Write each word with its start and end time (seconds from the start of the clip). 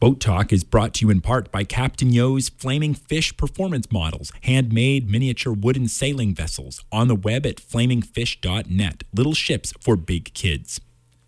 Boat 0.00 0.20
Talk 0.20 0.52
is 0.52 0.62
brought 0.62 0.94
to 0.94 1.04
you 1.04 1.10
in 1.10 1.20
part 1.20 1.50
by 1.50 1.64
Captain 1.64 2.12
Yo's 2.12 2.50
Flaming 2.50 2.94
Fish 2.94 3.36
Performance 3.36 3.90
Models, 3.90 4.30
handmade 4.42 5.10
miniature 5.10 5.52
wooden 5.52 5.88
sailing 5.88 6.36
vessels 6.36 6.84
on 6.92 7.08
the 7.08 7.16
web 7.16 7.44
at 7.44 7.56
flamingfish.net. 7.56 9.02
Little 9.12 9.34
ships 9.34 9.72
for 9.80 9.96
big 9.96 10.32
kids. 10.34 10.80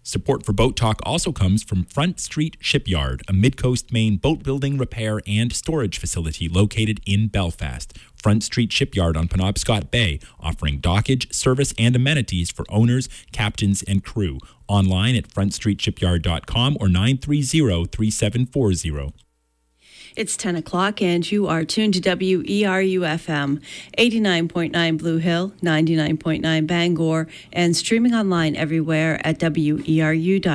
Support 0.04 0.46
for 0.46 0.52
Boat 0.52 0.76
Talk 0.76 1.00
also 1.02 1.32
comes 1.32 1.64
from 1.64 1.84
Front 1.84 2.20
Street 2.20 2.56
Shipyard, 2.60 3.22
a 3.28 3.32
Midcoast 3.32 3.92
Maine 3.92 4.18
boat 4.18 4.44
building, 4.44 4.78
repair, 4.78 5.20
and 5.26 5.52
storage 5.52 5.98
facility 5.98 6.48
located 6.48 7.00
in 7.04 7.26
Belfast. 7.26 7.92
Front 8.20 8.44
Street 8.44 8.72
Shipyard 8.72 9.16
on 9.16 9.28
Penobscot 9.28 9.90
Bay, 9.90 10.20
offering 10.38 10.80
dockage, 10.80 11.32
service, 11.32 11.72
and 11.78 11.96
amenities 11.96 12.50
for 12.50 12.64
owners, 12.68 13.08
captains, 13.32 13.82
and 13.82 14.04
crew. 14.04 14.38
Online 14.68 15.16
at 15.16 15.28
frontstreetshipyard.com 15.28 16.76
or 16.78 16.88
930 16.88 17.86
3740. 17.86 19.14
It's 20.16 20.36
10 20.36 20.56
o'clock, 20.56 21.00
and 21.00 21.30
you 21.30 21.46
are 21.46 21.64
tuned 21.64 21.94
to 21.94 22.00
WERU 22.00 23.00
FM, 23.00 23.62
89.9 23.96 24.98
Blue 24.98 25.18
Hill, 25.18 25.52
99.9 25.62 26.66
Bangor, 26.66 27.28
and 27.52 27.76
streaming 27.76 28.12
online 28.12 28.56
everywhere 28.56 29.24
at 29.24 29.38
weru.org. 29.38 30.46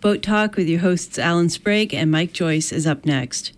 Boat 0.00 0.22
Talk 0.22 0.56
with 0.56 0.68
your 0.68 0.80
hosts 0.80 1.18
Alan 1.18 1.50
Sprague 1.50 1.94
and 1.94 2.10
Mike 2.10 2.32
Joyce 2.32 2.72
is 2.72 2.86
up 2.86 3.04
next. 3.04 3.52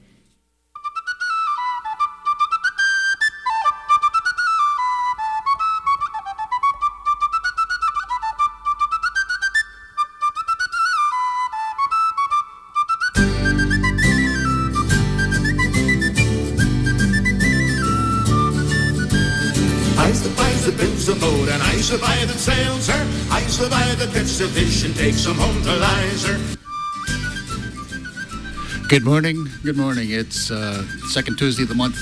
Good 28.89 29.05
morning. 29.05 29.48
Good 29.65 29.77
morning. 29.77 30.11
It's 30.12 30.53
uh, 30.53 30.87
second 31.09 31.39
Tuesday 31.39 31.65
of 31.65 31.69
the 31.69 31.75
month, 31.75 31.98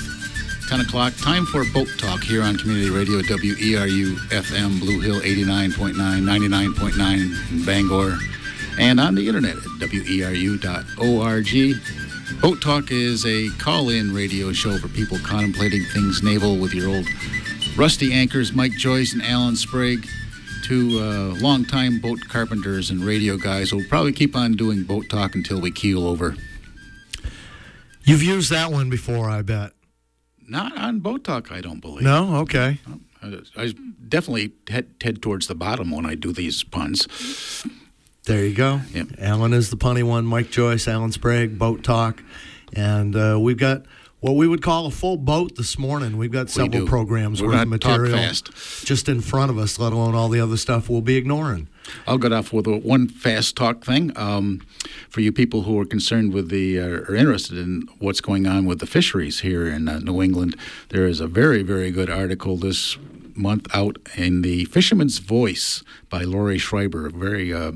10 0.69 0.81
o'clock. 0.81 1.15
Time 1.15 1.43
for 1.47 1.65
Boat 1.73 1.87
Talk 1.97 2.21
here 2.21 2.43
on 2.43 2.57
Community 2.57 2.91
Radio 2.91 3.21
WERU 3.21 4.15
FM, 4.29 4.79
Blue 4.79 4.99
Hill 4.99 5.19
89.9, 5.21 5.95
99.9 5.95 7.51
in 7.51 7.65
Bangor, 7.65 8.19
and 8.77 8.99
on 8.99 9.15
the 9.15 9.27
internet 9.27 9.55
at 9.55 9.63
weru.org. 9.89 11.41
Boat 12.39 12.61
Talk 12.61 12.91
is 12.91 13.25
a 13.25 13.49
call 13.57 13.89
in 13.89 14.13
radio 14.13 14.53
show 14.53 14.77
for 14.77 14.87
people 14.89 15.17
contemplating 15.23 15.81
things 15.85 16.21
naval 16.21 16.55
with 16.59 16.75
your 16.75 16.87
old 16.87 17.07
Rusty 17.75 18.13
anchors 18.13 18.53
Mike 18.53 18.73
Joyce 18.73 19.13
and 19.13 19.23
Alan 19.23 19.55
Sprague, 19.55 20.07
two 20.63 20.99
uh, 20.99 21.33
longtime 21.41 21.99
boat 21.99 22.19
carpenters 22.29 22.91
and 22.91 23.03
radio 23.03 23.37
guys 23.37 23.73
will 23.73 23.83
probably 23.85 24.13
keep 24.13 24.35
on 24.35 24.53
doing 24.53 24.83
boat 24.83 25.09
talk 25.09 25.33
until 25.33 25.59
we 25.59 25.71
keel 25.71 26.05
over. 26.07 26.35
You've 28.05 28.23
used 28.23 28.51
that 28.51 28.71
one 28.71 28.89
before, 28.89 29.29
I 29.29 29.41
bet. 29.41 29.71
Not 30.47 30.77
on 30.77 30.99
boat 30.99 31.23
talk, 31.23 31.51
I 31.51 31.59
don't 31.59 31.79
believe. 31.79 32.03
No, 32.03 32.37
okay. 32.37 32.79
I, 33.23 33.39
I 33.57 33.73
definitely 34.07 34.53
head, 34.69 34.87
head 35.01 35.21
towards 35.21 35.47
the 35.47 35.55
bottom 35.55 35.89
when 35.89 36.05
I 36.05 36.13
do 36.13 36.31
these 36.31 36.63
puns. 36.63 37.07
There 38.25 38.45
you 38.45 38.53
go. 38.55 38.81
Yep. 38.93 39.07
Alan 39.19 39.53
is 39.53 39.71
the 39.71 39.77
punny 39.77 40.03
one. 40.03 40.25
Mike 40.25 40.51
Joyce, 40.51 40.87
Alan 40.87 41.11
Sprague, 41.11 41.57
boat 41.57 41.83
talk, 41.83 42.21
and 42.73 43.15
uh, 43.15 43.39
we've 43.39 43.57
got 43.57 43.83
what 44.19 44.35
we 44.35 44.47
would 44.47 44.61
call 44.61 44.85
a 44.85 44.91
full 44.91 45.17
boat 45.17 45.55
this 45.55 45.77
morning. 45.77 46.17
We've 46.17 46.31
got 46.31 46.49
several 46.49 46.83
we 46.83 46.87
programs 46.87 47.41
We're 47.41 47.49
worth 47.49 47.61
of 47.61 47.67
material 47.67 48.17
just 48.83 49.07
in 49.07 49.21
front 49.21 49.51
of 49.51 49.57
us, 49.57 49.77
let 49.77 49.93
alone 49.93 50.15
all 50.15 50.29
the 50.29 50.39
other 50.39 50.57
stuff 50.57 50.89
we'll 50.89 51.01
be 51.01 51.15
ignoring. 51.15 51.67
I'll 52.07 52.17
get 52.17 52.33
off 52.33 52.51
with 52.51 52.65
one 52.65 53.07
fast 53.07 53.55
talk 53.55 53.83
thing. 53.83 54.11
Um, 54.15 54.65
for 55.09 55.21
you 55.21 55.31
people 55.31 55.63
who 55.63 55.79
are 55.79 55.85
concerned 55.85 56.33
with 56.33 56.49
the, 56.49 56.79
uh, 56.79 56.85
are 56.85 57.15
interested 57.15 57.57
in 57.57 57.87
what's 57.99 58.21
going 58.21 58.47
on 58.47 58.65
with 58.65 58.79
the 58.79 58.87
fisheries 58.87 59.41
here 59.41 59.67
in 59.67 59.87
uh, 59.87 59.99
New 59.99 60.21
England, 60.21 60.55
there 60.89 61.05
is 61.05 61.19
a 61.19 61.27
very, 61.27 61.61
very 61.61 61.91
good 61.91 62.09
article 62.09 62.57
this 62.57 62.97
month 63.35 63.67
out 63.75 63.97
in 64.15 64.41
the 64.41 64.65
Fisherman's 64.65 65.19
Voice 65.19 65.83
by 66.09 66.21
Laurie 66.21 66.57
Schreiber. 66.57 67.09
Very, 67.09 67.53
uh, 67.53 67.73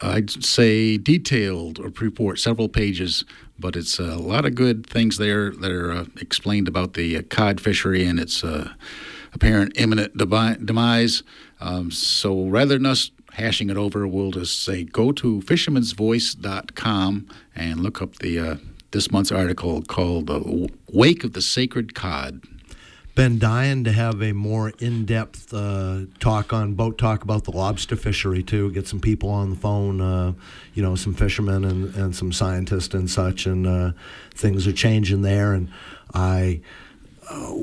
I'd 0.00 0.30
say, 0.44 0.96
detailed 0.96 2.00
report, 2.00 2.38
several 2.38 2.68
pages 2.68 3.24
but 3.58 3.76
it's 3.76 3.98
a 3.98 4.16
lot 4.16 4.44
of 4.44 4.54
good 4.54 4.86
things 4.86 5.18
there 5.18 5.50
that 5.50 5.70
are 5.70 5.92
uh, 5.92 6.04
explained 6.20 6.68
about 6.68 6.94
the 6.94 7.16
uh, 7.16 7.22
cod 7.30 7.60
fishery 7.60 8.04
and 8.04 8.18
its 8.18 8.42
uh, 8.42 8.72
apparent 9.32 9.72
imminent 9.76 10.16
demise. 10.16 11.22
Um, 11.60 11.90
so 11.90 12.46
rather 12.46 12.74
than 12.74 12.86
us 12.86 13.10
hashing 13.32 13.70
it 13.70 13.76
over, 13.76 14.06
we'll 14.06 14.30
just 14.30 14.62
say 14.62 14.84
go 14.84 15.12
to 15.12 15.40
fishermansvoice.com 15.40 17.28
and 17.54 17.80
look 17.80 18.02
up 18.02 18.16
the 18.16 18.38
uh, 18.38 18.56
this 18.90 19.10
month's 19.10 19.32
article 19.32 19.82
called 19.82 20.26
"The 20.26 20.68
Wake 20.92 21.24
of 21.24 21.32
the 21.32 21.42
Sacred 21.42 21.94
Cod." 21.94 22.42
Been 23.14 23.38
dying 23.38 23.84
to 23.84 23.92
have 23.92 24.20
a 24.22 24.32
more 24.32 24.70
in-depth 24.80 25.54
uh, 25.54 26.00
talk 26.18 26.52
on 26.52 26.74
boat 26.74 26.98
talk 26.98 27.22
about 27.22 27.44
the 27.44 27.52
lobster 27.52 27.94
fishery 27.94 28.42
too. 28.42 28.72
Get 28.72 28.88
some 28.88 29.00
people 29.00 29.28
on 29.28 29.50
the 29.50 29.56
phone, 29.56 30.00
uh, 30.00 30.32
you 30.74 30.82
know, 30.82 30.96
some 30.96 31.14
fishermen 31.14 31.64
and, 31.64 31.94
and 31.94 32.16
some 32.16 32.32
scientists 32.32 32.92
and 32.92 33.08
such, 33.08 33.46
and 33.46 33.66
uh, 33.66 33.92
things 34.34 34.66
are 34.66 34.72
changing 34.72 35.22
there. 35.22 35.52
And 35.52 35.68
I, 36.12 36.60
uh, 37.30 37.54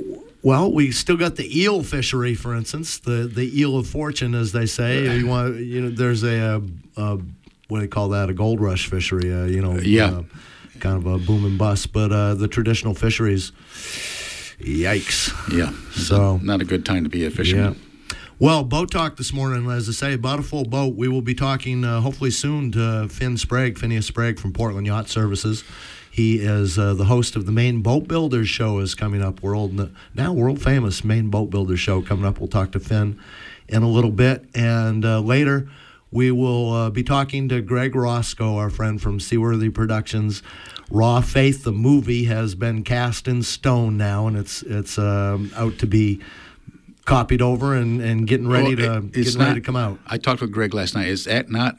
well, 0.41 0.71
we 0.71 0.91
still 0.91 1.17
got 1.17 1.35
the 1.35 1.59
eel 1.59 1.83
fishery, 1.83 2.33
for 2.33 2.55
instance, 2.55 2.99
the 2.99 3.29
the 3.33 3.59
eel 3.59 3.77
of 3.77 3.87
fortune, 3.87 4.33
as 4.33 4.53
they 4.53 4.65
say. 4.65 5.17
You 5.17 5.27
want, 5.27 5.57
you 5.57 5.81
know, 5.81 5.89
there's 5.89 6.23
a, 6.23 6.61
a 6.95 7.17
what 7.67 7.79
do 7.79 7.81
they 7.81 7.87
call 7.87 8.09
that? 8.09 8.29
A 8.29 8.33
gold 8.33 8.61
rush 8.61 8.89
fishery, 8.89 9.33
uh, 9.33 9.45
you 9.45 9.61
know, 9.61 9.77
yeah, 9.79 10.05
uh, 10.05 10.23
kind 10.79 10.95
of 10.95 11.05
a 11.05 11.17
boom 11.17 11.45
and 11.45 11.57
bust. 11.57 11.91
But 11.91 12.35
the 12.35 12.47
traditional 12.47 12.95
fisheries 12.95 13.51
Yikes. 14.63 15.31
Yeah. 15.55 15.73
So 15.91 16.37
not 16.37 16.61
a 16.61 16.65
good 16.65 16.85
time 16.85 17.03
to 17.03 17.09
be 17.09 17.25
a 17.25 17.31
fisherman. 17.31 17.73
Yeah. 17.73 18.15
Well, 18.39 18.63
boat 18.63 18.89
talk 18.89 19.17
this 19.17 19.31
morning, 19.31 19.69
as 19.69 19.87
I 19.87 19.91
say, 19.91 20.13
about 20.13 20.39
a 20.39 20.41
full 20.41 20.65
boat. 20.65 20.95
We 20.95 21.07
will 21.07 21.21
be 21.21 21.35
talking 21.35 21.85
uh, 21.85 22.01
hopefully 22.01 22.31
soon 22.31 22.71
to 22.71 23.07
Finn 23.07 23.37
Sprague, 23.37 23.77
Phineas 23.77 24.07
Sprague 24.07 24.39
from 24.39 24.51
Portland 24.51 24.87
Yacht 24.87 25.09
Services. 25.09 25.63
He 26.09 26.39
is 26.39 26.77
uh, 26.77 26.95
the 26.95 27.05
host 27.05 27.35
of 27.35 27.45
the 27.45 27.51
Maine 27.51 27.81
Boat 27.81 28.07
Builders 28.07 28.49
Show 28.49 28.79
is 28.79 28.95
coming 28.95 29.21
up. 29.21 29.43
World 29.43 29.91
now 30.15 30.33
world 30.33 30.61
famous 30.61 31.03
Maine 31.03 31.29
Boat 31.29 31.51
Builders 31.51 31.79
Show 31.79 32.01
coming 32.01 32.25
up. 32.25 32.39
We'll 32.39 32.49
talk 32.49 32.71
to 32.71 32.79
Finn 32.79 33.19
in 33.69 33.83
a 33.83 33.87
little 33.87 34.11
bit, 34.11 34.43
and 34.53 35.05
uh, 35.05 35.19
later 35.19 35.69
we 36.11 36.31
will 36.31 36.73
uh, 36.73 36.89
be 36.89 37.03
talking 37.03 37.47
to 37.49 37.61
Greg 37.61 37.95
Roscoe, 37.95 38.57
our 38.57 38.69
friend 38.69 39.01
from 39.01 39.19
Seaworthy 39.19 39.69
Productions. 39.69 40.43
Raw 40.89 41.21
Faith, 41.21 41.63
the 41.63 41.71
movie, 41.71 42.25
has 42.25 42.53
been 42.53 42.83
cast 42.83 43.27
in 43.27 43.43
stone 43.43 43.97
now, 43.97 44.27
and 44.27 44.37
it's 44.37 44.61
it's 44.63 44.97
um, 44.99 45.51
out 45.55 45.77
to 45.79 45.87
be 45.87 46.19
copied 47.05 47.41
over 47.41 47.75
and, 47.75 48.01
and 48.01 48.27
getting 48.27 48.47
ready 48.47 48.75
well, 48.75 49.01
to 49.01 49.07
getting 49.07 49.37
not, 49.39 49.47
ready 49.47 49.59
to 49.61 49.65
come 49.65 49.77
out. 49.77 49.99
I 50.05 50.17
talked 50.17 50.41
with 50.41 50.51
Greg 50.51 50.73
last 50.73 50.95
night. 50.95 51.07
Is 51.07 51.23
that 51.25 51.49
not 51.49 51.77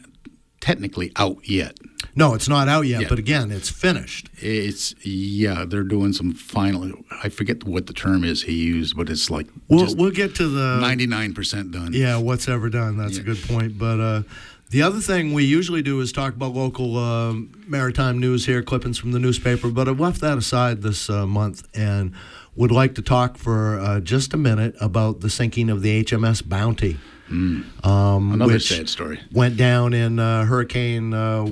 technically 0.62 1.12
out 1.16 1.46
yet? 1.46 1.76
No, 2.14 2.32
it's 2.32 2.48
not 2.48 2.68
out 2.68 2.82
yet, 2.86 3.02
yet. 3.02 3.10
but 3.10 3.18
again, 3.18 3.50
it's 3.50 3.68
finished. 3.68 4.30
It's 4.38 4.94
yeah, 5.04 5.66
they're 5.66 5.82
doing 5.82 6.14
some 6.14 6.32
final. 6.32 6.90
I 7.22 7.28
forget 7.28 7.64
what 7.64 7.86
the 7.86 7.92
term 7.92 8.24
is 8.24 8.44
he 8.44 8.54
used, 8.54 8.96
but 8.96 9.10
it's 9.10 9.28
like 9.30 9.48
we'll 9.68 9.94
we'll 9.94 10.10
get 10.10 10.34
to 10.36 10.48
the 10.48 10.78
ninety 10.80 11.06
nine 11.06 11.34
percent 11.34 11.72
done. 11.72 11.92
Yeah, 11.92 12.16
what's 12.16 12.48
ever 12.48 12.70
done? 12.70 12.96
That's 12.96 13.16
yeah. 13.16 13.22
a 13.22 13.24
good 13.24 13.42
point, 13.42 13.76
but. 13.76 14.00
Uh, 14.00 14.22
the 14.70 14.80
other 14.80 15.00
thing 15.00 15.34
we 15.34 15.44
usually 15.44 15.82
do 15.82 16.00
is 16.00 16.12
talk 16.12 16.34
about 16.34 16.54
local 16.54 16.96
uh, 16.96 17.34
maritime 17.66 18.18
news 18.18 18.46
here, 18.46 18.62
clippings 18.62 18.96
from 18.96 19.12
the 19.12 19.18
newspaper, 19.18 19.68
but 19.68 19.86
I've 19.86 20.00
left 20.00 20.22
that 20.22 20.38
aside 20.38 20.80
this 20.80 21.10
uh, 21.10 21.26
month 21.26 21.68
and 21.76 22.14
would 22.56 22.70
like 22.70 22.94
to 22.94 23.02
talk 23.02 23.36
for 23.36 23.78
uh, 23.78 24.00
just 24.00 24.32
a 24.32 24.38
minute 24.38 24.74
about 24.80 25.20
the 25.20 25.28
sinking 25.28 25.68
of 25.68 25.82
the 25.82 26.02
HMS 26.02 26.48
Bounty. 26.48 26.98
Mm. 27.32 27.86
Um, 27.86 28.32
Another 28.32 28.60
sad 28.60 28.88
story. 28.88 29.20
Went 29.32 29.56
down 29.56 29.94
in 29.94 30.18
uh, 30.18 30.44
Hurricane 30.44 31.14
uh, 31.14 31.46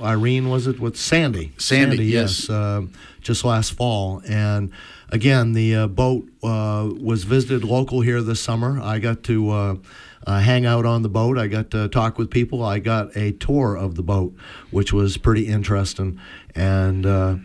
Irene, 0.00 0.48
was 0.48 0.66
it? 0.66 0.78
With 0.78 0.96
Sandy. 0.96 1.52
Sandy, 1.58 1.96
Sandy 1.96 2.04
yes. 2.04 2.40
yes 2.42 2.50
uh, 2.50 2.82
just 3.20 3.44
last 3.44 3.72
fall. 3.72 4.22
And 4.28 4.70
again, 5.10 5.52
the 5.52 5.88
boat 5.88 6.28
was 6.42 7.24
visited 7.24 7.64
local 7.64 8.00
here 8.02 8.22
this 8.22 8.40
summer. 8.40 8.80
I 8.80 9.00
got 9.00 9.24
to 9.24 9.80
uh, 10.26 10.40
hang 10.40 10.66
out 10.66 10.84
on 10.84 11.02
the 11.02 11.08
boat. 11.08 11.38
I 11.38 11.46
got 11.46 11.70
to 11.70 11.88
talk 11.88 12.18
with 12.18 12.30
people. 12.30 12.62
I 12.62 12.78
got 12.78 13.16
a 13.16 13.32
tour 13.32 13.76
of 13.76 13.94
the 13.94 14.02
boat, 14.02 14.34
which 14.70 14.92
was 14.92 15.16
pretty 15.16 15.46
interesting. 15.46 16.20
And 16.54 17.06
uh, 17.06 17.36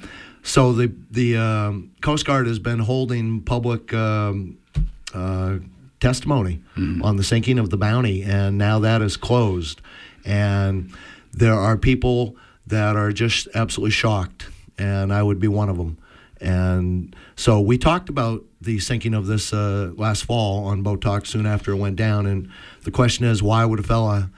so 0.44 0.74
the 0.74 0.94
the 1.10 1.38
um, 1.38 1.92
Coast 2.02 2.26
Guard 2.26 2.48
has 2.48 2.60
been 2.60 2.80
holding 2.80 3.42
public 3.42 3.94
um, 3.94 4.58
uh, 5.14 5.58
testimony 6.02 6.62
mm-hmm. 6.76 7.02
on 7.02 7.16
the 7.16 7.24
sinking 7.24 7.58
of 7.58 7.70
the 7.70 7.78
Bounty, 7.78 8.24
and 8.24 8.58
now 8.58 8.80
that 8.80 9.02
is 9.02 9.16
closed. 9.16 9.82
And 10.26 10.94
there 11.32 11.54
are 11.54 11.78
people 11.78 12.36
that 12.68 12.98
are 12.98 13.14
just 13.14 13.48
absolutely 13.56 13.92
shocked, 13.92 14.48
and 14.78 15.14
I 15.14 15.24
would 15.24 15.40
be 15.40 15.48
one 15.48 15.70
of 15.70 15.78
them. 15.78 15.98
And 16.42 17.16
so 17.36 17.62
we 17.62 17.78
talked 17.78 18.10
about 18.10 18.44
the 18.60 18.80
sinking 18.80 19.14
of 19.14 19.28
this 19.28 19.54
uh, 19.54 19.92
last 19.96 20.26
fall 20.26 20.66
on 20.66 20.82
Boat 20.82 21.02
Talk 21.02 21.26
soon 21.26 21.46
after 21.46 21.72
it 21.72 21.78
went 21.78 21.96
down. 21.96 22.26
And 22.26 22.50
the 22.84 22.92
question 22.92 23.26
is, 23.26 23.42
why 23.42 23.64
would 23.66 23.80
a 23.80 23.84
fella 23.84 24.32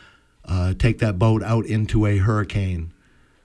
uh, 0.45 0.73
take 0.77 0.99
that 0.99 1.17
boat 1.17 1.43
out 1.43 1.65
into 1.65 2.05
a 2.05 2.17
hurricane, 2.17 2.92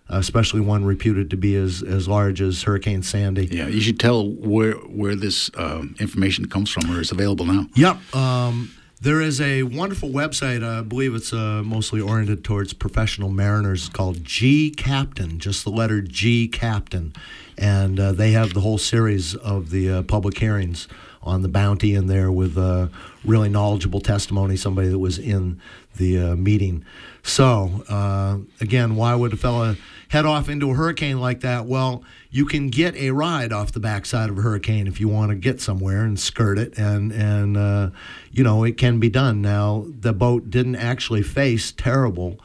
especially 0.08 0.60
one 0.60 0.84
reputed 0.84 1.30
to 1.30 1.36
be 1.36 1.54
as, 1.56 1.82
as 1.82 2.08
large 2.08 2.40
as 2.40 2.62
Hurricane 2.62 3.02
Sandy? 3.02 3.46
Yeah, 3.46 3.68
you 3.68 3.80
should 3.80 4.00
tell 4.00 4.28
where 4.28 4.74
where 4.74 5.14
this 5.14 5.50
um, 5.56 5.94
information 5.98 6.48
comes 6.48 6.70
from 6.70 6.90
or 6.90 7.00
is 7.00 7.10
available 7.12 7.44
now. 7.44 7.66
Yep. 7.74 8.14
Um, 8.14 8.70
there 9.00 9.20
is 9.20 9.40
a 9.40 9.62
wonderful 9.62 10.08
website. 10.08 10.64
I 10.64 10.82
believe 10.82 11.14
it's 11.14 11.32
uh, 11.32 11.62
mostly 11.64 12.00
oriented 12.00 12.42
towards 12.42 12.72
professional 12.72 13.28
mariners 13.28 13.88
called 13.88 14.24
G 14.24 14.70
Captain, 14.70 15.38
just 15.38 15.62
the 15.62 15.70
letter 15.70 16.00
G 16.00 16.48
Captain. 16.48 17.12
And 17.56 18.00
uh, 18.00 18.12
they 18.12 18.32
have 18.32 18.54
the 18.54 18.60
whole 18.60 18.78
series 18.78 19.36
of 19.36 19.70
the 19.70 19.90
uh, 19.90 20.02
public 20.02 20.38
hearings 20.38 20.88
on 21.22 21.42
the 21.42 21.48
bounty 21.48 21.94
in 21.94 22.06
there 22.06 22.32
with 22.32 22.58
uh, 22.58 22.88
really 23.24 23.48
knowledgeable 23.48 24.00
testimony, 24.00 24.56
somebody 24.56 24.88
that 24.88 24.98
was 24.98 25.18
in 25.18 25.60
the 25.96 26.18
uh, 26.18 26.36
meeting. 26.36 26.84
So, 27.22 27.84
uh, 27.88 28.38
again, 28.60 28.96
why 28.96 29.14
would 29.14 29.32
a 29.32 29.36
fella 29.36 29.76
head 30.08 30.26
off 30.26 30.48
into 30.48 30.70
a 30.70 30.74
hurricane 30.74 31.20
like 31.20 31.40
that? 31.40 31.66
Well, 31.66 32.02
you 32.30 32.44
can 32.44 32.68
get 32.68 32.94
a 32.96 33.10
ride 33.10 33.52
off 33.52 33.72
the 33.72 33.80
backside 33.80 34.30
of 34.30 34.38
a 34.38 34.42
hurricane 34.42 34.86
if 34.86 35.00
you 35.00 35.08
want 35.08 35.30
to 35.30 35.36
get 35.36 35.60
somewhere 35.60 36.04
and 36.04 36.18
skirt 36.18 36.58
it, 36.58 36.76
and 36.78 37.12
and 37.12 37.56
uh, 37.56 37.90
you 38.30 38.42
know 38.42 38.64
it 38.64 38.76
can 38.76 38.98
be 38.98 39.08
done. 39.08 39.40
Now, 39.40 39.86
the 39.88 40.12
boat 40.12 40.50
didn't 40.50 40.76
actually 40.76 41.22
face 41.22 41.72
terrible. 41.72 42.38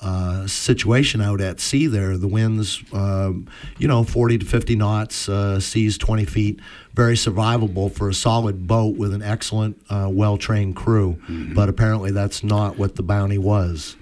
Uh, 0.00 0.46
situation 0.46 1.22
out 1.22 1.40
at 1.40 1.58
sea 1.58 1.86
there. 1.86 2.18
The 2.18 2.28
winds, 2.28 2.82
uh, 2.92 3.32
you 3.78 3.88
know, 3.88 4.04
40 4.04 4.38
to 4.38 4.44
50 4.44 4.76
knots, 4.76 5.30
uh, 5.30 5.58
seas 5.60 5.96
20 5.96 6.26
feet, 6.26 6.60
very 6.92 7.14
survivable 7.14 7.90
for 7.90 8.10
a 8.10 8.12
solid 8.12 8.66
boat 8.66 8.98
with 8.98 9.14
an 9.14 9.22
excellent, 9.22 9.80
uh, 9.88 10.10
well 10.12 10.36
trained 10.36 10.76
crew. 10.76 11.14
Mm-hmm. 11.22 11.54
But 11.54 11.70
apparently, 11.70 12.10
that's 12.10 12.44
not 12.44 12.76
what 12.76 12.96
the 12.96 13.02
Bounty 13.02 13.38
was. 13.38 13.96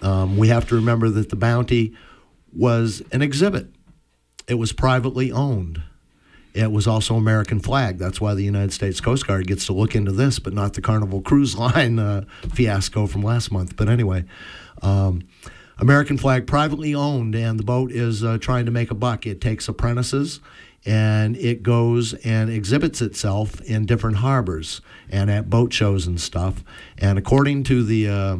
Um, 0.00 0.38
we 0.38 0.48
have 0.48 0.66
to 0.68 0.76
remember 0.76 1.10
that 1.10 1.28
the 1.28 1.36
Bounty 1.36 1.94
was 2.54 3.02
an 3.12 3.22
exhibit, 3.22 3.68
it 4.46 4.54
was 4.54 4.72
privately 4.72 5.30
owned. 5.32 5.82
It 6.54 6.72
was 6.72 6.88
also 6.88 7.14
American 7.14 7.60
flag. 7.60 7.98
That's 7.98 8.20
why 8.20 8.34
the 8.34 8.42
United 8.42 8.72
States 8.72 9.00
Coast 9.00 9.26
Guard 9.26 9.46
gets 9.46 9.66
to 9.66 9.72
look 9.72 9.94
into 9.94 10.10
this, 10.10 10.38
but 10.38 10.52
not 10.52 10.72
the 10.74 10.80
Carnival 10.80 11.20
Cruise 11.20 11.56
Line 11.58 11.98
uh, 11.98 12.24
fiasco 12.52 13.06
from 13.06 13.22
last 13.22 13.52
month. 13.52 13.76
But 13.76 13.88
anyway, 13.88 14.24
um, 14.82 15.28
American 15.78 16.18
flag 16.18 16.46
privately 16.46 16.94
owned, 16.94 17.36
and 17.36 17.60
the 17.60 17.64
boat 17.64 17.92
is 17.92 18.24
uh, 18.24 18.38
trying 18.38 18.64
to 18.64 18.72
make 18.72 18.90
a 18.90 18.94
buck. 18.94 19.26
It 19.26 19.40
takes 19.40 19.68
apprentices 19.68 20.40
and 20.86 21.36
it 21.36 21.62
goes 21.62 22.14
and 22.14 22.50
exhibits 22.50 23.02
itself 23.02 23.60
in 23.62 23.84
different 23.84 24.18
harbors 24.18 24.80
and 25.10 25.30
at 25.30 25.50
boat 25.50 25.72
shows 25.72 26.06
and 26.06 26.20
stuff. 26.20 26.62
And 26.96 27.18
according 27.18 27.64
to 27.64 27.82
the 27.82 28.08
uh, 28.08 28.36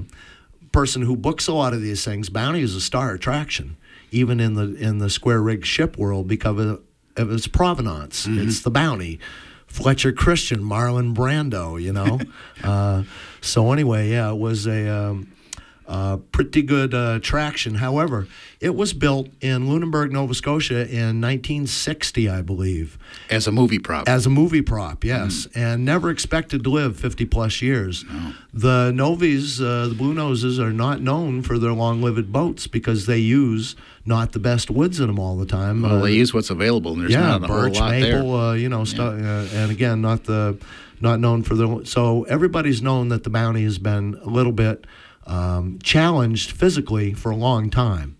person 0.72 1.02
who 1.02 1.16
books 1.16 1.49
a 1.49 1.52
lot 1.52 1.75
of 1.75 1.82
these 1.82 2.04
things, 2.04 2.28
Bounty 2.28 2.62
is 2.62 2.75
a 2.75 2.81
star 2.81 3.12
attraction, 3.12 3.76
even 4.10 4.40
in 4.40 4.55
the 4.55 4.75
in 4.75 4.99
the 4.99 5.10
square 5.10 5.40
rig 5.40 5.64
ship 5.64 5.96
world 5.96 6.28
because 6.28 6.58
of, 6.58 6.82
of 7.16 7.32
its 7.32 7.46
provenance. 7.46 8.26
Mm-hmm. 8.26 8.49
It's 8.49 8.60
the 8.60 8.70
Bounty. 8.70 9.19
Fletcher 9.66 10.12
Christian, 10.12 10.60
Marlon 10.60 11.14
Brando, 11.14 11.81
you 11.81 11.93
know. 11.93 12.19
uh, 12.64 13.02
so 13.43 13.70
anyway, 13.70 14.10
yeah, 14.10 14.31
it 14.31 14.38
was 14.38 14.66
a 14.66 14.88
um, 14.88 15.31
uh, 15.88 16.19
pretty 16.32 16.61
good 16.61 16.93
uh, 16.93 17.19
traction. 17.20 17.76
However, 17.76 18.29
it 18.61 18.75
was 18.75 18.93
built 18.93 19.29
in 19.40 19.69
Lunenburg, 19.69 20.12
Nova 20.12 20.35
Scotia 20.35 20.81
in 20.82 21.20
1960, 21.20 22.29
I 22.29 22.43
believe. 22.43 22.99
As 23.31 23.46
a 23.46 23.52
movie 23.52 23.79
prop. 23.79 24.06
As 24.06 24.26
a 24.26 24.31
movie 24.31 24.61
prop, 24.61 25.02
yes. 25.02 25.46
Mm. 25.46 25.56
And 25.56 25.85
never 25.87 26.11
expected 26.11 26.62
to 26.64 26.70
live 26.70 26.99
50 26.99 27.25
plus 27.25 27.62
years. 27.62 28.05
No. 28.05 28.35
The 28.52 28.93
Novies, 28.94 29.62
uh, 29.62 29.87
the 29.88 29.94
Blue 29.94 30.12
Noses, 30.12 30.61
are 30.61 30.73
not 30.73 31.00
known 31.00 31.40
for 31.43 31.58
their 31.58 31.73
long 31.73 32.02
lived 32.02 32.31
boats 32.31 32.67
because 32.67 33.06
they 33.06 33.19
use 33.19 33.75
not 34.05 34.32
the 34.32 34.38
best 34.38 34.70
woods 34.70 35.00
in 35.00 35.06
them 35.06 35.19
all 35.19 35.37
the 35.37 35.46
time. 35.46 35.81
Well, 35.82 36.02
they 36.02 36.11
uh, 36.11 36.14
use 36.14 36.35
what's 36.35 36.50
available, 36.50 36.93
and 36.93 37.02
there's 37.02 37.12
yeah, 37.12 37.20
not 37.20 37.44
a 37.44 37.49
birch, 37.49 37.76
whole 37.76 37.87
lot 37.87 37.90
maple, 37.93 38.32
there. 38.32 38.49
Uh, 38.49 38.52
you 38.52 38.69
know, 38.69 38.85
yeah. 38.85 39.02
Uh, 39.02 39.49
and 39.52 39.70
again, 39.70 40.02
not 40.02 40.25
the 40.25 40.58
not 41.00 41.20
known 41.20 41.43
for 41.43 41.55
the. 41.55 41.82
So 41.85 42.25
everybody's 42.25 42.82
known 42.82 43.08
that 43.08 43.25
the 43.25 43.31
bounty 43.31 43.64
has 43.64 43.79
been 43.79 44.19
a 44.23 44.29
little 44.29 44.52
bit 44.52 44.85
um, 45.28 45.78
challenged 45.82 46.50
physically 46.50 47.12
for 47.12 47.30
a 47.30 47.36
long 47.36 47.70
time. 47.70 48.16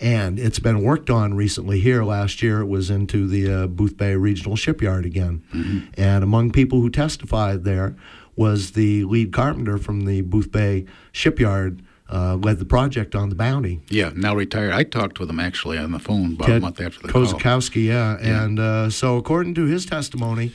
And 0.00 0.38
it's 0.38 0.58
been 0.58 0.82
worked 0.82 1.08
on 1.08 1.34
recently 1.34 1.80
here. 1.80 2.04
Last 2.04 2.42
year, 2.42 2.60
it 2.60 2.66
was 2.66 2.90
into 2.90 3.26
the 3.28 3.46
uh, 3.46 3.66
Boothbay 3.68 4.20
Regional 4.20 4.56
Shipyard 4.56 5.06
again. 5.06 5.44
Mm-hmm. 5.54 6.00
And 6.00 6.24
among 6.24 6.50
people 6.50 6.80
who 6.80 6.90
testified 6.90 7.64
there 7.64 7.96
was 8.36 8.72
the 8.72 9.04
lead 9.04 9.32
carpenter 9.32 9.78
from 9.78 10.04
the 10.04 10.22
Boothbay 10.22 10.88
Shipyard, 11.12 11.80
uh, 12.10 12.36
led 12.36 12.58
the 12.58 12.64
project 12.64 13.14
on 13.14 13.28
the 13.28 13.34
Bounty. 13.34 13.80
Yeah, 13.88 14.10
now 14.14 14.36
retired. 14.36 14.72
I 14.72 14.82
talked 14.82 15.18
with 15.18 15.30
him 15.30 15.40
actually 15.40 15.78
on 15.78 15.92
the 15.92 15.98
phone 15.98 16.34
about 16.34 16.46
Ted 16.46 16.56
a 16.58 16.60
month 16.60 16.80
after 16.80 17.06
the 17.06 17.12
Kozakowski, 17.12 17.72
call. 17.72 17.82
yeah. 17.82 18.18
yeah. 18.20 18.44
And 18.44 18.58
uh, 18.58 18.90
so, 18.90 19.16
according 19.16 19.54
to 19.54 19.64
his 19.64 19.86
testimony, 19.86 20.52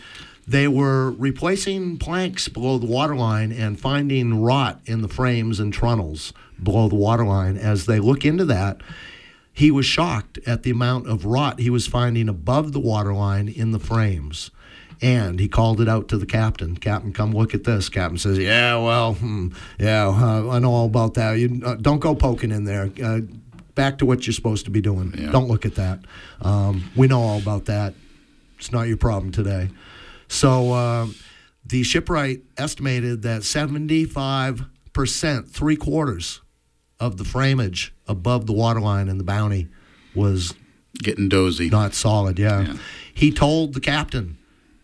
they 0.49 0.67
were 0.67 1.11
replacing 1.11 1.95
planks 1.97 2.47
below 2.47 2.79
the 2.79 2.87
waterline 2.87 3.51
and 3.51 3.79
finding 3.79 4.41
rot 4.41 4.81
in 4.87 5.03
the 5.03 5.07
frames 5.07 5.59
and 5.59 5.71
trunnels 5.71 6.33
below 6.61 6.89
the 6.89 6.95
waterline. 6.95 7.55
As 7.55 7.85
they 7.85 7.99
look 7.99 8.25
into 8.25 8.45
that, 8.45 8.81
he 9.53 9.69
was 9.69 9.85
shocked 9.85 10.39
at 10.47 10.63
the 10.63 10.71
amount 10.71 11.07
of 11.07 11.23
rot 11.23 11.59
he 11.59 11.69
was 11.69 11.85
finding 11.85 12.27
above 12.27 12.71
the 12.71 12.79
waterline 12.79 13.47
in 13.47 13.69
the 13.71 13.79
frames. 13.79 14.49
And 14.99 15.39
he 15.39 15.47
called 15.47 15.79
it 15.81 15.87
out 15.87 16.07
to 16.07 16.17
the 16.17 16.25
captain. 16.25 16.75
Captain, 16.77 17.13
come 17.13 17.31
look 17.31 17.53
at 17.53 17.63
this. 17.63 17.87
Captain 17.87 18.17
says, 18.17 18.39
"Yeah, 18.39 18.75
well, 18.77 19.13
hmm, 19.13 19.49
yeah, 19.79 20.07
uh, 20.07 20.49
I 20.49 20.57
know 20.57 20.71
all 20.71 20.87
about 20.87 21.13
that. 21.13 21.33
You 21.33 21.61
uh, 21.63 21.75
don't 21.75 21.99
go 21.99 22.15
poking 22.15 22.51
in 22.51 22.63
there. 22.63 22.89
Uh, 23.01 23.21
back 23.75 23.99
to 23.99 24.05
what 24.05 24.25
you're 24.25 24.33
supposed 24.33 24.65
to 24.65 24.71
be 24.71 24.81
doing. 24.81 25.13
Yeah. 25.15 25.31
Don't 25.31 25.47
look 25.47 25.65
at 25.65 25.75
that. 25.75 25.99
Um, 26.41 26.89
we 26.95 27.07
know 27.07 27.21
all 27.21 27.37
about 27.37 27.65
that. 27.65 27.93
It's 28.57 28.71
not 28.71 28.87
your 28.87 28.97
problem 28.97 29.31
today." 29.31 29.69
So 30.29 30.71
uh, 30.71 31.07
the 31.65 31.83
shipwright 31.83 32.43
estimated 32.57 33.23
that 33.23 33.41
75%, 33.41 35.49
three 35.49 35.75
quarters 35.75 36.41
of 36.99 37.17
the 37.17 37.25
framage 37.25 37.93
above 38.07 38.45
the 38.45 38.53
waterline 38.53 39.09
in 39.09 39.17
the 39.17 39.23
Bounty 39.23 39.67
was 40.15 40.53
getting 40.93 41.29
dozy. 41.29 41.69
Not 41.69 41.93
solid, 41.93 42.39
yeah. 42.39 42.61
yeah. 42.61 42.77
He 43.13 43.31
told 43.31 43.73
the 43.73 43.79
captain, 43.79 44.37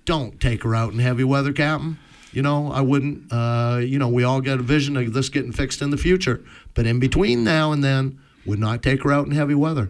don't 0.06 0.40
take 0.40 0.64
her 0.64 0.76
out 0.76 0.94
in 0.94 1.00
heavy 1.00 1.24
weather, 1.24 1.54
Captain. 1.54 1.98
You 2.32 2.42
know, 2.42 2.72
I 2.72 2.82
wouldn't. 2.82 3.32
Uh, 3.32 3.80
you 3.82 3.98
know, 3.98 4.10
we 4.10 4.24
all 4.24 4.42
got 4.42 4.60
a 4.60 4.64
vision 4.64 4.98
of 4.98 5.14
this 5.14 5.30
getting 5.30 5.54
fixed 5.54 5.82
in 5.82 5.90
the 5.90 5.98
future. 5.98 6.44
But 6.74 6.86
in 6.86 7.00
between 7.00 7.46
now 7.46 7.72
and 7.72 7.84
then, 7.84 8.20
would 8.46 8.60
not 8.60 8.84
take 8.84 9.04
her 9.04 9.12
out 9.12 9.26
in 9.26 9.32
heavy 9.32 9.56
weather. 9.56 9.90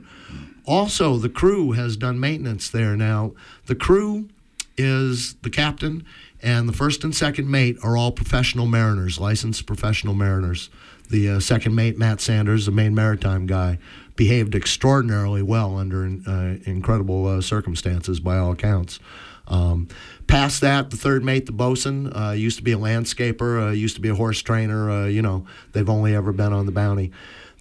Also, 0.65 1.17
the 1.17 1.29
crew 1.29 1.71
has 1.71 1.97
done 1.97 2.19
maintenance 2.19 2.69
there 2.69 2.95
now. 2.95 3.33
The 3.65 3.75
crew 3.75 4.29
is 4.77 5.35
the 5.35 5.49
captain, 5.49 6.05
and 6.41 6.67
the 6.67 6.73
first 6.73 7.03
and 7.03 7.15
second 7.15 7.49
mate 7.49 7.77
are 7.83 7.97
all 7.97 8.11
professional 8.11 8.65
mariners, 8.65 9.19
licensed 9.19 9.65
professional 9.65 10.13
mariners. 10.13 10.69
The 11.09 11.29
uh, 11.29 11.39
second 11.39 11.75
mate, 11.75 11.97
Matt 11.97 12.19
Sanders, 12.19 12.65
the 12.65 12.71
Maine 12.71 12.95
Maritime 12.95 13.45
guy, 13.45 13.77
behaved 14.15 14.55
extraordinarily 14.55 15.41
well 15.41 15.77
under 15.77 16.05
uh, 16.27 16.55
incredible 16.65 17.27
uh, 17.27 17.41
circumstances 17.41 18.19
by 18.19 18.37
all 18.37 18.51
accounts. 18.51 18.99
Um, 19.47 19.87
past 20.27 20.61
that, 20.61 20.89
the 20.89 20.97
third 20.97 21.23
mate, 21.23 21.45
the 21.45 21.51
bosun, 21.51 22.15
uh, 22.15 22.31
used 22.31 22.57
to 22.57 22.63
be 22.63 22.71
a 22.71 22.77
landscaper, 22.77 23.69
uh, 23.69 23.71
used 23.71 23.95
to 23.95 24.01
be 24.01 24.09
a 24.09 24.15
horse 24.15 24.41
trainer. 24.41 24.89
Uh, 24.89 25.05
you 25.05 25.21
know, 25.21 25.45
they've 25.73 25.89
only 25.89 26.15
ever 26.15 26.31
been 26.31 26.53
on 26.53 26.65
the 26.65 26.71
bounty. 26.71 27.11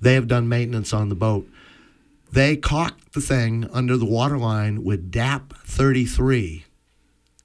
They 0.01 0.15
have 0.15 0.29
done 0.29 0.49
maintenance 0.49 0.93
on 0.93 1.09
the 1.09 1.15
boat. 1.15 1.49
They 2.33 2.57
cocked 2.57 3.13
the 3.13 3.21
thing 3.21 3.69
under 3.73 3.97
the 3.97 4.07
waterline 4.07 4.83
with 4.83 5.11
DAP 5.11 5.55
33 5.65 6.65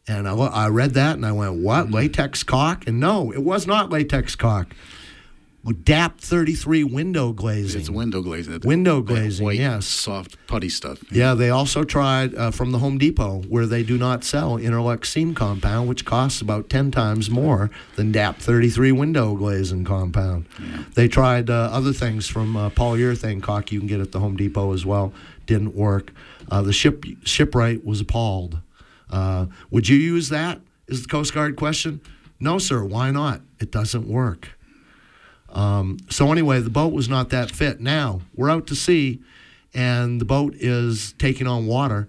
and 0.09 0.27
I, 0.27 0.33
I 0.33 0.67
read 0.69 0.95
that 0.95 1.15
and 1.15 1.25
I 1.25 1.31
went, 1.31 1.55
what? 1.55 1.91
Latex 1.91 2.43
caulk? 2.43 2.87
And 2.87 2.99
no, 2.99 3.31
it 3.31 3.43
was 3.43 3.67
not 3.67 3.89
latex 3.89 4.35
caulk. 4.35 4.67
DAP 5.83 6.19
33 6.19 6.83
window 6.83 7.31
glazing. 7.31 7.81
It's 7.81 7.89
window 7.89 8.21
glazing. 8.21 8.59
Window 8.63 9.01
glazing, 9.01 9.45
white, 9.45 9.59
yes. 9.59 9.85
Soft 9.85 10.37
putty 10.47 10.69
stuff. 10.69 11.03
Yeah, 11.11 11.35
they 11.35 11.49
also 11.49 11.83
tried 11.83 12.33
uh, 12.33 12.49
from 12.51 12.71
the 12.71 12.79
Home 12.79 12.97
Depot 12.97 13.43
where 13.49 13.65
they 13.65 13.83
do 13.83 13.97
not 13.97 14.23
sell 14.23 14.57
Interlux 14.57 15.05
seam 15.05 15.35
compound, 15.35 15.87
which 15.87 16.05
costs 16.05 16.41
about 16.41 16.69
10 16.69 16.91
times 16.91 17.29
more 17.29 17.69
than 17.95 18.11
DAP 18.11 18.39
33 18.39 18.91
window 18.93 19.35
glazing 19.35 19.85
compound. 19.85 20.45
Yeah. 20.59 20.83
They 20.95 21.07
tried 21.07 21.49
uh, 21.49 21.69
other 21.71 21.93
things 21.93 22.27
from 22.27 22.55
uh, 22.57 22.69
polyurethane 22.71 23.43
caulk 23.43 23.71
you 23.71 23.79
can 23.79 23.87
get 23.87 23.99
at 23.99 24.11
the 24.11 24.19
Home 24.19 24.37
Depot 24.37 24.73
as 24.73 24.85
well. 24.85 25.13
Didn't 25.45 25.75
work. 25.75 26.11
Uh, 26.49 26.61
the 26.61 26.73
ship 26.73 27.05
shipwright 27.23 27.85
was 27.85 28.01
appalled. 28.01 28.59
Uh, 29.09 29.47
would 29.71 29.89
you 29.89 29.97
use 29.97 30.29
that? 30.29 30.61
Is 30.87 31.03
the 31.03 31.07
Coast 31.07 31.33
Guard 31.33 31.55
question? 31.55 32.01
No, 32.39 32.57
sir. 32.57 32.83
Why 32.83 33.11
not? 33.11 33.41
It 33.59 33.71
doesn't 33.71 34.07
work. 34.07 34.49
Um, 35.49 35.97
so 36.09 36.31
anyway, 36.31 36.59
the 36.61 36.69
boat 36.69 36.93
was 36.93 37.09
not 37.09 37.29
that 37.29 37.51
fit. 37.51 37.79
Now 37.79 38.21
we're 38.35 38.49
out 38.49 38.67
to 38.67 38.75
sea, 38.75 39.21
and 39.73 40.21
the 40.21 40.25
boat 40.25 40.53
is 40.55 41.13
taking 41.17 41.47
on 41.47 41.65
water. 41.65 42.07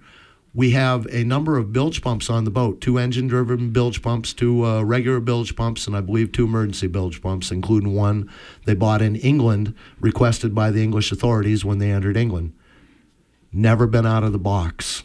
We 0.52 0.72
have 0.72 1.06
a 1.06 1.24
number 1.24 1.56
of 1.56 1.72
bilge 1.72 2.02
pumps 2.02 2.28
on 2.28 2.44
the 2.44 2.50
boat: 2.50 2.80
two 2.80 2.98
engine-driven 2.98 3.70
bilge 3.70 4.02
pumps, 4.02 4.32
two 4.32 4.66
uh, 4.66 4.82
regular 4.82 5.20
bilge 5.20 5.56
pumps, 5.56 5.86
and 5.86 5.96
I 5.96 6.00
believe 6.00 6.32
two 6.32 6.44
emergency 6.44 6.86
bilge 6.86 7.22
pumps, 7.22 7.50
including 7.50 7.94
one 7.94 8.30
they 8.66 8.74
bought 8.74 9.00
in 9.00 9.16
England, 9.16 9.74
requested 10.00 10.54
by 10.54 10.70
the 10.70 10.82
English 10.82 11.12
authorities 11.12 11.64
when 11.64 11.78
they 11.78 11.90
entered 11.90 12.16
England. 12.16 12.52
Never 13.52 13.86
been 13.86 14.06
out 14.06 14.24
of 14.24 14.32
the 14.32 14.38
box. 14.38 15.02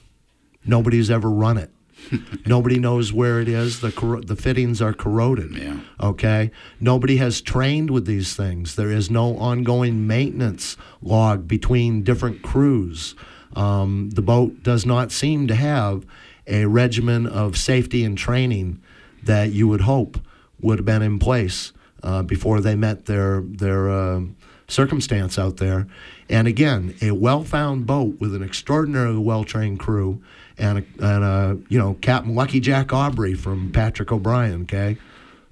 Nobody's 0.66 1.10
ever 1.10 1.30
run 1.30 1.58
it. 1.58 1.72
Nobody 2.46 2.80
knows 2.80 3.12
where 3.14 3.40
it 3.40 3.48
is. 3.48 3.82
The 3.82 3.92
corro- 3.92 4.26
the 4.26 4.36
fittings 4.36 4.82
are 4.82 4.94
corroded. 4.94 5.56
Yeah. 5.56 5.80
Okay. 6.02 6.52
Nobody 6.80 7.18
has 7.18 7.42
trained 7.42 7.90
with 7.90 8.06
these 8.06 8.36
things. 8.36 8.76
There 8.76 8.92
is 8.92 9.10
no 9.10 9.38
ongoing 9.38 10.08
maintenance 10.08 10.78
log 11.02 11.48
between 11.48 12.04
different 12.04 12.42
crews. 12.42 13.16
Um, 13.56 14.10
the 14.12 14.22
boat 14.22 14.64
does 14.64 14.86
not 14.86 15.12
seem 15.12 15.48
to 15.48 15.56
have 15.56 16.06
a 16.48 16.66
regimen 16.66 17.26
of 17.26 17.58
safety 17.58 18.04
and 18.04 18.18
training 18.18 18.82
that 19.24 19.52
you 19.52 19.68
would 19.68 19.82
hope 19.82 20.20
would 20.62 20.80
have 20.80 20.86
been 20.86 21.02
in 21.02 21.20
place 21.20 21.72
uh, 22.04 22.22
before 22.22 22.62
they 22.62 22.76
met 22.76 23.06
their 23.06 23.42
their 23.42 23.90
uh, 23.90 24.22
circumstance 24.68 25.38
out 25.40 25.58
there. 25.58 25.88
And 26.30 26.48
again, 26.48 26.96
a 27.02 27.12
well-found 27.12 27.86
boat 27.86 28.20
with 28.20 28.34
an 28.34 28.44
extraordinarily 28.44 29.20
well-trained 29.20 29.80
crew 29.80 30.22
and 30.58 30.80
a, 30.80 31.06
and 31.06 31.24
a 31.24 31.58
you 31.70 31.78
know 31.78 31.96
Captain 32.02 32.36
Lucky 32.36 32.60
Jack 32.60 32.94
Aubrey 32.94 33.34
from 33.34 33.72
Patrick 33.72 34.12
O'Brian. 34.12 34.64
Okay, 34.64 34.98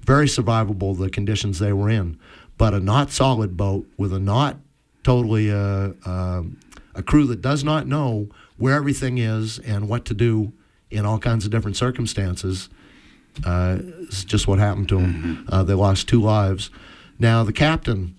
very 0.01 0.27
survivable 0.27 0.97
the 0.97 1.09
conditions 1.09 1.59
they 1.59 1.73
were 1.73 1.89
in, 1.89 2.17
but 2.57 2.73
a 2.73 2.79
not 2.79 3.11
solid 3.11 3.57
boat 3.57 3.85
with 3.97 4.13
a 4.13 4.19
not 4.19 4.57
totally 5.03 5.51
uh, 5.51 5.91
uh, 6.05 6.43
a 6.95 7.03
crew 7.03 7.25
that 7.27 7.41
does 7.41 7.63
not 7.63 7.87
know 7.87 8.29
where 8.57 8.75
everything 8.75 9.17
is 9.17 9.59
and 9.59 9.89
what 9.89 10.05
to 10.05 10.13
do 10.13 10.53
in 10.89 11.05
all 11.05 11.19
kinds 11.19 11.45
of 11.45 11.51
different 11.51 11.75
circumstances. 11.75 12.69
Uh, 13.43 13.79
it's 14.01 14.23
just 14.23 14.47
what 14.47 14.59
happened 14.59 14.87
to 14.89 14.97
them. 14.97 15.45
Uh, 15.51 15.63
they 15.63 15.73
lost 15.73 16.07
two 16.07 16.21
lives. 16.21 16.69
Now 17.17 17.43
the 17.43 17.53
captain 17.53 18.15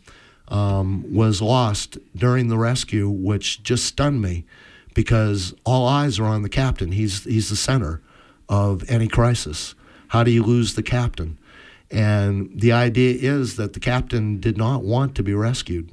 um, 0.48 1.04
was 1.14 1.40
lost 1.40 1.98
during 2.16 2.48
the 2.48 2.58
rescue, 2.58 3.08
which 3.08 3.62
just 3.62 3.84
stunned 3.84 4.20
me 4.20 4.44
because 4.94 5.54
all 5.64 5.86
eyes 5.86 6.18
are 6.18 6.24
on 6.24 6.42
the 6.42 6.48
captain. 6.48 6.92
He's 6.92 7.24
he's 7.24 7.50
the 7.50 7.56
center 7.56 8.00
of 8.48 8.88
any 8.88 9.08
crisis. 9.08 9.74
How 10.08 10.22
do 10.22 10.30
you 10.30 10.42
lose 10.42 10.74
the 10.74 10.82
captain? 10.82 11.38
And 11.90 12.50
the 12.60 12.72
idea 12.72 13.16
is 13.20 13.56
that 13.56 13.72
the 13.72 13.80
captain 13.80 14.40
did 14.40 14.56
not 14.56 14.82
want 14.82 15.14
to 15.16 15.22
be 15.22 15.34
rescued. 15.34 15.92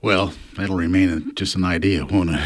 Well, 0.00 0.32
that'll 0.56 0.76
remain 0.76 1.08
a, 1.10 1.20
just 1.34 1.54
an 1.54 1.64
idea, 1.64 2.04
won't 2.04 2.30
it? 2.30 2.40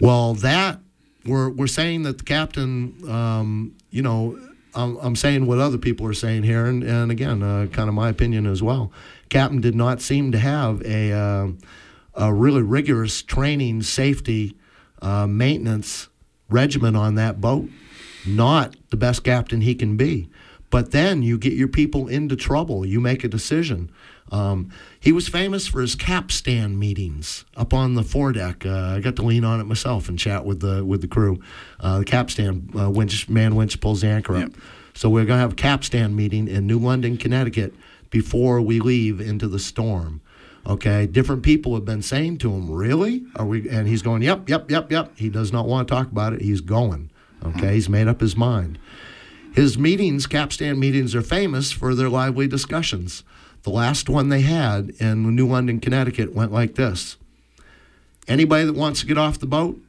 Well, 0.00 0.34
that 0.34 0.78
we're 1.24 1.50
we're 1.50 1.66
saying 1.66 2.02
that 2.04 2.18
the 2.18 2.24
captain, 2.24 2.94
um, 3.10 3.74
you 3.90 4.02
know, 4.02 4.38
I'm, 4.74 4.96
I'm 4.98 5.16
saying 5.16 5.46
what 5.46 5.58
other 5.58 5.78
people 5.78 6.06
are 6.06 6.14
saying 6.14 6.44
here, 6.44 6.66
and 6.66 6.82
and 6.82 7.10
again, 7.10 7.42
uh, 7.42 7.66
kind 7.72 7.88
of 7.88 7.94
my 7.94 8.08
opinion 8.08 8.46
as 8.46 8.62
well. 8.62 8.92
Captain 9.28 9.60
did 9.60 9.74
not 9.74 10.00
seem 10.00 10.32
to 10.32 10.38
have 10.38 10.82
a 10.82 11.12
uh, 11.12 11.48
a 12.20 12.32
really 12.32 12.62
rigorous 12.62 13.22
training, 13.22 13.82
safety, 13.82 14.56
uh, 15.00 15.26
maintenance 15.26 16.08
regimen 16.50 16.94
on 16.94 17.14
that 17.14 17.40
boat. 17.40 17.68
Not 18.26 18.76
the 18.90 18.96
best 18.96 19.24
captain 19.24 19.62
he 19.62 19.74
can 19.74 19.96
be. 19.96 20.28
But 20.68 20.92
then 20.92 21.22
you 21.22 21.38
get 21.38 21.54
your 21.54 21.68
people 21.68 22.06
into 22.06 22.36
trouble. 22.36 22.84
You 22.84 23.00
make 23.00 23.24
a 23.24 23.28
decision. 23.28 23.90
Um, 24.30 24.70
he 25.00 25.10
was 25.10 25.28
famous 25.28 25.66
for 25.66 25.80
his 25.80 25.96
capstan 25.96 26.78
meetings 26.78 27.44
up 27.56 27.74
on 27.74 27.94
the 27.94 28.04
foredeck. 28.04 28.64
Uh, 28.64 28.94
I 28.96 29.00
got 29.00 29.16
to 29.16 29.22
lean 29.22 29.44
on 29.44 29.58
it 29.60 29.64
myself 29.64 30.08
and 30.08 30.16
chat 30.16 30.44
with 30.44 30.60
the 30.60 30.84
with 30.84 31.00
the 31.00 31.08
crew. 31.08 31.40
Uh, 31.80 32.00
the 32.00 32.04
capstan 32.04 32.70
uh, 32.78 32.90
winch 32.90 33.28
man 33.28 33.56
winch 33.56 33.80
pulls 33.80 34.02
the 34.02 34.08
anchor 34.08 34.36
up. 34.36 34.42
Yep. 34.42 34.52
So 34.94 35.10
we're 35.10 35.24
gonna 35.24 35.40
have 35.40 35.52
a 35.52 35.56
capstan 35.56 36.14
meeting 36.14 36.46
in 36.46 36.66
New 36.66 36.78
London, 36.78 37.16
Connecticut, 37.16 37.74
before 38.10 38.60
we 38.60 38.78
leave 38.78 39.20
into 39.20 39.48
the 39.48 39.58
storm. 39.58 40.20
Okay, 40.66 41.06
different 41.06 41.42
people 41.42 41.74
have 41.74 41.84
been 41.84 42.02
saying 42.02 42.38
to 42.38 42.52
him, 42.52 42.70
"Really? 42.70 43.24
Are 43.36 43.46
we?" 43.46 43.68
And 43.68 43.88
he's 43.88 44.02
going, 44.02 44.22
"Yep, 44.22 44.48
yep, 44.48 44.70
yep, 44.70 44.92
yep." 44.92 45.12
He 45.16 45.28
does 45.28 45.52
not 45.52 45.66
want 45.66 45.88
to 45.88 45.94
talk 45.94 46.10
about 46.10 46.32
it. 46.32 46.42
He's 46.42 46.60
going. 46.60 47.10
Okay, 47.44 47.74
he's 47.74 47.88
made 47.88 48.06
up 48.06 48.20
his 48.20 48.36
mind. 48.36 48.78
His 49.52 49.78
meetings, 49.78 50.26
capstan 50.26 50.78
meetings, 50.78 51.14
are 51.14 51.22
famous 51.22 51.72
for 51.72 51.94
their 51.94 52.08
lively 52.08 52.46
discussions. 52.46 53.24
The 53.62 53.70
last 53.70 54.08
one 54.08 54.28
they 54.28 54.42
had 54.42 54.90
in 54.98 55.34
New 55.34 55.46
London, 55.46 55.80
Connecticut, 55.80 56.34
went 56.34 56.52
like 56.52 56.74
this: 56.74 57.16
Anybody 58.28 58.64
that 58.64 58.74
wants 58.74 59.00
to 59.00 59.06
get 59.06 59.18
off 59.18 59.38
the 59.38 59.46
boat 59.46 59.80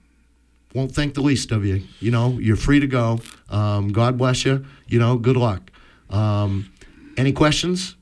won't 0.74 0.94
think 0.94 1.14
the 1.14 1.22
least 1.22 1.52
of 1.52 1.66
you. 1.66 1.84
You 2.00 2.12
know, 2.12 2.38
you're 2.40 2.56
free 2.56 2.80
to 2.80 2.88
go. 2.88 3.20
Um, 3.50 3.90
God 3.92 4.18
bless 4.18 4.46
you. 4.46 4.66
You 4.88 5.00
know, 5.00 5.18
good 5.18 5.38
luck. 5.38 5.70
Um, 6.10 6.72
any 7.18 7.34
questions? 7.34 7.96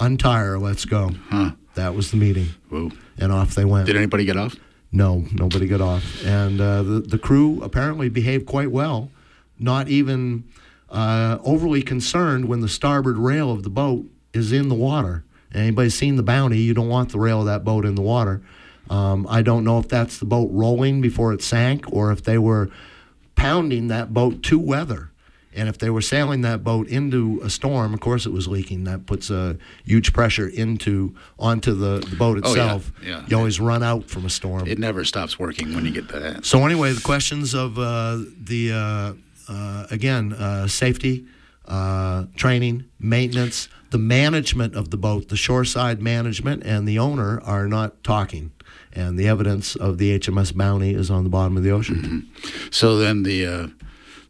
Untire. 0.00 0.60
Let's 0.60 0.84
go. 0.84 1.10
Huh. 1.28 1.52
That 1.74 1.94
was 1.94 2.10
the 2.10 2.16
meeting, 2.16 2.48
Whoa. 2.68 2.90
and 3.18 3.32
off 3.32 3.54
they 3.54 3.64
went. 3.64 3.86
Did 3.86 3.96
anybody 3.96 4.24
get 4.24 4.36
off? 4.36 4.56
No, 4.92 5.24
nobody 5.32 5.66
got 5.66 5.80
off. 5.80 6.24
And 6.24 6.60
uh, 6.60 6.82
the, 6.82 7.00
the 7.00 7.18
crew 7.18 7.62
apparently 7.62 8.10
behaved 8.10 8.44
quite 8.44 8.70
well, 8.70 9.10
not 9.58 9.88
even 9.88 10.44
uh, 10.90 11.38
overly 11.42 11.82
concerned 11.82 12.46
when 12.46 12.60
the 12.60 12.68
starboard 12.68 13.16
rail 13.16 13.50
of 13.50 13.62
the 13.62 13.70
boat 13.70 14.04
is 14.34 14.52
in 14.52 14.68
the 14.68 14.74
water. 14.74 15.24
Anybody 15.54 15.88
seen 15.88 16.16
the 16.16 16.22
bounty? 16.22 16.58
You 16.58 16.74
don't 16.74 16.88
want 16.88 17.10
the 17.12 17.18
rail 17.18 17.40
of 17.40 17.46
that 17.46 17.64
boat 17.64 17.86
in 17.86 17.94
the 17.94 18.02
water. 18.02 18.42
Um, 18.90 19.26
I 19.30 19.42
don't 19.42 19.64
know 19.64 19.78
if 19.78 19.88
that's 19.88 20.18
the 20.18 20.24
boat 20.26 20.50
rolling 20.52 21.00
before 21.00 21.32
it 21.32 21.42
sank 21.42 21.90
or 21.90 22.12
if 22.12 22.22
they 22.22 22.36
were 22.36 22.68
pounding 23.34 23.88
that 23.88 24.12
boat 24.12 24.42
to 24.44 24.58
weather. 24.58 25.10
And 25.54 25.68
if 25.68 25.76
they 25.78 25.90
were 25.90 26.00
sailing 26.00 26.40
that 26.42 26.64
boat 26.64 26.88
into 26.88 27.40
a 27.44 27.50
storm, 27.50 27.92
of 27.92 28.00
course 28.00 28.24
it 28.24 28.32
was 28.32 28.48
leaking. 28.48 28.84
That 28.84 29.04
puts 29.06 29.28
a 29.30 29.58
huge 29.84 30.12
pressure 30.12 30.48
into 30.48 31.14
onto 31.38 31.74
the, 31.74 32.00
the 32.08 32.16
boat 32.16 32.40
Oh, 32.42 32.54
yeah, 32.54 32.62
itself. 32.76 32.92
yeah. 33.04 33.24
You 33.28 33.36
always 33.36 33.60
run 33.60 33.82
out 33.82 34.08
from 34.08 34.24
a 34.24 34.30
storm. 34.30 34.66
It 34.66 34.78
never 34.78 35.04
stops 35.04 35.38
working 35.38 35.74
when 35.74 35.84
you 35.84 35.90
get 35.92 36.08
to 36.08 36.18
that. 36.20 36.44
So 36.46 36.64
anyway, 36.64 36.92
the 36.92 37.02
questions 37.02 37.54
of 37.54 37.78
uh, 37.78 38.18
the 38.42 38.72
uh, 38.72 39.52
uh, 39.52 39.86
again 39.90 40.32
uh, 40.32 40.68
safety, 40.68 41.26
uh, 41.66 42.24
training, 42.36 42.84
maintenance, 42.98 43.68
the 43.90 43.98
management 43.98 44.74
of 44.74 44.88
the 44.90 44.96
boat, 44.96 45.28
the 45.28 45.36
shoreside 45.36 46.00
management, 46.00 46.62
and 46.64 46.88
the 46.88 46.98
owner 46.98 47.40
are 47.42 47.68
not 47.68 48.02
talking. 48.02 48.52
And 48.94 49.18
the 49.18 49.28
evidence 49.28 49.74
of 49.76 49.98
the 49.98 50.18
HMS 50.18 50.54
Bounty 50.56 50.94
is 50.94 51.10
on 51.10 51.24
the 51.24 51.30
bottom 51.30 51.56
of 51.58 51.62
the 51.62 51.70
ocean. 51.70 52.30
So 52.70 52.96
then 52.96 53.22
the 53.22 53.46
uh, 53.46 53.66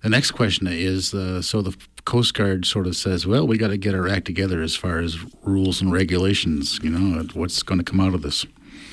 the 0.02 0.08
next 0.08 0.32
question 0.32 0.66
is 0.66 1.14
uh, 1.14 1.40
so 1.42 1.62
the 1.62 1.76
Coast 2.04 2.34
Guard 2.34 2.66
sort 2.66 2.86
of 2.86 2.96
says, 2.96 3.26
well, 3.26 3.46
we 3.46 3.56
got 3.56 3.68
to 3.68 3.76
get 3.76 3.94
our 3.94 4.08
act 4.08 4.26
together 4.26 4.60
as 4.60 4.74
far 4.74 4.98
as 4.98 5.18
rules 5.42 5.80
and 5.80 5.92
regulations. 5.92 6.80
You 6.82 6.90
know, 6.90 7.22
what's 7.34 7.62
going 7.62 7.78
to 7.78 7.84
come 7.84 8.00
out 8.00 8.14
of 8.14 8.22
this? 8.22 8.44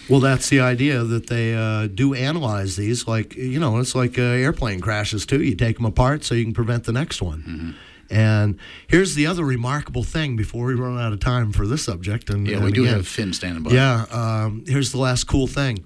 Well, 0.10 0.20
that's 0.20 0.50
the 0.50 0.60
idea 0.60 1.04
that 1.04 1.28
they 1.28 1.54
uh, 1.56 1.88
do 1.88 2.14
analyze 2.14 2.76
these. 2.76 3.08
Like 3.08 3.36
you 3.36 3.60
know, 3.60 3.78
it's 3.78 3.96
like 3.96 4.18
uh, 4.18 4.24
airplane 4.24 4.80
crashes 4.80 5.26
too. 5.26 5.42
You 5.42 5.56
take 5.56 5.78
them 5.78 5.86
apart 5.86 6.24
so 6.24 6.36
you 6.36 6.44
can 6.44 6.54
prevent 6.54 6.86
the 6.86 6.92
next 6.92 7.22
one. 7.22 7.76
And 8.12 8.58
here's 8.88 9.14
the 9.14 9.28
other 9.28 9.44
remarkable 9.44 10.04
thing 10.04 10.36
before 10.36 10.66
we 10.66 10.74
run 10.74 10.98
out 11.00 11.14
of 11.14 11.20
time 11.20 11.52
for 11.52 11.68
this 11.68 11.84
subject. 11.84 12.32
And 12.32 12.48
Yeah, 12.48 12.56
and 12.56 12.66
we 12.66 12.72
do 12.72 12.84
again, 12.84 12.96
have 12.96 13.08
Finn 13.08 13.34
standing 13.34 13.62
by. 13.62 13.72
Yeah, 13.72 14.06
um, 14.10 14.64
here's 14.68 14.92
the 14.92 14.98
last 14.98 15.26
cool 15.26 15.46
thing. 15.46 15.86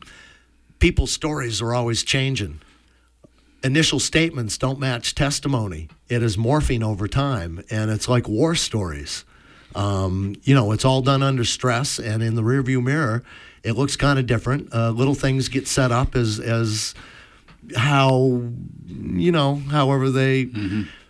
People's 0.79 1.11
stories 1.11 1.61
are 1.61 1.73
always 1.73 2.01
changing. 2.03 2.61
Initial 3.63 3.99
statements 3.99 4.57
don't 4.57 4.77
match 4.77 5.15
testimony. 5.15 5.87
It 6.09 6.21
is 6.21 6.35
morphing 6.35 6.83
over 6.83 7.07
time, 7.07 7.63
and 7.69 7.89
it's 7.89 8.09
like 8.09 8.27
war 8.27 8.55
stories. 8.55 9.23
Um, 9.73 10.35
you 10.43 10.53
know, 10.53 10.73
it's 10.73 10.83
all 10.83 11.01
done 11.01 11.23
under 11.23 11.45
stress, 11.45 11.97
and 11.97 12.21
in 12.21 12.35
the 12.35 12.41
rearview 12.41 12.83
mirror, 12.83 13.23
it 13.63 13.73
looks 13.73 13.95
kind 13.95 14.19
of 14.19 14.27
different. 14.27 14.73
Uh, 14.73 14.89
little 14.91 15.15
things 15.15 15.47
get 15.47 15.67
set 15.67 15.91
up 15.91 16.15
as 16.15 16.39
as 16.41 16.93
how 17.75 18.43
you 18.87 19.31
know, 19.31 19.55
however 19.55 20.09
they. 20.09 20.49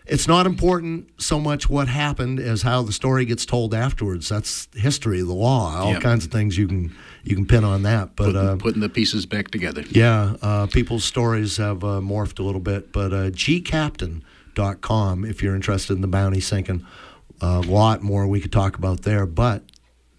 It's 0.05 0.27
not 0.27 0.45
important 0.45 1.10
so 1.22 1.39
much 1.39 1.69
what 1.69 1.88
happened 1.88 2.39
as 2.39 2.62
how 2.63 2.81
the 2.81 2.91
story 2.91 3.24
gets 3.25 3.45
told 3.45 3.74
afterwards. 3.74 4.27
That's 4.29 4.67
history, 4.75 5.22
the 5.22 5.31
law, 5.33 5.77
all 5.79 5.93
Yeah. 5.93 6.00
kinds 6.01 6.25
of 6.25 6.31
things 6.31 6.57
you 6.57 6.67
can 6.67 6.91
you 7.24 7.36
can 7.38 7.45
pin 7.45 7.63
on 7.63 7.83
that. 7.83 8.17
But 8.17 8.33
Putting, 8.33 8.48
uh, 8.50 8.55
putting 8.57 8.81
the 8.81 8.89
pieces 8.89 9.25
back 9.25 9.50
together. 9.50 9.86
yeah, 9.89 10.36
uh, 10.41 10.65
people's 10.67 11.05
stories 11.05 11.55
have 11.55 11.83
uh, 11.86 12.01
morphed 12.01 12.38
a 12.39 12.43
little 12.43 12.60
bit. 12.60 12.91
But 12.91 13.13
uh, 13.13 13.29
gcaptain.com, 14.55 15.25
if 15.25 15.41
you're 15.41 15.55
interested 15.55 15.93
in 15.93 16.01
the 16.01 16.07
bounty 16.07 16.39
sinking, 16.41 16.86
a 17.41 17.60
lot 17.62 18.01
more 18.03 18.27
we 18.27 18.39
could 18.41 18.51
talk 18.51 18.77
about 18.77 19.03
there. 19.03 19.25
But 19.25 19.63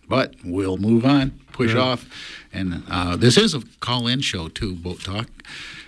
But 0.09 0.35
we'll 0.45 0.79
move 0.79 1.05
on. 1.05 1.33
push 1.53 1.73
Good. 1.73 1.79
off. 1.81 2.07
And 2.53 2.83
uh, 2.89 3.17
this 3.17 3.37
is 3.37 3.53
a 3.55 3.63
call-in 3.81 4.21
show 4.21 4.49
too, 4.49 4.75
Boat 4.75 5.01
Talk. 5.01 5.29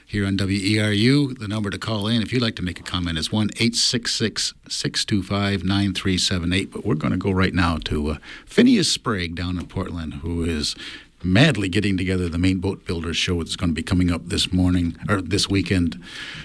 Here 0.09 0.25
on 0.25 0.37
WERU, 0.37 1.37
the 1.37 1.49
number 1.49 1.69
to 1.69 1.79
call 1.79 2.07
in 2.07 2.23
if 2.23 2.33
you'd 2.33 2.41
like 2.41 2.55
to 2.57 2.63
make 2.63 2.79
a 2.79 2.85
comment 2.85 3.19
is 3.19 3.33
1 3.33 3.51
866 3.57 4.55
625 4.69 5.65
9378. 5.65 6.71
But 6.71 6.87
we're 6.87 6.95
going 6.95 7.11
to 7.11 7.19
go 7.19 7.33
right 7.33 7.53
now 7.53 7.79
to 7.87 8.11
uh, 8.11 8.19
Phineas 8.47 8.89
Sprague 8.89 9.35
down 9.35 9.59
in 9.59 9.67
Portland, 9.67 10.15
who 10.15 10.45
is 10.45 10.77
madly 11.25 11.69
getting 11.69 11.97
together 11.97 12.29
the 12.29 12.39
Maine 12.39 12.61
boat 12.61 12.87
builders 12.87 13.17
show 13.17 13.39
that's 13.39 13.57
going 13.57 13.71
to 13.71 13.75
be 13.75 13.83
coming 13.83 14.13
up 14.13 14.29
this 14.29 14.53
morning 14.53 14.97
or 15.09 15.21
this 15.21 15.49
weekend. 15.49 16.01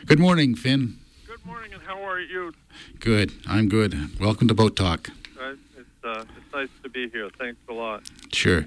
Good 0.07 0.19
morning, 0.19 0.55
Finn. 0.55 0.97
Good 1.27 1.45
morning, 1.45 1.71
and 1.71 1.83
how 1.83 2.01
are 2.01 2.19
you? 2.19 2.55
Good. 2.99 3.31
I'm 3.45 3.69
good. 3.69 4.19
Welcome 4.19 4.47
to 4.47 4.55
Boat 4.55 4.75
Talk. 4.75 5.11
Uh, 5.39 5.53
it's 5.77 5.87
uh, 6.03 6.25
it's 6.35 6.51
nice 6.51 6.69
to 6.81 6.89
be 6.89 7.09
here. 7.09 7.29
Thanks 7.37 7.59
a 7.69 7.73
lot. 7.73 8.01
Sure. 8.33 8.65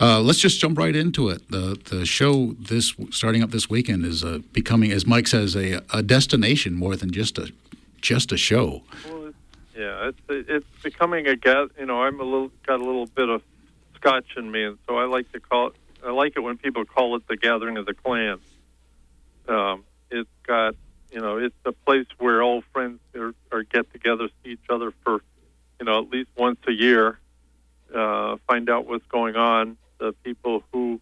Uh, 0.00 0.18
let's 0.18 0.38
just 0.38 0.58
jump 0.58 0.78
right 0.78 0.96
into 0.96 1.28
it. 1.28 1.50
The 1.50 1.78
the 1.90 2.06
show 2.06 2.52
this 2.58 2.94
starting 3.10 3.42
up 3.42 3.50
this 3.50 3.68
weekend 3.68 4.06
is 4.06 4.24
uh, 4.24 4.38
becoming, 4.52 4.92
as 4.92 5.06
Mike 5.06 5.28
says, 5.28 5.54
a, 5.54 5.82
a 5.92 6.02
destination 6.02 6.74
more 6.74 6.96
than 6.96 7.10
just 7.10 7.38
a 7.38 7.52
just 8.00 8.32
a 8.32 8.38
show. 8.38 8.82
Well, 9.06 9.32
yeah, 9.76 10.08
it's 10.08 10.20
it's 10.48 10.82
becoming 10.82 11.26
a. 11.26 11.36
You 11.78 11.86
know, 11.86 12.02
I'm 12.02 12.18
a 12.18 12.24
little 12.24 12.50
got 12.66 12.80
a 12.80 12.84
little 12.84 13.06
bit 13.06 13.28
of 13.28 13.42
Scotch 13.96 14.36
in 14.36 14.50
me, 14.50 14.64
and 14.64 14.78
so 14.88 14.96
I 14.96 15.04
like 15.04 15.30
to 15.32 15.40
call 15.40 15.68
it. 15.68 15.74
I 16.04 16.12
like 16.12 16.32
it 16.34 16.40
when 16.40 16.56
people 16.56 16.86
call 16.86 17.14
it 17.16 17.28
the 17.28 17.36
gathering 17.36 17.76
of 17.76 17.84
the 17.84 17.92
clans. 17.92 18.40
Um, 19.48 19.84
it's 20.10 20.30
got 20.46 20.76
you 21.12 21.20
know, 21.20 21.38
it's 21.38 21.56
a 21.64 21.72
place 21.72 22.06
where 22.18 22.40
old 22.42 22.64
friends 22.72 23.00
are, 23.16 23.34
are 23.50 23.64
get 23.64 23.92
together, 23.92 24.28
see 24.42 24.52
each 24.52 24.70
other 24.70 24.92
for 25.04 25.22
you 25.78 25.86
know 25.86 25.98
at 26.02 26.10
least 26.10 26.30
once 26.36 26.58
a 26.66 26.72
year, 26.72 27.18
uh, 27.94 28.36
find 28.46 28.70
out 28.70 28.86
what's 28.86 29.06
going 29.06 29.36
on. 29.36 29.76
The 30.00 30.12
people 30.24 30.64
who 30.72 31.00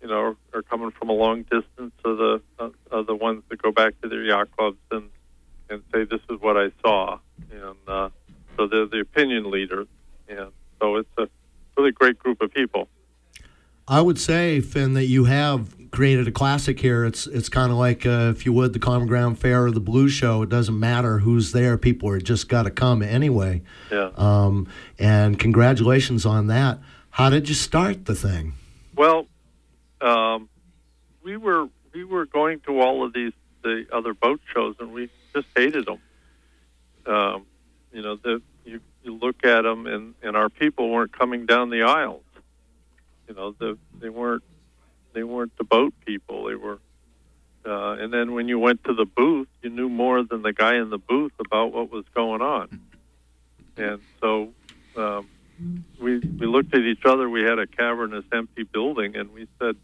you 0.00 0.08
know 0.08 0.36
are 0.54 0.62
coming 0.62 0.92
from 0.92 1.10
a 1.10 1.12
long 1.12 1.42
distance 1.42 1.92
are 2.04 2.14
the 2.14 2.42
uh, 2.58 2.70
are 2.90 3.02
the 3.02 3.14
ones 3.14 3.42
that 3.50 3.60
go 3.60 3.72
back 3.72 4.00
to 4.00 4.08
their 4.08 4.22
yacht 4.22 4.48
clubs 4.56 4.78
and 4.90 5.10
and 5.68 5.82
say 5.92 6.04
this 6.04 6.20
is 6.30 6.40
what 6.40 6.56
I 6.56 6.70
saw, 6.80 7.18
and 7.50 7.76
uh, 7.86 8.08
so 8.56 8.66
they're 8.66 8.86
the 8.86 9.00
opinion 9.00 9.50
leaders, 9.50 9.88
and 10.28 10.50
so 10.80 10.96
it's 10.96 11.08
a 11.18 11.28
really 11.76 11.92
great 11.92 12.18
group 12.18 12.40
of 12.40 12.52
people. 12.52 12.88
I 13.86 14.00
would 14.00 14.20
say, 14.20 14.60
Finn, 14.60 14.94
that 14.94 15.06
you 15.06 15.24
have 15.24 15.74
created 15.90 16.28
a 16.28 16.30
classic 16.30 16.78
here. 16.78 17.04
It's 17.04 17.26
it's 17.26 17.48
kind 17.48 17.72
of 17.72 17.78
like, 17.78 18.06
uh, 18.06 18.32
if 18.34 18.46
you 18.46 18.52
would, 18.52 18.72
the 18.72 18.78
Common 18.78 19.08
Ground 19.08 19.38
Fair 19.38 19.64
or 19.64 19.70
the 19.70 19.80
Blues 19.80 20.12
Show. 20.12 20.42
It 20.42 20.48
doesn't 20.48 20.78
matter 20.78 21.18
who's 21.18 21.52
there; 21.52 21.76
people 21.76 22.08
are 22.10 22.20
just 22.20 22.48
got 22.48 22.62
to 22.64 22.70
come 22.70 23.02
anyway. 23.02 23.62
Yeah. 23.90 24.10
Um, 24.16 24.68
and 24.98 25.38
congratulations 25.38 26.24
on 26.24 26.46
that. 26.48 26.78
How 27.10 27.28
did 27.28 27.48
you 27.48 27.54
start 27.54 28.06
the 28.06 28.14
thing? 28.14 28.54
Well, 28.96 29.26
um, 30.00 30.48
we 31.22 31.36
were 31.36 31.68
we 31.92 32.04
were 32.04 32.26
going 32.26 32.60
to 32.60 32.80
all 32.80 33.04
of 33.04 33.12
these 33.12 33.32
the 33.62 33.86
other 33.92 34.14
boat 34.14 34.40
shows, 34.54 34.76
and 34.80 34.92
we 34.92 35.10
just 35.34 35.46
hated 35.54 35.86
them. 35.86 35.98
Um, 37.06 37.46
you 37.92 38.02
know, 38.02 38.16
the, 38.16 38.40
you 38.64 38.80
you 39.02 39.16
look 39.16 39.44
at 39.44 39.62
them, 39.62 39.86
and 39.86 40.14
and 40.22 40.36
our 40.36 40.48
people 40.48 40.90
weren't 40.90 41.16
coming 41.16 41.46
down 41.46 41.70
the 41.70 41.82
aisles. 41.82 42.22
You 43.28 43.34
know, 43.34 43.52
the, 43.52 43.78
they 43.98 44.08
weren't 44.08 44.42
they 45.12 45.24
weren't 45.24 45.56
the 45.56 45.64
boat 45.64 45.94
people. 46.04 46.44
They 46.44 46.54
were. 46.54 46.78
Uh, 47.62 47.92
and 48.00 48.10
then 48.10 48.32
when 48.32 48.48
you 48.48 48.58
went 48.58 48.82
to 48.84 48.94
the 48.94 49.04
booth, 49.04 49.46
you 49.60 49.68
knew 49.68 49.90
more 49.90 50.22
than 50.22 50.40
the 50.40 50.52
guy 50.52 50.76
in 50.76 50.88
the 50.88 50.96
booth 50.96 51.32
about 51.38 51.74
what 51.74 51.92
was 51.92 52.06
going 52.14 52.40
on. 52.40 52.80
And 53.76 54.00
so 54.18 54.48
um, 54.96 55.28
we 56.00 56.18
we 56.18 56.46
looked 56.46 56.74
at 56.74 56.82
each 56.82 57.04
other. 57.04 57.28
We 57.28 57.42
had 57.42 57.58
a 57.58 57.66
cavernous, 57.66 58.24
empty 58.32 58.64
building, 58.64 59.16
and 59.16 59.32
we 59.32 59.46
said, 59.60 59.76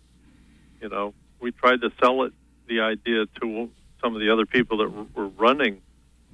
you 0.81 0.89
know, 0.89 1.15
we 1.41 1.53
tried 1.53 1.81
to 1.83 1.91
sell 2.01 2.23
it 2.25 2.33
the 2.69 2.81
idea 2.81 3.27
to 3.41 3.71
some 4.03 4.15
of 4.15 4.21
the 4.21 4.31
other 4.33 4.47
people 4.47 4.79
that 4.79 4.91
were, 5.15 5.29
running 5.39 5.81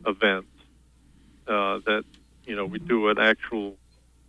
events 0.06 0.48
uh, 1.46 1.78
that 1.86 2.04
you 2.44 2.56
know 2.56 2.64
we 2.64 2.78
do 2.78 3.08
an 3.08 3.18
actual 3.18 3.76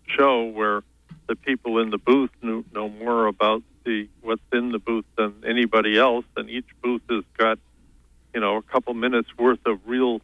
show 0.08 0.46
where 0.46 0.82
the 1.28 1.36
people 1.36 1.80
in 1.80 1.90
the 1.90 1.98
booth 1.98 2.32
knew, 2.42 2.66
know 2.74 2.90
more 2.90 3.28
about 3.28 3.64
the 3.86 4.08
what's 4.22 4.42
in 4.52 4.72
the 4.72 4.80
booth 4.80 5.06
than 5.18 5.44
anybody 5.48 5.98
else, 5.98 6.26
and 6.36 6.50
each 6.50 6.68
booth 6.82 7.02
has 7.10 7.24
got 7.38 7.60
you 8.34 8.42
know 8.42 8.58
a 8.58 8.62
couple 8.62 8.94
minutes 8.94 9.30
worth 9.38 9.66
of 9.66 9.80
real 9.86 10.22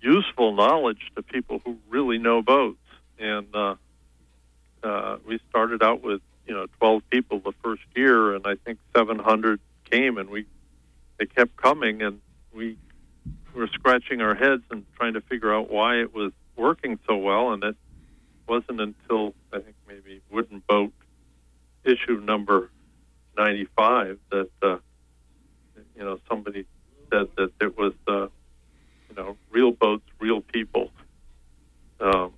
useful 0.00 0.54
knowledge 0.54 1.10
to 1.16 1.22
people 1.22 1.60
who 1.64 1.76
really 1.88 2.18
know 2.18 2.42
boats. 2.42 2.78
And 3.18 3.54
uh, 3.54 3.74
uh, 4.82 5.18
we 5.26 5.40
started 5.50 5.82
out 5.82 6.02
with 6.02 6.20
you 6.46 6.54
know 6.54 6.66
12 6.78 7.02
people 7.10 7.40
the 7.40 7.52
first 7.62 7.82
year, 7.94 8.34
and 8.34 8.46
I 8.46 8.54
think 8.64 8.78
700 8.96 9.60
came, 9.90 10.18
and 10.18 10.30
we 10.30 10.46
they 11.18 11.26
kept 11.26 11.56
coming, 11.56 12.02
and 12.02 12.20
we 12.52 12.78
were 13.54 13.68
scratching 13.68 14.20
our 14.20 14.34
heads 14.34 14.62
and 14.70 14.84
trying 14.96 15.14
to 15.14 15.20
figure 15.20 15.52
out 15.52 15.70
why 15.70 15.96
it 15.96 16.14
was 16.14 16.32
working 16.56 16.98
so 17.06 17.16
well, 17.16 17.52
and 17.52 17.62
it 17.64 17.76
wasn't 18.46 18.80
until 18.80 19.34
I 19.52 19.58
think 19.60 19.76
maybe 19.86 20.20
Wooden 20.30 20.62
Boat 20.68 20.92
issue 21.84 22.20
number 22.20 22.70
95 23.36 24.18
that 24.30 24.50
uh, 24.62 24.78
you 25.96 26.04
know 26.04 26.18
somebody 26.28 26.66
said 27.10 27.28
that 27.36 27.52
it 27.60 27.76
was 27.76 27.92
uh, 28.06 28.28
you 29.08 29.16
know 29.16 29.36
real 29.50 29.72
boats, 29.72 30.04
real 30.18 30.40
people, 30.40 30.90
um, 32.00 32.32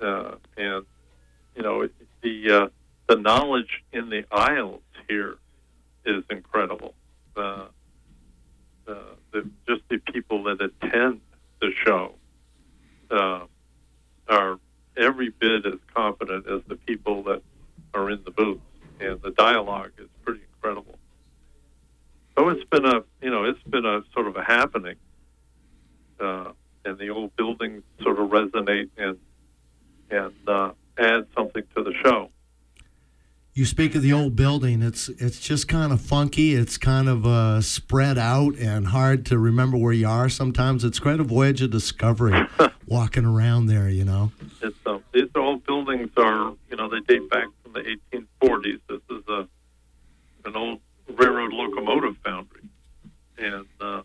uh, 0.00 0.36
and 0.56 0.84
you 1.54 1.62
know 1.62 1.88
the 2.22 2.50
uh, 2.50 2.68
the 3.08 3.16
knowledge 3.16 3.82
in 3.92 4.10
the 4.10 4.24
aisles 4.30 4.82
here 5.08 5.38
is 6.04 6.24
incredible. 6.30 6.94
Uh, 7.36 7.66
uh, 8.86 8.94
the, 9.32 9.48
just 9.66 9.82
the 9.88 9.98
people 9.98 10.44
that 10.44 10.60
attend 10.60 11.20
the 11.60 11.70
show 11.84 12.14
uh, 13.10 13.44
are 14.28 14.58
every 14.96 15.30
bit 15.30 15.66
as 15.66 15.78
competent 15.94 16.46
as 16.48 16.62
the 16.68 16.76
people 16.76 17.22
that 17.22 17.42
are 17.94 18.10
in 18.10 18.22
the 18.24 18.30
booth, 18.30 18.60
and 19.00 19.20
the 19.22 19.30
dialogue 19.30 19.92
is 19.98 20.08
pretty 20.24 20.40
incredible. 20.54 20.98
So 22.36 22.48
it's 22.50 22.64
been 22.64 22.84
a 22.84 23.02
you 23.20 23.30
know 23.30 23.44
it's 23.44 23.62
been 23.64 23.84
a 23.84 24.02
sort 24.12 24.26
of 24.26 24.36
a 24.36 24.44
happening, 24.44 24.96
uh, 26.20 26.52
and 26.84 26.98
the 26.98 27.10
old 27.10 27.34
buildings 27.36 27.82
sort 28.02 28.18
of 28.18 28.30
resonate 28.30 28.90
and 28.96 29.18
and 30.10 30.34
uh, 30.46 30.72
add 30.98 31.26
something 31.36 31.62
to 31.76 31.84
the 31.84 31.92
show. 32.04 32.30
You 33.58 33.64
speak 33.64 33.96
of 33.96 34.02
the 34.02 34.12
old 34.12 34.36
building. 34.36 34.82
It's 34.82 35.08
it's 35.08 35.40
just 35.40 35.66
kind 35.66 35.92
of 35.92 36.00
funky. 36.00 36.54
It's 36.54 36.78
kind 36.78 37.08
of 37.08 37.26
uh, 37.26 37.60
spread 37.60 38.16
out 38.16 38.56
and 38.56 38.86
hard 38.86 39.26
to 39.26 39.38
remember 39.38 39.76
where 39.76 39.92
you 39.92 40.06
are. 40.06 40.28
Sometimes 40.28 40.84
it's 40.84 41.00
quite 41.00 41.18
a 41.18 41.24
voyage 41.24 41.60
of 41.60 41.72
discovery, 41.72 42.46
walking 42.86 43.24
around 43.24 43.66
there. 43.66 43.88
You 43.88 44.04
know. 44.04 44.30
It's 44.62 44.76
um, 44.86 45.02
these 45.12 45.28
old 45.34 45.64
buildings 45.66 46.10
are 46.16 46.54
you 46.70 46.76
know 46.76 46.88
they 46.88 47.00
date 47.00 47.28
back 47.30 47.48
from 47.64 47.72
the 47.72 47.96
1840s. 48.12 48.80
This 48.88 49.00
is 49.10 49.24
a 49.28 49.48
an 50.44 50.54
old 50.54 50.80
railroad 51.08 51.52
locomotive 51.52 52.16
foundry, 52.24 52.62
and 53.38 53.66
uh, 53.80 54.02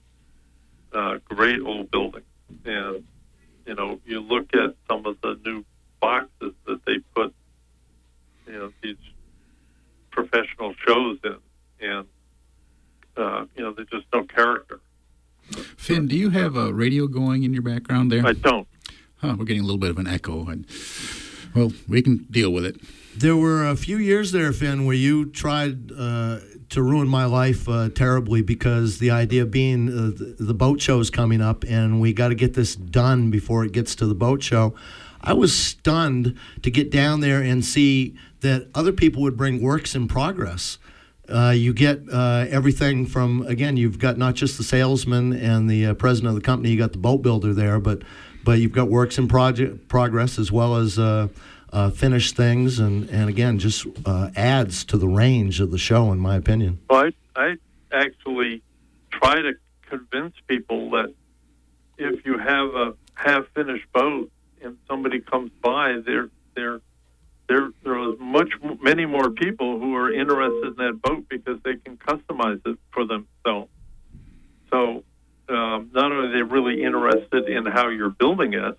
uh, 0.93 1.19
great 1.25 1.61
old 1.61 1.91
building. 1.91 2.23
And 2.65 3.03
you 3.67 3.75
know 3.75 3.99
you 4.03 4.19
look 4.19 4.55
at 4.55 4.75
some 4.89 5.05
of 5.05 5.21
the 5.21 5.39
new 5.45 5.63
boxes 6.03 6.53
that 6.65 6.83
they 6.85 6.97
put 7.15 7.33
you 8.45 8.53
know 8.53 8.73
these 8.81 8.97
professional 10.11 10.75
shows 10.85 11.17
in, 11.23 11.37
and 11.79 12.07
uh, 13.15 13.45
you 13.55 13.63
know 13.63 13.71
there's 13.71 13.89
just 13.89 14.05
no 14.13 14.23
character. 14.25 14.81
Finn, 15.77 16.07
do 16.07 16.17
you 16.17 16.29
have 16.31 16.55
a 16.57 16.73
radio 16.73 17.07
going 17.07 17.43
in 17.43 17.53
your 17.53 17.61
background 17.61 18.11
there? 18.11 18.25
I 18.25 18.33
don't. 18.33 18.67
Huh, 19.17 19.35
we're 19.37 19.45
getting 19.45 19.63
a 19.63 19.65
little 19.65 19.79
bit 19.79 19.91
of 19.91 19.97
an 19.97 20.07
echo. 20.07 20.47
And, 20.47 20.65
well, 21.55 21.71
we 21.87 22.01
can 22.01 22.25
deal 22.29 22.51
with 22.51 22.65
it. 22.65 22.77
There 23.15 23.37
were 23.37 23.65
a 23.65 23.75
few 23.75 23.97
years 23.97 24.31
there, 24.31 24.51
Finn, 24.51 24.85
where 24.85 24.95
you 24.95 25.25
tried 25.25 25.91
uh, 25.91 26.39
to 26.69 26.81
ruin 26.81 27.07
my 27.07 27.25
life 27.25 27.69
uh, 27.69 27.89
terribly 27.89 28.41
because 28.41 28.97
the 28.99 29.11
idea 29.11 29.45
being 29.45 29.89
uh, 29.89 30.11
the, 30.17 30.35
the 30.39 30.53
boat 30.53 30.81
show 30.81 30.99
is 30.99 31.09
coming 31.09 31.41
up 31.41 31.63
and 31.65 32.01
we 32.01 32.11
got 32.13 32.29
to 32.29 32.35
get 32.35 32.53
this 32.53 32.75
done 32.75 33.29
before 33.29 33.63
it 33.63 33.71
gets 33.71 33.95
to 33.95 34.05
the 34.05 34.15
boat 34.15 34.41
show. 34.41 34.73
I 35.23 35.33
was 35.33 35.57
stunned 35.57 36.37
to 36.61 36.69
get 36.69 36.91
down 36.91 37.21
there 37.21 37.41
and 37.41 37.63
see 37.63 38.15
that 38.41 38.67
other 38.75 38.91
people 38.91 39.21
would 39.21 39.37
bring 39.37 39.61
works 39.61 39.95
in 39.95 40.07
progress. 40.07 40.77
Uh, 41.29 41.53
you 41.55 41.73
get 41.73 42.01
uh, 42.11 42.45
everything 42.49 43.05
from 43.05 43.43
again. 43.47 43.77
You've 43.77 43.97
got 43.97 44.17
not 44.17 44.35
just 44.35 44.57
the 44.57 44.63
salesman 44.63 45.31
and 45.31 45.69
the 45.69 45.85
uh, 45.87 45.93
president 45.93 46.29
of 46.29 46.35
the 46.35 46.41
company. 46.45 46.71
You 46.71 46.77
got 46.77 46.91
the 46.91 46.97
boat 46.97 47.21
builder 47.21 47.53
there, 47.53 47.79
but 47.79 48.01
but 48.43 48.59
you've 48.59 48.73
got 48.73 48.89
works 48.89 49.17
in 49.17 49.29
project 49.29 49.87
progress 49.87 50.37
as 50.37 50.51
well 50.51 50.75
as 50.75 50.99
uh, 50.99 51.29
uh, 51.71 51.89
finished 51.91 52.35
things, 52.35 52.77
and 52.77 53.09
and 53.09 53.29
again 53.29 53.57
just 53.57 53.87
uh, 54.05 54.31
adds 54.35 54.83
to 54.85 54.97
the 54.97 55.07
range 55.07 55.61
of 55.61 55.71
the 55.71 55.77
show, 55.77 56.11
in 56.11 56.19
my 56.19 56.35
opinion. 56.35 56.79
Well, 56.89 57.09
I, 57.37 57.41
I 57.41 57.55
actually 57.93 58.61
try 59.09 59.41
to 59.41 59.53
convince 59.89 60.35
people 60.47 60.91
that 60.91 61.13
if 61.97 62.25
you 62.25 62.37
have 62.37 62.75
a 62.75 62.93
half 63.15 63.45
finished 63.55 63.85
boat 63.93 64.29
and 64.63 64.77
somebody 64.87 65.19
comes 65.19 65.51
by, 65.61 65.99
they're 66.05 66.29
they're 66.55 66.81
there 67.47 67.69
there 67.83 67.95
was 67.95 68.17
much 68.19 68.49
many 68.81 69.05
more 69.05 69.29
people 69.29 69.79
who 69.79 69.95
are 69.95 70.11
interested 70.11 70.67
in 70.67 70.75
that 70.77 71.01
boat 71.01 71.25
because 71.29 71.59
they 71.63 71.75
can 71.75 71.97
customize 71.97 72.61
it 72.65 72.77
for 72.91 73.05
themselves. 73.05 73.69
So 74.71 75.03
um, 75.49 75.91
not 75.93 76.11
only 76.11 76.29
are 76.29 76.33
they 76.33 76.41
really 76.41 76.83
interested 76.83 77.47
in 77.47 77.65
how 77.65 77.89
you're 77.89 78.09
building 78.09 78.53
it, 78.53 78.77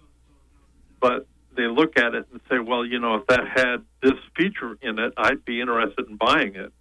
but 1.01 1.27
they 1.57 1.66
look 1.66 1.99
at 1.99 2.14
it 2.14 2.27
and 2.33 2.40
say, 2.51 2.59
well, 2.59 2.85
you 2.85 2.99
know, 2.99 3.16
if 3.16 3.27
that 3.29 3.47
had 3.47 3.85
this 4.03 4.18
feature 4.37 4.77
in 4.83 4.99
it, 4.99 5.12
I'd 5.16 5.44
be 5.44 5.61
interested 5.61 6.09
in 6.09 6.16
buying 6.16 6.57
it. 6.57 6.73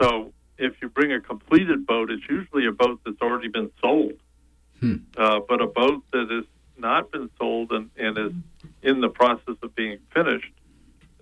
So 0.00 0.32
if 0.58 0.74
you 0.80 0.88
bring 0.88 1.12
a 1.12 1.20
completed 1.20 1.86
boat, 1.86 2.10
it's 2.10 2.22
usually 2.28 2.66
a 2.66 2.72
boat 2.72 3.00
that's 3.04 3.20
already 3.20 3.48
been 3.48 3.70
sold. 3.80 4.14
Uh, 5.16 5.40
but 5.48 5.60
a 5.60 5.66
boat 5.66 6.02
that 6.12 6.28
has 6.30 6.44
not 6.76 7.10
been 7.10 7.30
sold 7.38 7.72
and, 7.72 7.90
and 7.96 8.18
is 8.18 8.32
in 8.82 9.00
the 9.00 9.08
process 9.08 9.56
of 9.62 9.74
being 9.74 9.98
finished 10.12 10.52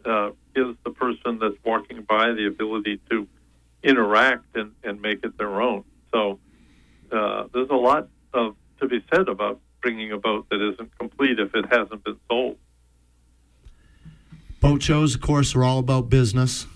uh, 0.05 0.31
gives 0.55 0.77
the 0.85 0.91
person 0.91 1.39
that's 1.39 1.57
walking 1.65 2.03
by 2.03 2.33
the 2.33 2.47
ability 2.47 3.01
to 3.11 3.27
interact 3.83 4.57
and, 4.57 4.73
and 4.83 5.01
make 5.01 5.25
it 5.25 5.37
their 5.39 5.61
own. 5.61 5.85
So 6.13 6.39
uh, 7.13 7.45
there's 7.53 7.71
a 7.71 7.77
lot 7.77 8.09
of 8.33 8.57
to 8.81 8.89
be 8.89 9.05
said 9.13 9.29
about 9.29 9.61
bringing 9.83 10.13
a 10.13 10.19
boat 10.19 10.47
that 10.51 10.61
isn't 10.73 10.97
complete 10.99 11.39
if 11.39 11.55
it 11.55 11.67
hasn't 11.71 12.05
been 12.05 12.19
sold. 12.29 12.57
Boat 14.61 14.83
shows, 14.83 15.15
of 15.15 15.21
course, 15.21 15.55
are 15.55 15.65
all 15.65 15.79
about 15.79 16.11
business. 16.11 16.67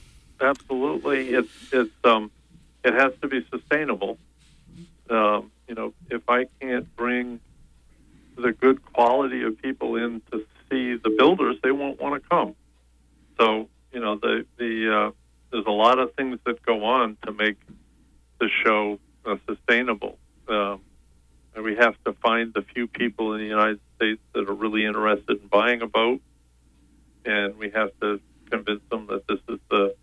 Absolutely, 0.40 1.30
it's 1.30 1.72
it's 1.72 1.92
um, 2.04 2.30
it 2.82 2.94
has 2.94 3.12
to 3.22 3.28
be 3.28 3.46
sustainable. 3.50 4.18
Um, 5.08 5.50
you 5.68 5.74
know, 5.74 5.92
if 6.10 6.22
I 6.28 6.46
can't 6.60 6.94
bring 6.96 7.40
the 8.36 8.52
good 8.52 8.84
quality 8.92 9.42
of 9.42 9.60
people 9.60 9.96
in 9.96 10.20
to 10.32 10.44
see 10.70 10.96
the 10.96 11.10
builders, 11.16 11.56
they 11.62 11.72
won't 11.72 12.00
want 12.00 12.22
to 12.22 12.28
come. 12.28 12.54
So 13.38 13.68
you 13.92 14.00
know, 14.00 14.16
the 14.16 14.44
the 14.58 14.94
uh, 14.94 15.10
there's 15.50 15.66
a 15.66 15.70
lot 15.70 15.98
of 15.98 16.14
things 16.14 16.38
that 16.44 16.62
go 16.64 16.84
on 16.84 17.16
to 17.24 17.32
make 17.32 17.56
the 18.40 18.48
show 18.64 18.98
uh, 19.24 19.36
sustainable. 19.46 20.18
Um, 20.48 20.80
and 21.54 21.64
we 21.64 21.76
have 21.76 21.94
to 22.04 22.12
find 22.14 22.52
the 22.52 22.62
few 22.62 22.88
people 22.88 23.34
in 23.34 23.40
the 23.40 23.46
United 23.46 23.80
States 23.96 24.20
that 24.34 24.48
are 24.48 24.54
really 24.54 24.84
interested 24.84 25.40
in 25.40 25.46
buying 25.46 25.82
a 25.82 25.86
boat, 25.86 26.20
and 27.24 27.56
we 27.56 27.70
have 27.70 27.90
to 28.00 28.20
convince 28.50 28.82
them 28.90 29.06
that 29.06 29.26
this 29.28 29.38
is 29.48 29.60
the 29.70 29.94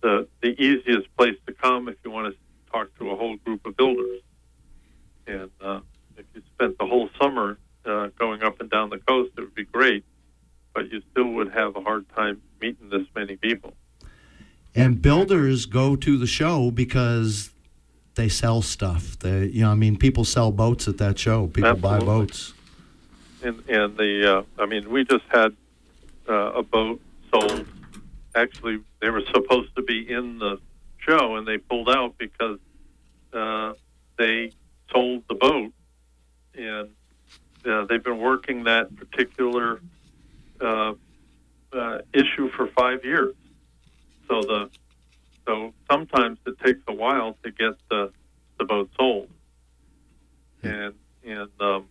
the, 0.00 0.28
the 0.42 0.50
easiest 0.62 1.14
place 1.16 1.36
to 1.46 1.52
come 1.52 1.88
if 1.88 1.96
you 2.04 2.10
want 2.10 2.32
to 2.32 2.72
talk 2.72 2.88
to 2.98 3.10
a 3.10 3.16
whole 3.16 3.36
group 3.36 3.66
of 3.66 3.76
builders. 3.76 4.20
And 5.26 5.50
uh, 5.60 5.80
if 6.16 6.24
you 6.34 6.42
spent 6.54 6.78
the 6.78 6.86
whole 6.86 7.08
summer 7.20 7.58
uh, 7.88 8.08
going 8.18 8.42
up 8.42 8.60
and 8.60 8.70
down 8.70 8.90
the 8.90 8.98
coast, 8.98 9.32
it 9.36 9.40
would 9.40 9.54
be 9.54 9.64
great, 9.64 10.04
but 10.74 10.92
you 10.92 11.02
still 11.10 11.28
would 11.32 11.52
have 11.52 11.76
a 11.76 11.80
hard 11.80 12.08
time 12.14 12.40
meeting 12.60 12.90
this 12.90 13.06
many 13.14 13.36
people. 13.36 13.72
And 14.74 15.00
builders 15.00 15.66
go 15.66 15.96
to 15.96 16.18
the 16.18 16.26
show 16.26 16.70
because 16.70 17.50
they 18.14 18.28
sell 18.28 18.62
stuff. 18.62 19.18
They, 19.18 19.46
you 19.46 19.62
know, 19.62 19.70
I 19.70 19.74
mean, 19.74 19.96
people 19.96 20.24
sell 20.24 20.52
boats 20.52 20.86
at 20.86 20.98
that 20.98 21.18
show. 21.18 21.46
People 21.46 21.76
buy 21.76 21.98
boats. 21.98 22.52
And 23.42 23.62
and 23.68 23.96
the 23.96 24.38
uh, 24.38 24.62
I 24.62 24.66
mean, 24.66 24.90
we 24.90 25.04
just 25.04 25.24
had 25.28 25.56
uh, 26.28 26.52
a 26.52 26.62
boat 26.62 27.00
sold. 27.30 27.66
Actually, 28.34 28.80
they 29.00 29.10
were 29.10 29.22
supposed 29.32 29.74
to 29.76 29.82
be 29.82 30.08
in 30.10 30.38
the 30.38 30.60
show, 30.98 31.36
and 31.36 31.46
they 31.46 31.58
pulled 31.58 31.88
out 31.88 32.18
because 32.18 32.58
uh, 33.32 33.72
they 34.18 34.52
sold 34.92 35.22
the 35.28 35.34
boat, 35.34 35.72
and 36.54 36.90
uh, 37.68 37.84
they've 37.84 38.02
been 38.02 38.18
working 38.18 38.64
that 38.64 38.94
particular 38.96 39.80
uh, 40.60 40.94
uh, 41.72 41.98
issue 42.12 42.50
for 42.56 42.68
five 42.68 43.04
years. 43.04 43.34
So 44.28 44.42
the 44.42 44.70
so 45.46 45.72
sometimes 45.90 46.38
it 46.46 46.58
takes 46.60 46.80
a 46.88 46.92
while 46.92 47.36
to 47.42 47.50
get 47.50 47.74
the 47.90 48.12
the 48.58 48.64
boat 48.64 48.90
sold, 48.98 49.28
and 50.62 50.94
and 51.24 51.50
um, 51.60 51.86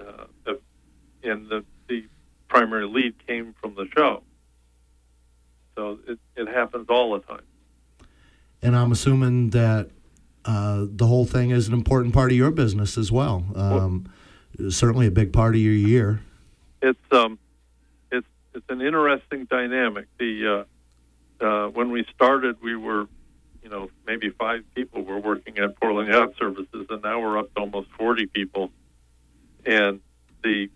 uh, 0.00 0.24
the, 0.44 0.60
and 1.22 1.48
the 1.48 1.64
the 1.88 2.06
primary 2.48 2.86
lead 2.86 3.14
came 3.26 3.54
from 3.60 3.74
the 3.74 3.86
show. 3.96 4.22
So 5.76 5.98
it, 6.08 6.18
it 6.36 6.48
happens 6.48 6.86
all 6.88 7.12
the 7.12 7.20
time. 7.20 7.42
And 8.62 8.74
I'm 8.74 8.90
assuming 8.90 9.50
that 9.50 9.90
uh, 10.44 10.86
the 10.88 11.06
whole 11.06 11.24
thing 11.24 11.50
is 11.50 11.68
an 11.68 11.74
important 11.74 12.14
part 12.14 12.32
of 12.32 12.36
your 12.36 12.50
business 12.50 12.98
as 12.98 13.12
well. 13.12 13.44
Um, 13.54 14.10
certainly 14.68 15.06
a 15.06 15.10
big 15.10 15.32
part 15.32 15.54
of 15.54 15.60
your 15.60 15.72
year. 15.72 16.20
It's 16.82 16.98
um, 17.10 17.38
it's 18.10 18.26
it's 18.54 18.66
an 18.68 18.80
interesting 18.80 19.44
dynamic. 19.44 20.06
The 20.18 20.66
uh, 21.40 21.44
uh, 21.44 21.68
when 21.68 21.90
we 21.90 22.04
started, 22.14 22.56
we 22.62 22.76
were, 22.76 23.06
you 23.62 23.68
know, 23.68 23.90
maybe 24.06 24.30
five 24.30 24.64
people 24.74 25.02
were 25.02 25.18
working 25.18 25.58
at 25.58 25.76
Portland 25.80 26.08
Yacht 26.12 26.34
Services, 26.38 26.86
and 26.90 27.02
now 27.02 27.20
we're 27.20 27.38
up 27.38 27.52
to 27.54 27.60
almost 27.60 27.88
forty 27.96 28.26
people. 28.26 28.70
And 29.64 30.00
the 30.42 30.68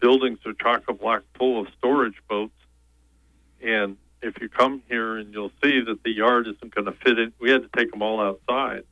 buildings 0.00 0.38
are 0.46 0.52
chock 0.54 0.84
a 0.88 0.92
block 0.92 1.22
full 1.38 1.60
of 1.60 1.68
storage 1.78 2.16
boats. 2.28 2.54
And 3.62 3.96
if 4.20 4.40
you 4.40 4.48
come 4.48 4.82
here 4.88 5.16
and 5.16 5.32
you'll 5.32 5.52
see 5.62 5.80
that 5.80 6.02
the 6.02 6.10
yard 6.10 6.48
isn't 6.48 6.74
going 6.74 6.86
to 6.86 6.92
fit 6.92 7.18
in, 7.18 7.32
we 7.38 7.50
had 7.50 7.62
to 7.62 7.68
take 7.76 7.90
them 7.90 8.02
all 8.02 8.20
outside. 8.20 8.84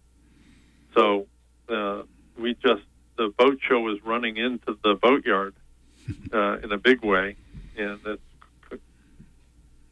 So 0.95 1.27
uh, 1.69 2.03
we 2.39 2.55
just 2.55 2.83
the 3.21 3.29
boat 3.37 3.59
show 3.69 3.87
is 3.89 3.99
running 4.03 4.39
into 4.39 4.79
the 4.83 4.95
boatyard 4.95 5.55
uh, 6.33 6.57
in 6.65 6.73
a 6.73 6.79
big 6.79 7.05
way, 7.05 7.37
and 7.77 8.01
it's 8.07 8.23
c- 8.71 8.79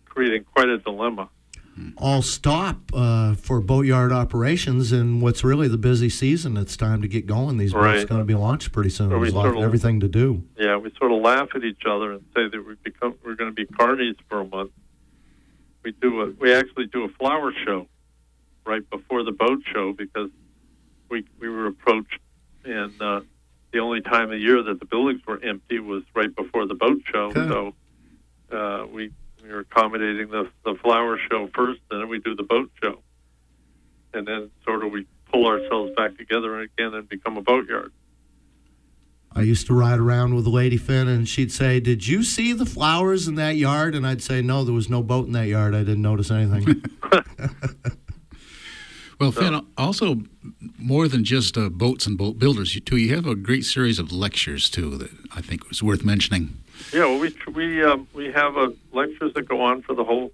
creating 0.06 0.44
quite 0.54 0.68
a 0.70 0.78
dilemma. 0.78 1.28
All 1.98 2.22
stop 2.22 2.76
uh, 2.92 3.34
for 3.34 3.60
boatyard 3.60 4.10
operations 4.10 4.90
in 4.92 5.20
what's 5.20 5.44
really 5.44 5.68
the 5.68 5.76
busy 5.78 6.08
season. 6.08 6.56
It's 6.56 6.76
time 6.76 7.02
to 7.02 7.08
get 7.08 7.26
going. 7.26 7.56
These 7.58 7.72
boats 7.72 7.84
Right. 7.98 8.08
going 8.08 8.20
to 8.20 8.24
be 8.24 8.34
launched 8.34 8.72
pretty 8.72 8.90
soon. 8.90 9.10
We 9.10 9.20
There's 9.20 9.32
sort 9.32 9.56
of- 9.56 9.62
everything 9.62 10.00
to 10.00 10.08
do. 10.08 10.42
Yeah, 10.58 10.78
we 10.78 10.90
sort 10.98 11.12
of 11.12 11.20
laugh 11.20 11.50
at 11.54 11.62
each 11.62 11.82
other 11.88 12.12
and 12.14 12.22
say 12.34 12.48
that 12.48 12.66
we 12.66 12.74
become 12.82 13.14
we're 13.24 13.34
going 13.36 13.50
to 13.50 13.54
be 13.54 13.66
carnies 13.66 14.16
for 14.28 14.40
a 14.40 14.44
month. 14.46 14.72
We 15.84 15.92
do 15.92 16.22
a 16.22 16.30
we 16.40 16.52
actually 16.52 16.86
do 16.86 17.04
a 17.04 17.08
flower 17.10 17.52
show 17.64 17.86
right 18.66 18.82
before 18.90 19.22
the 19.22 19.32
boat 19.32 19.60
show 19.72 19.92
because 19.92 20.30
we 21.10 21.24
we 21.38 21.48
were 21.48 21.66
approached 21.68 22.18
and 22.68 23.02
uh, 23.02 23.20
the 23.72 23.78
only 23.80 24.00
time 24.00 24.30
of 24.30 24.38
year 24.38 24.62
that 24.62 24.78
the 24.78 24.86
buildings 24.86 25.22
were 25.26 25.42
empty 25.42 25.78
was 25.78 26.02
right 26.14 26.34
before 26.34 26.66
the 26.66 26.74
boat 26.74 27.00
show. 27.10 27.32
Okay. 27.34 27.48
So 27.48 27.74
uh, 28.56 28.86
we 28.86 29.10
we 29.42 29.48
were 29.50 29.60
accommodating 29.60 30.28
the 30.28 30.50
the 30.64 30.74
flower 30.82 31.18
show 31.30 31.48
first, 31.54 31.80
and 31.90 32.00
then 32.00 32.08
we 32.08 32.18
do 32.20 32.34
the 32.34 32.42
boat 32.42 32.70
show, 32.82 33.00
and 34.14 34.26
then 34.26 34.50
sort 34.64 34.84
of 34.84 34.92
we 34.92 35.06
pull 35.32 35.46
ourselves 35.46 35.92
back 35.96 36.16
together 36.16 36.60
again 36.60 36.94
and 36.94 37.08
become 37.08 37.36
a 37.36 37.42
boatyard. 37.42 37.92
I 39.30 39.42
used 39.42 39.66
to 39.66 39.74
ride 39.74 39.98
around 39.98 40.34
with 40.34 40.46
a 40.46 40.50
lady 40.50 40.78
Finn, 40.78 41.06
and 41.06 41.28
she'd 41.28 41.52
say, 41.52 41.80
"Did 41.80 42.06
you 42.06 42.22
see 42.22 42.52
the 42.52 42.66
flowers 42.66 43.28
in 43.28 43.34
that 43.36 43.56
yard?" 43.56 43.94
And 43.94 44.06
I'd 44.06 44.22
say, 44.22 44.40
"No, 44.42 44.64
there 44.64 44.74
was 44.74 44.88
no 44.88 45.02
boat 45.02 45.26
in 45.26 45.32
that 45.32 45.48
yard. 45.48 45.74
I 45.74 45.80
didn't 45.80 46.02
notice 46.02 46.30
anything." 46.30 46.82
Well, 49.18 49.32
Finn, 49.32 49.66
also 49.76 50.20
more 50.78 51.08
than 51.08 51.24
just 51.24 51.58
uh, 51.58 51.68
boats 51.68 52.06
and 52.06 52.16
boat 52.16 52.38
builders, 52.38 52.74
you 52.74 52.80
too, 52.80 52.96
you 52.96 53.14
have 53.14 53.26
a 53.26 53.34
great 53.34 53.64
series 53.64 53.98
of 53.98 54.12
lectures 54.12 54.70
too 54.70 54.96
that 54.96 55.10
I 55.34 55.40
think 55.40 55.68
was 55.68 55.82
worth 55.82 56.04
mentioning. 56.04 56.56
Yeah, 56.92 57.06
well, 57.06 57.18
we 57.18 57.34
we 57.52 57.84
um, 57.84 58.06
we 58.14 58.32
have 58.32 58.56
uh, 58.56 58.70
lectures 58.92 59.34
that 59.34 59.48
go 59.48 59.60
on 59.62 59.82
for 59.82 59.94
the 59.94 60.04
whole 60.04 60.32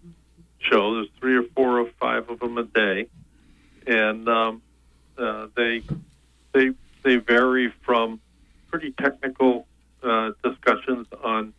show. 0.61 0.95
There's 0.95 1.09
three 1.19 1.37
or 1.37 1.45
four 1.55 1.81
or 1.81 1.91
five 1.99 2.29
of 2.29 2.39
them 2.41 2.59
a 2.59 2.65
day, 2.65 3.07
and 3.87 4.29
um, 4.29 4.63
uh, 5.17 5.49
they 5.57 5.83
they 6.53 6.73
they 7.03 7.17
vary 7.17 7.73
from 7.85 8.21
pretty 8.71 8.93
technical 8.93 9.67
uh, 10.03 10.33
discussions 10.43 11.07
on 11.23 11.55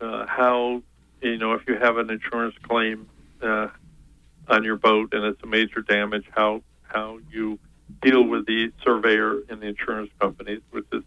uh, 0.00 0.24
how 0.26 0.82
you 1.20 1.36
know 1.36 1.52
if 1.52 1.68
you 1.68 1.76
have 1.76 1.98
an 1.98 2.10
insurance 2.10 2.54
claim 2.62 3.08
on 3.42 4.64
your 4.64 4.76
boat 4.76 5.14
and 5.14 5.24
it's 5.24 5.42
a 5.42 5.46
major 5.46 5.82
damage, 5.82 6.24
how 6.34 6.62
how 6.82 7.18
you 7.30 7.58
deal 8.02 8.22
with 8.22 8.46
the 8.46 8.72
surveyor 8.84 9.40
and 9.48 9.60
the 9.60 9.68
insurance 9.68 10.10
companies, 10.20 10.60
which 10.70 10.86
is 10.92 11.02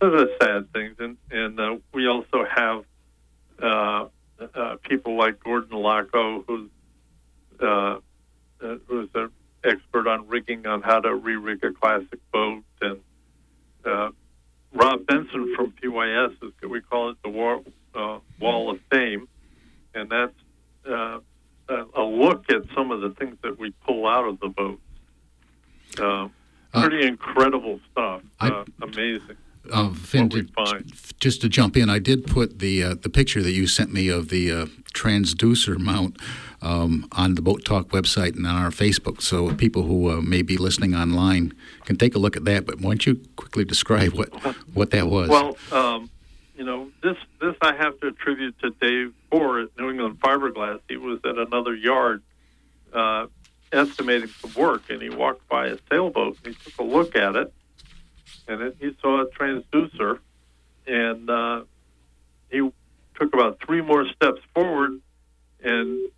those 0.00 0.28
are 0.28 0.28
sad 0.40 0.72
things, 0.72 0.96
and 0.98 1.16
and 1.30 1.58
uh, 1.58 1.76
we 1.92 2.06
also 2.06 2.44
have 2.44 2.84
uh, 3.62 4.06
uh, 4.54 4.76
people 4.82 5.16
like 5.16 5.42
Gordon 5.42 5.78
Laco, 5.78 6.42
who's 6.46 6.70
uh, 7.60 7.98
uh, 8.62 8.76
who's 8.86 9.08
an 9.14 9.30
expert 9.64 10.06
on 10.06 10.28
rigging, 10.28 10.66
on 10.66 10.82
how 10.82 11.00
to 11.00 11.14
re-rig 11.14 11.64
a 11.64 11.72
classic 11.72 12.20
boat, 12.30 12.62
and 12.80 13.00
uh, 13.84 14.10
Rob 14.72 15.06
Benson 15.06 15.54
from 15.56 15.72
PYS 15.72 16.32
is 16.42 16.52
we 16.68 16.80
call 16.80 17.10
it 17.10 17.16
the 17.22 17.30
War, 17.30 17.62
uh, 17.94 18.18
Wall 18.38 18.70
of 18.70 18.80
Fame, 18.90 19.28
and 19.94 20.10
that's 20.10 20.34
uh, 20.88 21.20
a 21.68 22.02
look 22.02 22.44
at 22.50 22.62
some 22.74 22.90
of 22.90 23.00
the 23.00 23.10
things 23.10 23.36
that 23.42 23.58
we 23.58 23.70
pull 23.86 24.06
out 24.06 24.28
of 24.28 24.38
the 24.40 24.48
boat. 24.48 24.80
Uh, 25.98 26.28
Uh, 26.74 26.88
pretty 26.88 27.06
incredible 27.06 27.80
stuff. 27.92 28.20
I- 28.40 28.48
Uh, 28.50 28.64
amazing. 28.82 29.36
Uh, 29.72 29.90
Finn, 29.94 30.28
did- 30.28 30.50
just 31.20 31.40
to 31.40 31.48
jump 31.48 31.76
in, 31.76 31.88
I 31.88 31.98
did 31.98 32.26
put 32.26 32.58
the 32.58 32.82
uh, 32.82 32.94
the 33.00 33.08
picture 33.08 33.42
that 33.42 33.52
you 33.52 33.66
sent 33.66 33.92
me 33.92 34.08
of 34.08 34.28
the 34.28 34.52
uh, 34.52 34.66
transducer 34.94 35.78
mount 35.78 36.16
um, 36.62 37.08
on 37.12 37.34
the 37.34 37.42
Boat 37.42 37.64
Talk 37.64 37.88
website 37.90 38.36
and 38.36 38.46
on 38.46 38.56
our 38.56 38.70
Facebook, 38.70 39.22
so 39.22 39.54
people 39.54 39.82
who 39.84 40.10
uh, 40.10 40.20
may 40.20 40.42
be 40.42 40.56
listening 40.56 40.94
online 40.94 41.52
can 41.84 41.96
take 41.96 42.14
a 42.14 42.18
look 42.18 42.36
at 42.36 42.44
that. 42.44 42.66
But 42.66 42.76
why 42.80 42.90
don't 42.90 43.06
you 43.06 43.20
quickly 43.36 43.64
describe 43.64 44.12
what 44.12 44.28
what 44.74 44.90
that 44.90 45.08
was? 45.08 45.28
Well, 45.30 45.56
um, 45.72 46.10
you 46.58 46.64
know, 46.64 46.90
this 47.02 47.16
this 47.40 47.54
I 47.62 47.74
have 47.74 47.98
to 48.00 48.08
attribute 48.08 48.54
to 48.60 48.70
Dave 48.80 49.12
Bohr 49.32 49.64
at 49.64 49.70
New 49.78 49.90
England 49.90 50.20
Fiberglass. 50.20 50.80
He 50.88 50.96
was 50.96 51.18
at 51.24 51.38
another 51.38 51.74
yard 51.74 52.22
uh, 52.92 53.26
estimating 53.76 54.28
some 54.28 54.52
work, 54.54 54.90
and 54.90 55.00
he 55.00 55.10
walked 55.10 55.48
by 55.48 55.68
a 55.68 55.78
sailboat. 55.90 56.38
and 56.44 56.54
He 56.54 56.70
took 56.70 56.78
a 56.78 56.82
look 56.82 57.16
at 57.16 57.36
it, 57.36 57.52
and 58.48 58.62
it, 58.62 58.76
he 58.80 58.96
saw 59.00 59.22
a 59.22 59.26
transducer, 59.30 60.18
and 60.86 61.28
uh, 61.30 61.62
he 62.50 62.58
took 63.14 63.34
about 63.34 63.58
three 63.64 63.80
more 63.80 64.06
steps 64.08 64.40
forward, 64.54 65.00
and 65.62 66.10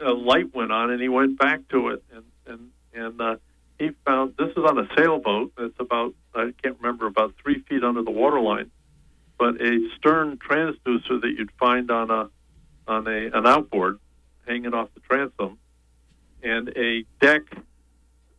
a 0.00 0.10
light 0.10 0.54
went 0.54 0.72
on, 0.72 0.90
and 0.90 1.00
he 1.00 1.08
went 1.08 1.38
back 1.38 1.66
to 1.68 1.88
it, 1.88 2.02
and 2.12 2.24
and 2.46 2.70
and 2.94 3.20
uh, 3.20 3.36
he 3.78 3.90
found 4.04 4.34
this 4.36 4.50
is 4.50 4.64
on 4.64 4.78
a 4.78 4.88
sailboat. 4.96 5.52
It's 5.58 5.78
about 5.78 6.14
I 6.34 6.52
can't 6.62 6.76
remember 6.80 7.06
about 7.06 7.34
three 7.42 7.60
feet 7.68 7.84
under 7.84 8.02
the 8.02 8.10
waterline, 8.10 8.70
but 9.38 9.60
a 9.60 9.88
stern 9.96 10.38
transducer 10.38 11.20
that 11.20 11.34
you'd 11.36 11.52
find 11.52 11.90
on 11.90 12.10
a 12.10 12.30
on 12.86 13.06
a 13.06 13.30
an 13.36 13.46
outboard 13.46 13.98
hanging 14.46 14.74
off 14.74 14.88
the 14.94 15.00
transom, 15.00 15.58
and 16.42 16.68
a 16.76 17.04
deck 17.20 17.42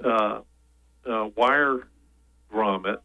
uh, 0.04 0.42
uh, 1.10 1.30
wire 1.36 1.88
grommet 2.52 2.98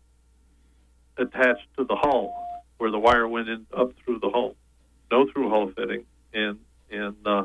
attached 1.16 1.66
to 1.76 1.84
the 1.84 1.96
hull, 1.96 2.34
where 2.78 2.90
the 2.90 2.98
wire 2.98 3.26
went 3.28 3.48
in 3.48 3.66
up 3.76 3.92
through 4.04 4.18
the 4.20 4.30
hull, 4.30 4.56
no 5.11 5.26
through 5.32 5.48
hull 5.48 5.70
fitting, 5.76 6.04
and 6.32 6.58
and 6.90 7.16
uh, 7.26 7.44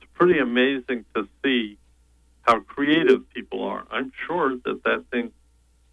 it's 0.00 0.10
pretty 0.14 0.38
amazing 0.38 1.04
to 1.14 1.26
see 1.42 1.78
how 2.42 2.60
creative 2.60 3.28
people 3.30 3.64
are. 3.64 3.84
I'm 3.90 4.12
sure 4.26 4.56
that 4.64 4.82
that 4.84 5.04
thing 5.10 5.32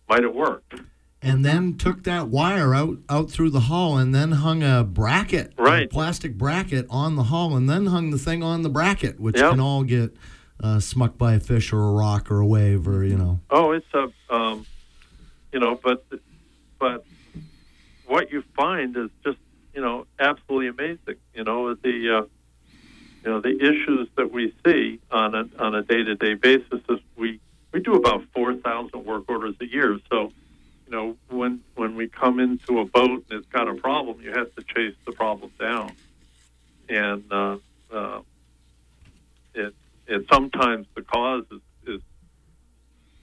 might 0.09 0.23
have 0.23 0.35
worked. 0.35 0.75
and 1.23 1.45
then 1.45 1.77
took 1.77 2.03
that 2.03 2.27
wire 2.29 2.73
out 2.75 2.97
out 3.09 3.29
through 3.29 3.49
the 3.51 3.61
hull 3.61 3.97
and 3.97 4.13
then 4.13 4.31
hung 4.33 4.63
a 4.63 4.83
bracket, 4.83 5.53
a 5.57 5.61
Right. 5.63 5.89
plastic 5.89 6.37
bracket 6.37 6.85
on 6.89 7.15
the 7.15 7.23
hull, 7.23 7.55
and 7.55 7.69
then 7.69 7.85
hung 7.87 8.09
the 8.11 8.17
thing 8.17 8.41
on 8.43 8.61
the 8.63 8.69
bracket, 8.69 9.19
which 9.19 9.37
Yep. 9.37 9.51
can 9.51 9.59
all 9.59 9.83
get 9.83 10.15
uh, 10.61 10.79
smucked 10.79 11.17
by 11.17 11.33
a 11.33 11.39
fish 11.39 11.73
or 11.73 11.79
a 11.79 11.91
rock 11.91 12.29
or 12.31 12.39
a 12.39 12.45
wave 12.45 12.87
or 12.87 13.03
you 13.03 13.17
know. 13.17 13.39
Oh, 13.49 13.71
it's 13.71 13.93
a, 13.93 14.11
um, 14.33 14.65
you 15.51 15.59
know, 15.59 15.79
but 15.83 16.05
but 16.79 17.05
what 18.05 18.31
you 18.31 18.43
find 18.55 18.95
is 18.95 19.09
just 19.23 19.37
you 19.73 19.81
know 19.81 20.05
absolutely 20.19 20.67
amazing. 20.67 21.15
You 21.33 21.43
know 21.43 21.73
the 21.73 22.19
uh, 22.19 22.25
you 23.23 23.31
know 23.31 23.41
the 23.41 23.55
issues 23.55 24.07
that 24.15 24.31
we 24.31 24.53
see 24.65 24.99
on 25.11 25.35
a 25.35 25.49
on 25.59 25.75
a 25.75 25.81
day 25.81 26.03
to 26.03 26.15
day 26.15 26.35
basis 26.35 26.81
is 26.89 26.99
we 27.15 27.39
we 27.71 27.79
do 27.79 27.93
about 27.93 28.23
four 28.33 28.53
thousand 28.55 29.05
work 29.05 29.23
orders 29.27 29.55
a 29.61 29.65
year. 29.65 29.99
So 30.09 30.31
you 30.85 30.91
know 30.91 31.17
when 31.29 31.63
when 31.75 31.95
we 31.95 32.07
come 32.07 32.39
into 32.39 32.79
a 32.79 32.85
boat 32.85 33.25
and 33.29 33.39
it's 33.39 33.47
got 33.47 33.67
a 33.67 33.73
problem, 33.73 34.21
you 34.21 34.31
have 34.31 34.53
to 34.55 34.63
chase 34.63 34.95
the 35.05 35.11
problem 35.11 35.51
down, 35.59 35.93
and 36.87 37.23
uh, 37.31 37.57
uh, 37.91 38.21
it 39.53 39.73
it 40.11 40.25
sometimes 40.31 40.87
the 40.95 41.01
cause 41.01 41.45
is, 41.51 41.61
is 41.95 42.01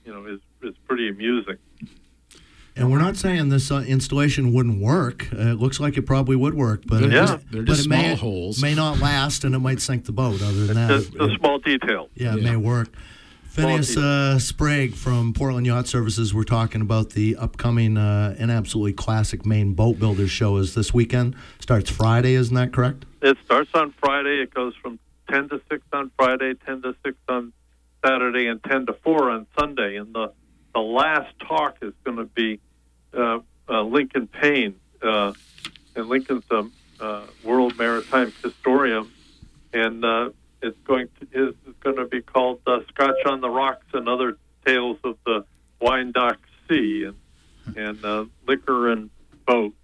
you 0.04 0.12
know 0.12 0.26
is 0.26 0.40
is 0.62 0.74
pretty 0.86 1.08
amusing. 1.08 1.56
And 2.76 2.92
we're 2.92 3.00
not 3.00 3.16
saying 3.16 3.48
this 3.48 3.72
uh, 3.72 3.84
installation 3.88 4.52
wouldn't 4.52 4.80
work. 4.80 5.26
Uh, 5.32 5.48
it 5.48 5.58
looks 5.58 5.80
like 5.80 5.96
it 5.96 6.02
probably 6.02 6.36
would 6.36 6.54
work, 6.54 6.82
but 6.86 7.00
They're 7.00 7.08
it, 7.08 7.12
just- 7.12 7.50
they're 7.50 7.62
but 7.62 7.72
just 7.72 7.86
it 7.86 7.88
may, 7.88 8.14
small 8.14 8.16
holes. 8.16 8.62
may 8.62 8.72
not 8.74 9.00
last, 9.00 9.42
and 9.42 9.52
it 9.54 9.58
might 9.58 9.80
sink 9.80 10.04
the 10.04 10.12
boat. 10.12 10.40
Other 10.40 10.64
than 10.66 10.76
that, 10.76 10.88
Just 10.88 11.14
a 11.16 11.28
small 11.38 11.58
detail. 11.58 12.08
Yeah, 12.14 12.34
it 12.36 12.42
Yeah. 12.42 12.50
may 12.52 12.56
work. 12.56 12.88
Phineas 13.48 13.96
uh, 13.96 14.38
Sprague 14.38 14.94
from 14.94 15.32
Portland 15.32 15.66
Yacht 15.66 15.88
Services. 15.88 16.32
We're 16.32 16.44
talking 16.44 16.80
about 16.80 17.10
the 17.10 17.34
upcoming 17.34 17.96
uh, 17.96 18.36
and 18.38 18.52
absolutely 18.52 18.92
classic 18.92 19.44
Maine 19.44 19.72
Boat 19.74 19.98
Builders 19.98 20.30
show. 20.30 20.58
Is 20.58 20.76
this 20.76 20.94
weekend? 20.94 21.34
Starts 21.58 21.90
Friday, 21.90 22.34
isn't 22.34 22.54
that 22.54 22.72
correct? 22.72 23.04
It 23.22 23.36
starts 23.44 23.70
on 23.74 23.92
Friday. 23.98 24.40
It 24.40 24.54
goes 24.54 24.74
from 24.80 25.00
10 25.30 25.48
to 25.50 25.60
6 25.70 25.82
on 25.92 26.10
Friday, 26.16 26.54
10 26.54 26.82
to 26.82 26.94
6 27.04 27.16
on 27.28 27.52
Saturday, 28.04 28.46
and 28.46 28.62
10 28.64 28.86
to 28.86 28.92
4 28.92 29.30
on 29.30 29.46
Sunday. 29.58 29.96
And 29.96 30.14
the, 30.14 30.32
the 30.74 30.80
last 30.80 31.32
talk 31.46 31.76
is 31.82 31.92
going 32.04 32.16
to 32.18 32.24
be 32.24 32.60
uh, 33.16 33.40
uh, 33.68 33.82
Lincoln 33.82 34.26
Paine. 34.26 34.76
Uh, 35.02 35.32
and 35.94 36.08
Lincoln's 36.08 36.44
a 36.50 36.64
uh, 37.00 37.22
world 37.44 37.76
maritime 37.78 38.32
historian. 38.42 39.10
And 39.72 40.04
uh, 40.04 40.30
it's 40.62 40.78
going 40.86 41.08
to 41.34 42.06
be 42.10 42.22
called 42.22 42.60
uh, 42.66 42.80
Scotch 42.88 43.24
on 43.26 43.40
the 43.40 43.50
Rocks 43.50 43.86
and 43.92 44.08
Other 44.08 44.36
Tales 44.64 44.98
of 45.04 45.16
the 45.26 45.44
Wine-Dark 45.80 46.38
Sea 46.68 47.04
and, 47.66 47.76
and 47.76 48.04
uh, 48.04 48.24
Liquor 48.46 48.90
and 48.92 49.10
Boats. 49.46 49.74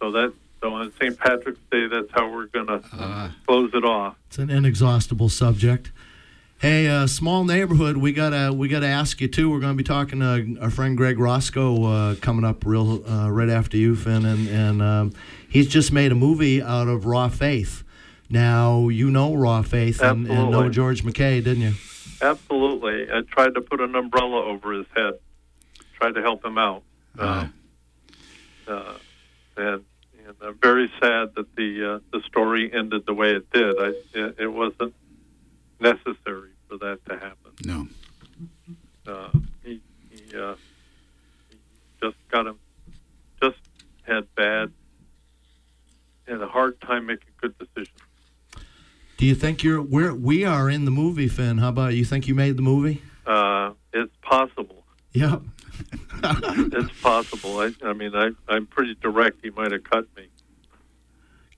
So 0.00 0.10
that 0.12 0.32
so 0.60 0.74
on 0.74 0.92
St. 1.00 1.18
Patrick's 1.18 1.58
Day, 1.70 1.86
that's 1.86 2.10
how 2.12 2.30
we're 2.30 2.46
going 2.46 2.66
to 2.66 2.82
Ah. 2.92 3.34
close 3.46 3.70
it 3.72 3.84
off. 3.84 4.16
It's 4.30 4.38
an 4.38 4.48
inexhaustible 4.48 5.28
subject. 5.28 5.90
Hey, 6.60 6.86
uh, 6.86 7.08
small 7.08 7.42
neighborhood. 7.42 7.96
We 7.96 8.12
gotta 8.12 8.52
we 8.52 8.68
gotta 8.68 8.86
ask 8.86 9.20
you 9.20 9.26
too. 9.26 9.50
We're 9.50 9.58
gonna 9.58 9.74
be 9.74 9.82
talking 9.82 10.20
to 10.20 10.56
our 10.60 10.70
friend 10.70 10.96
Greg 10.96 11.18
Roscoe 11.18 11.84
uh, 11.84 12.14
coming 12.14 12.44
up 12.44 12.64
real 12.64 13.04
uh, 13.10 13.28
right 13.28 13.48
after 13.48 13.76
you, 13.76 13.96
Finn, 13.96 14.24
and 14.24 14.46
and 14.46 14.82
um, 14.82 15.12
he's 15.48 15.66
just 15.66 15.90
made 15.90 16.12
a 16.12 16.14
movie 16.14 16.62
out 16.62 16.86
of 16.86 17.06
Raw 17.06 17.26
Faith. 17.28 17.82
Now 18.28 18.88
you 18.88 19.10
know 19.10 19.34
Raw 19.34 19.62
Faith 19.62 20.00
and, 20.00 20.30
and 20.30 20.52
know 20.52 20.68
George 20.68 21.02
McKay, 21.02 21.42
didn't 21.42 21.62
you? 21.62 21.72
Absolutely. 22.22 23.10
I 23.12 23.22
tried 23.22 23.54
to 23.54 23.60
put 23.60 23.80
an 23.80 23.96
umbrella 23.96 24.44
over 24.44 24.74
his 24.74 24.86
head, 24.94 25.14
tried 25.94 26.14
to 26.14 26.22
help 26.22 26.44
him 26.44 26.56
out. 26.56 26.84
Um, 27.18 27.52
uh, 28.68 28.94
and 29.56 29.66
and 29.66 29.84
I'm 30.42 30.58
very 30.62 30.90
sad 31.00 31.34
that 31.36 31.54
the 31.56 31.94
uh, 31.94 31.98
the 32.12 32.22
story 32.26 32.72
ended 32.72 33.04
the 33.06 33.14
way 33.14 33.32
it 33.32 33.50
did. 33.50 33.76
I 33.78 33.92
it, 34.14 34.36
it 34.38 34.46
wasn't 34.48 34.94
necessary 35.80 36.50
for 36.68 36.78
that 36.78 36.98
to 37.08 37.18
happen. 37.18 37.52
no. 37.64 37.88
Uh, 39.06 39.30
he 39.64 39.80
he, 40.10 40.36
uh, 40.36 40.54
he 41.50 41.58
just 42.02 42.16
got 42.30 42.46
him 42.46 42.58
just 43.42 43.58
had 44.02 44.32
bad 44.34 44.72
had 46.28 46.40
a 46.40 46.46
hard 46.48 46.80
time 46.80 47.06
making 47.06 47.30
good 47.40 47.54
decisions. 47.58 47.96
Do 49.16 49.26
you 49.26 49.34
think 49.34 49.62
you're 49.62 49.82
we're 49.82 50.14
we 50.14 50.44
are 50.44 50.70
in 50.70 50.84
the 50.84 50.90
movie, 50.90 51.28
Finn? 51.28 51.58
How 51.58 51.68
about 51.68 51.94
you? 51.94 52.04
Think 52.04 52.28
you 52.28 52.34
made 52.34 52.56
the 52.56 52.62
movie? 52.62 53.02
Uh, 53.26 53.72
it's 53.92 54.14
possible. 54.22 54.84
Yep. 55.12 55.42
It's 56.22 57.00
possible. 57.00 57.60
I, 57.60 57.72
I 57.82 57.92
mean, 57.92 58.14
I, 58.14 58.30
I'm 58.48 58.66
pretty 58.66 58.94
direct. 58.94 59.38
He 59.42 59.50
might 59.50 59.72
have 59.72 59.84
cut 59.84 60.06
me. 60.16 60.28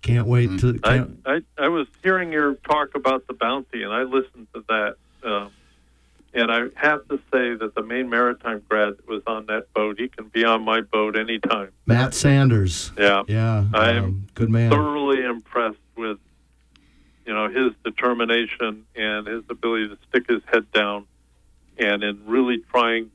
Can't 0.03 0.27
wait 0.27 0.59
to. 0.61 0.79
I, 0.83 0.99
Can't, 0.99 1.21
I, 1.27 1.41
I 1.59 1.69
was 1.69 1.87
hearing 2.03 2.33
your 2.33 2.55
talk 2.55 2.95
about 2.95 3.27
the 3.27 3.35
bounty, 3.35 3.83
and 3.83 3.93
I 3.93 4.03
listened 4.03 4.49
to 4.55 4.65
that. 4.69 4.97
Um, 5.23 5.53
and 6.35 6.51
I 6.51 6.63
have 6.77 7.07
to 7.09 7.19
say 7.31 7.55
that 7.55 7.73
the 7.75 7.83
Maine 7.83 8.09
Maritime 8.09 8.63
grad 8.69 8.97
that 8.97 9.07
was 9.07 9.23
on 9.27 9.47
that 9.47 9.73
boat, 9.75 10.01
he 10.01 10.09
can 10.09 10.29
be 10.29 10.45
on 10.45 10.65
my 10.65 10.81
boat 10.81 11.17
anytime. 11.17 11.71
Matt 11.87 12.15
Sanders. 12.15 12.91
Yeah. 12.99 13.23
Yeah. 13.29 13.67
I 13.75 13.91
am 13.91 14.05
um, 14.05 14.27
good 14.35 14.51
man. 14.51 14.71
Thoroughly 14.71 15.23
impressed 15.25 15.77
with, 15.95 16.19
you 17.27 17.35
know, 17.35 17.49
his 17.49 17.73
determination 17.85 18.87
and 18.97 19.27
his 19.27 19.45
ability 19.51 19.89
to 19.89 19.99
stick 20.09 20.27
his 20.29 20.43
head 20.51 20.71
down 20.73 21.07
and 21.77 22.03
in 22.03 22.25
really 22.27 22.59
trying 22.71 23.11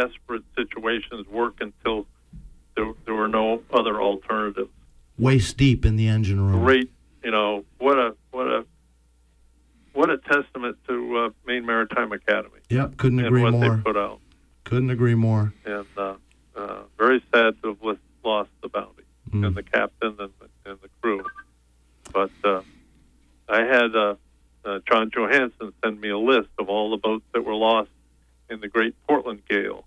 desperate 0.00 0.42
situations 0.56 1.26
work 1.28 1.54
until 1.60 2.06
there, 2.76 2.92
there 3.04 3.14
were 3.14 3.28
no 3.28 3.62
other 3.72 4.00
alternatives. 4.00 4.70
Waist 5.18 5.56
deep 5.56 5.86
in 5.86 5.96
the 5.96 6.08
engine 6.08 6.40
room. 6.40 6.62
great. 6.62 6.90
You 7.24 7.30
know 7.30 7.64
what 7.78 7.98
a 7.98 8.14
what 8.30 8.46
a 8.46 8.64
what 9.94 10.10
a 10.10 10.18
testament 10.18 10.76
to 10.88 11.16
uh, 11.18 11.30
Maine 11.46 11.64
Maritime 11.64 12.12
Academy 12.12 12.60
Yep. 12.68 12.98
Couldn't 12.98 13.20
agree 13.24 13.42
what 13.42 13.52
more. 13.52 13.76
they 13.76 13.82
put 13.82 13.96
out. 13.96 14.20
Couldn't 14.64 14.90
agree 14.90 15.14
more. 15.14 15.52
And 15.64 15.86
uh, 15.96 16.14
uh, 16.54 16.82
very 16.98 17.22
sad 17.32 17.54
to 17.62 17.68
have 17.82 17.98
lost 18.24 18.50
the 18.62 18.68
bounty 18.68 19.02
Mm. 19.32 19.44
and 19.44 19.56
the 19.56 19.62
captain 19.64 20.14
and 20.20 20.30
the, 20.38 20.70
and 20.70 20.78
the 20.80 20.88
crew. 21.02 21.24
But 22.12 22.30
uh, 22.44 22.60
I 23.48 23.62
had 23.64 23.96
uh, 23.96 24.14
uh, 24.64 24.78
John 24.88 25.10
Johansson 25.12 25.72
send 25.82 26.00
me 26.00 26.10
a 26.10 26.18
list 26.18 26.48
of 26.60 26.68
all 26.68 26.90
the 26.92 26.96
boats 26.96 27.24
that 27.34 27.44
were 27.44 27.54
lost 27.56 27.90
in 28.48 28.60
the 28.60 28.68
Great 28.68 28.94
Portland 29.06 29.42
Gale, 29.48 29.84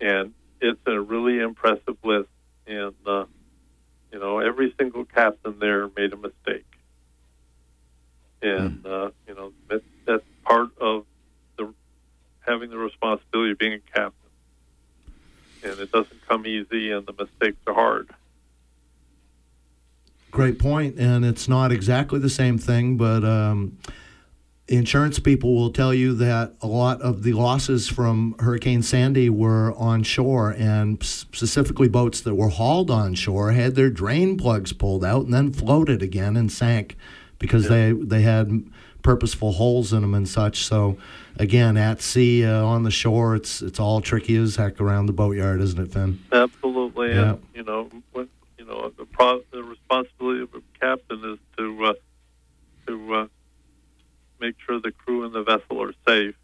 and 0.00 0.32
it's 0.60 0.80
a 0.86 1.00
really 1.00 1.40
impressive 1.40 1.96
list. 2.04 2.28
And 2.66 2.94
uh, 3.06 3.24
you 4.12 4.18
know, 4.18 4.38
every 4.38 4.74
single 4.78 5.04
captain 5.04 5.58
there 5.58 5.88
made 5.96 6.12
a 6.12 6.16
mistake, 6.16 6.66
and 8.42 8.84
uh, 8.86 9.10
you 9.26 9.34
know 9.34 9.52
that, 9.68 9.82
that's 10.06 10.24
part 10.44 10.70
of 10.80 11.04
the 11.56 11.72
having 12.40 12.70
the 12.70 12.78
responsibility 12.78 13.52
of 13.52 13.58
being 13.58 13.74
a 13.74 13.78
captain. 13.92 14.14
and 15.62 15.78
it 15.80 15.92
doesn't 15.92 16.26
come 16.28 16.46
easy, 16.46 16.90
and 16.90 17.06
the 17.06 17.12
mistakes 17.12 17.58
are 17.66 17.74
hard. 17.74 18.10
Great 20.30 20.58
point, 20.58 20.98
and 20.98 21.24
it's 21.24 21.48
not 21.48 21.72
exactly 21.72 22.18
the 22.18 22.30
same 22.30 22.56
thing, 22.56 22.96
but 22.96 23.24
um, 23.24 23.76
insurance 24.76 25.18
people 25.18 25.54
will 25.54 25.70
tell 25.70 25.92
you 25.92 26.14
that 26.14 26.54
a 26.60 26.66
lot 26.66 27.00
of 27.02 27.22
the 27.22 27.32
losses 27.32 27.88
from 27.88 28.34
Hurricane 28.38 28.82
Sandy 28.82 29.28
were 29.28 29.74
on 29.74 30.02
shore, 30.02 30.50
and 30.56 31.02
specifically 31.02 31.88
boats 31.88 32.20
that 32.20 32.34
were 32.34 32.48
hauled 32.48 32.90
on 32.90 33.14
shore 33.14 33.52
had 33.52 33.74
their 33.74 33.90
drain 33.90 34.36
plugs 34.36 34.72
pulled 34.72 35.04
out 35.04 35.24
and 35.24 35.34
then 35.34 35.52
floated 35.52 36.02
again 36.02 36.36
and 36.36 36.50
sank 36.52 36.96
because 37.38 37.68
they 37.68 37.92
they 37.92 38.22
had 38.22 38.64
purposeful 39.02 39.52
holes 39.52 39.92
in 39.92 40.02
them 40.02 40.14
and 40.14 40.28
such. 40.28 40.64
So 40.64 40.98
again, 41.36 41.76
at 41.76 42.02
sea 42.02 42.44
uh, 42.44 42.62
on 42.62 42.82
the 42.82 42.90
shore, 42.90 43.34
it's 43.34 43.62
it's 43.62 43.80
all 43.80 44.00
tricky 44.00 44.36
as 44.36 44.56
heck 44.56 44.80
around 44.80 45.06
the 45.06 45.12
boatyard, 45.12 45.60
isn't 45.62 45.80
it, 45.80 45.92
Finn? 45.92 46.20
Absolutely, 46.32 47.10
Yeah. 47.10 47.30
and 47.32 47.42
you 47.54 47.62
know, 47.64 47.88
you 48.58 48.64
know, 48.66 48.92
the, 48.96 49.04
pro- 49.06 49.42
the 49.52 49.62
responsibility 49.62 50.42
of 50.42 50.50
a 50.54 50.62
captain 50.78 51.24
is 51.32 51.38
to 51.56 51.84
uh, 51.86 51.92
to 52.86 53.14
uh, 53.14 53.26
make 54.40 54.56
sure 54.66 54.80
the 54.80 54.92
crew 54.92 55.24
and 55.24 55.34
the 55.34 55.42
vessel 55.42 55.82
are 55.82 55.92
safe, 56.06 56.34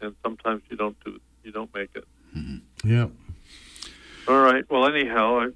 and 0.00 0.14
sometimes 0.22 0.62
you 0.70 0.76
don't 0.76 0.96
do 1.04 1.20
you 1.44 1.52
don't 1.52 1.72
make 1.74 1.90
it. 1.94 2.04
Yeah. 2.84 3.08
All 4.28 4.40
right. 4.40 4.64
Well, 4.70 4.86
anyhow, 4.86 5.40
I, 5.40 5.48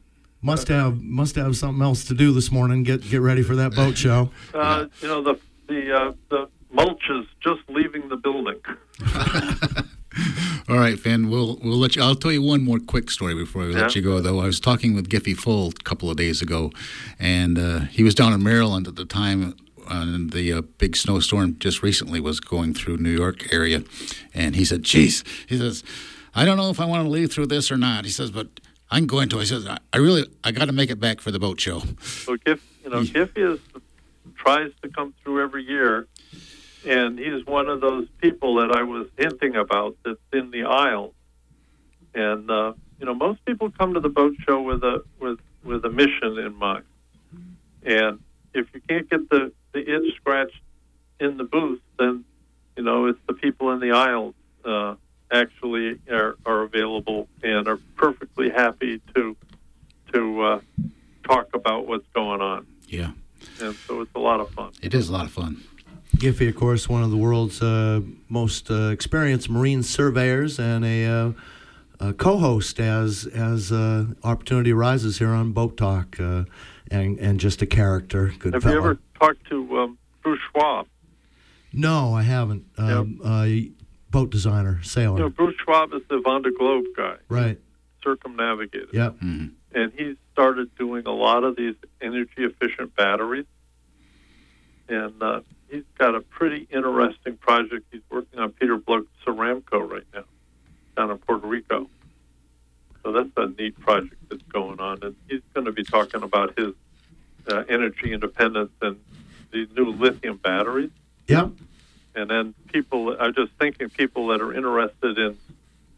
Must 0.42 0.68
have 0.68 1.00
must 1.02 1.36
have 1.36 1.56
something 1.56 1.82
else 1.82 2.04
to 2.06 2.14
do 2.14 2.32
this 2.32 2.50
morning. 2.50 2.82
Get 2.82 3.02
get 3.08 3.20
ready 3.20 3.42
for 3.42 3.56
that 3.56 3.74
boat 3.74 3.96
show. 3.96 4.30
uh, 4.54 4.86
you 5.00 5.08
know, 5.08 5.22
the 5.22 5.38
the 5.68 5.96
uh, 5.96 6.12
the 6.30 6.48
mulch 6.70 7.02
is 7.10 7.26
just 7.40 7.60
leaving 7.68 8.08
the 8.08 8.16
building. 8.16 8.60
All 10.68 10.76
right, 10.78 10.98
Finn. 10.98 11.30
We'll 11.30 11.58
we'll 11.62 11.78
let 11.78 11.94
you. 11.94 12.02
I'll 12.02 12.16
tell 12.16 12.32
you 12.32 12.42
one 12.42 12.62
more 12.64 12.78
quick 12.80 13.10
story 13.10 13.34
before 13.34 13.66
we 13.66 13.74
let 13.74 13.94
you 13.94 14.02
go. 14.02 14.20
Though 14.20 14.40
I 14.40 14.46
was 14.46 14.58
talking 14.58 14.94
with 14.94 15.08
Giffy 15.08 15.36
Full 15.36 15.68
a 15.68 15.82
couple 15.84 16.10
of 16.10 16.16
days 16.16 16.42
ago, 16.42 16.72
and 17.20 17.56
uh, 17.58 17.80
he 17.80 18.02
was 18.02 18.14
down 18.14 18.32
in 18.32 18.42
Maryland 18.42 18.88
at 18.88 18.96
the 18.96 19.04
time. 19.04 19.54
And 19.88 20.30
the 20.32 20.52
uh, 20.52 20.62
big 20.78 20.96
snowstorm 20.96 21.58
just 21.58 21.82
recently 21.82 22.20
was 22.20 22.40
going 22.40 22.74
through 22.74 22.98
New 22.98 23.10
York 23.10 23.52
area, 23.52 23.82
and 24.34 24.56
he 24.56 24.64
said, 24.64 24.82
"Geez," 24.82 25.24
he 25.48 25.58
says, 25.58 25.84
"I 26.34 26.44
don't 26.44 26.56
know 26.56 26.70
if 26.70 26.80
I 26.80 26.84
want 26.84 27.04
to 27.04 27.10
leave 27.10 27.32
through 27.32 27.46
this 27.46 27.70
or 27.70 27.76
not." 27.76 28.04
He 28.04 28.10
says, 28.10 28.30
"But 28.30 28.48
I'm 28.90 29.06
going 29.06 29.28
to." 29.30 29.38
He 29.38 29.46
says, 29.46 29.66
"I, 29.66 29.78
I 29.92 29.98
really, 29.98 30.26
I 30.44 30.52
got 30.52 30.66
to 30.66 30.72
make 30.72 30.90
it 30.90 31.00
back 31.00 31.20
for 31.20 31.30
the 31.30 31.38
boat 31.38 31.60
show." 31.60 31.82
So 32.02 32.36
Giff, 32.36 32.62
you 32.84 32.90
know, 32.90 33.02
Giffy 33.02 33.54
is 33.54 33.60
tries 34.34 34.70
to 34.82 34.88
come 34.88 35.14
through 35.22 35.42
every 35.42 35.64
year, 35.64 36.06
and 36.86 37.18
he's 37.18 37.44
one 37.46 37.68
of 37.68 37.80
those 37.80 38.06
people 38.20 38.56
that 38.56 38.72
I 38.72 38.82
was 38.82 39.08
hinting 39.16 39.56
about 39.56 39.96
that's 40.04 40.20
in 40.32 40.50
the 40.50 40.64
aisle. 40.64 41.14
And 42.14 42.50
uh, 42.50 42.74
you 42.98 43.06
know, 43.06 43.14
most 43.14 43.44
people 43.44 43.70
come 43.70 43.94
to 43.94 44.00
the 44.00 44.08
boat 44.08 44.34
show 44.46 44.62
with 44.62 44.82
a 44.82 45.02
with 45.20 45.38
with 45.64 45.84
a 45.84 45.90
mission 45.90 46.38
in 46.38 46.54
mind. 46.54 46.84
And 47.82 48.20
if 48.54 48.66
you 48.74 48.80
can't 48.88 49.08
get 49.08 49.28
the 49.28 49.52
the 49.76 49.94
itch 49.96 50.14
scratched 50.16 50.60
in 51.20 51.36
the 51.36 51.44
booth, 51.44 51.80
then 51.98 52.24
you 52.76 52.82
know 52.82 53.06
it's 53.06 53.18
the 53.26 53.34
people 53.34 53.70
in 53.72 53.80
the 53.80 53.92
aisles 53.92 54.34
uh, 54.64 54.94
actually 55.30 55.98
are, 56.10 56.36
are 56.44 56.62
available 56.62 57.28
and 57.42 57.68
are 57.68 57.78
perfectly 57.96 58.48
happy 58.50 59.00
to 59.14 59.36
to 60.12 60.42
uh, 60.42 60.60
talk 61.24 61.48
about 61.54 61.86
what's 61.86 62.06
going 62.14 62.40
on. 62.40 62.66
Yeah, 62.88 63.10
And 63.60 63.74
so 63.74 64.00
it's 64.00 64.14
a 64.14 64.20
lot 64.20 64.38
of 64.40 64.48
fun. 64.50 64.72
it 64.80 64.94
is 64.94 65.08
a 65.08 65.12
lot 65.12 65.24
of 65.26 65.32
fun. 65.32 65.62
Giffy, 66.16 66.48
of 66.48 66.54
course, 66.56 66.88
one 66.88 67.02
of 67.02 67.10
the 67.10 67.16
world's 67.16 67.60
uh, 67.60 68.00
most 68.28 68.70
uh, 68.70 68.88
experienced 68.90 69.50
marine 69.50 69.82
surveyors 69.82 70.58
and 70.58 70.84
a, 70.84 71.04
uh, 71.04 71.32
a 72.00 72.12
co-host 72.14 72.78
as 72.80 73.26
as 73.26 73.72
uh, 73.72 74.06
opportunity 74.22 74.72
arises 74.72 75.18
here 75.18 75.30
on 75.30 75.52
Boat 75.52 75.76
Talk, 75.76 76.18
uh, 76.20 76.44
and 76.90 77.18
and 77.18 77.40
just 77.40 77.60
a 77.60 77.66
character, 77.66 78.32
good 78.38 78.54
Have 78.54 78.62
fellow. 78.62 78.98
Talked 79.18 79.46
to 79.48 79.78
um, 79.78 79.98
Bruce 80.22 80.40
Schwab? 80.52 80.86
No, 81.72 82.14
I 82.14 82.22
haven't. 82.22 82.64
Um, 82.78 83.20
uh, 83.24 83.46
boat 84.10 84.30
designer, 84.30 84.80
sailor. 84.82 85.16
You 85.18 85.22
know, 85.24 85.28
Bruce 85.30 85.56
Schwab 85.64 85.92
is 85.94 86.02
the 86.08 86.16
Vendée 86.20 86.56
Globe 86.56 86.84
guy, 86.96 87.16
Right. 87.28 87.58
circumnavigator. 88.02 88.88
Yep. 88.92 89.16
and 89.20 89.92
he 89.96 90.16
started 90.32 90.74
doing 90.76 91.06
a 91.06 91.12
lot 91.12 91.44
of 91.44 91.56
these 91.56 91.74
energy 92.00 92.30
efficient 92.44 92.94
batteries. 92.96 93.46
And 94.88 95.20
uh, 95.22 95.40
he's 95.68 95.82
got 95.98 96.14
a 96.14 96.20
pretty 96.20 96.66
interesting 96.70 97.36
project. 97.36 97.86
He's 97.90 98.02
working 98.10 98.38
on 98.38 98.52
Peter 98.52 98.76
Blake's 98.76 99.08
Ceramco 99.26 99.90
right 99.90 100.04
now 100.14 100.24
down 100.96 101.10
in 101.10 101.18
Puerto 101.18 101.46
Rico. 101.46 101.88
So 103.02 103.12
that's 103.12 103.28
a 103.36 103.48
neat 103.60 103.78
project 103.80 104.14
that's 104.30 104.42
going 104.42 104.78
on. 104.80 104.98
And 105.02 105.16
he's 105.28 105.42
going 105.54 105.64
to 105.66 105.72
be 105.72 105.82
talking 105.82 106.22
about 106.22 106.58
his 106.58 106.72
uh, 107.48 107.64
energy 107.68 108.12
independence 108.12 108.72
and 108.82 108.98
these 109.52 109.68
new 109.76 109.90
lithium 109.90 110.36
batteries. 110.36 110.90
Yep. 111.28 111.50
And 112.14 112.30
then 112.30 112.54
people, 112.72 113.16
I'm 113.18 113.34
just 113.34 113.52
thinking 113.58 113.90
people 113.90 114.28
that 114.28 114.40
are 114.40 114.52
interested 114.52 115.18
in 115.18 115.36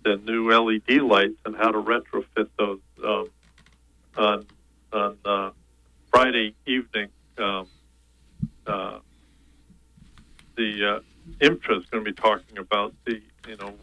the 0.04 0.16
new 0.16 0.50
LED 0.50 1.02
lights 1.02 1.38
and 1.44 1.56
how 1.56 1.70
to 1.70 1.78
retrofit 1.78 2.48
those 2.58 2.80
um, 3.04 3.30
on 4.16 4.46
on 4.92 5.18
uh, 5.24 5.50
Friday 6.10 6.54
evening. 6.66 7.08
Um, 7.36 7.68
uh, 8.66 8.98
the 10.56 10.96
uh, 10.96 11.00
IMTRA 11.40 11.78
is 11.78 11.86
going 11.86 12.04
to 12.04 12.10
be 12.10 12.12
talking 12.12 12.58
about 12.58 12.94
the 13.04 13.20
you 13.46 13.56
know 13.56 13.74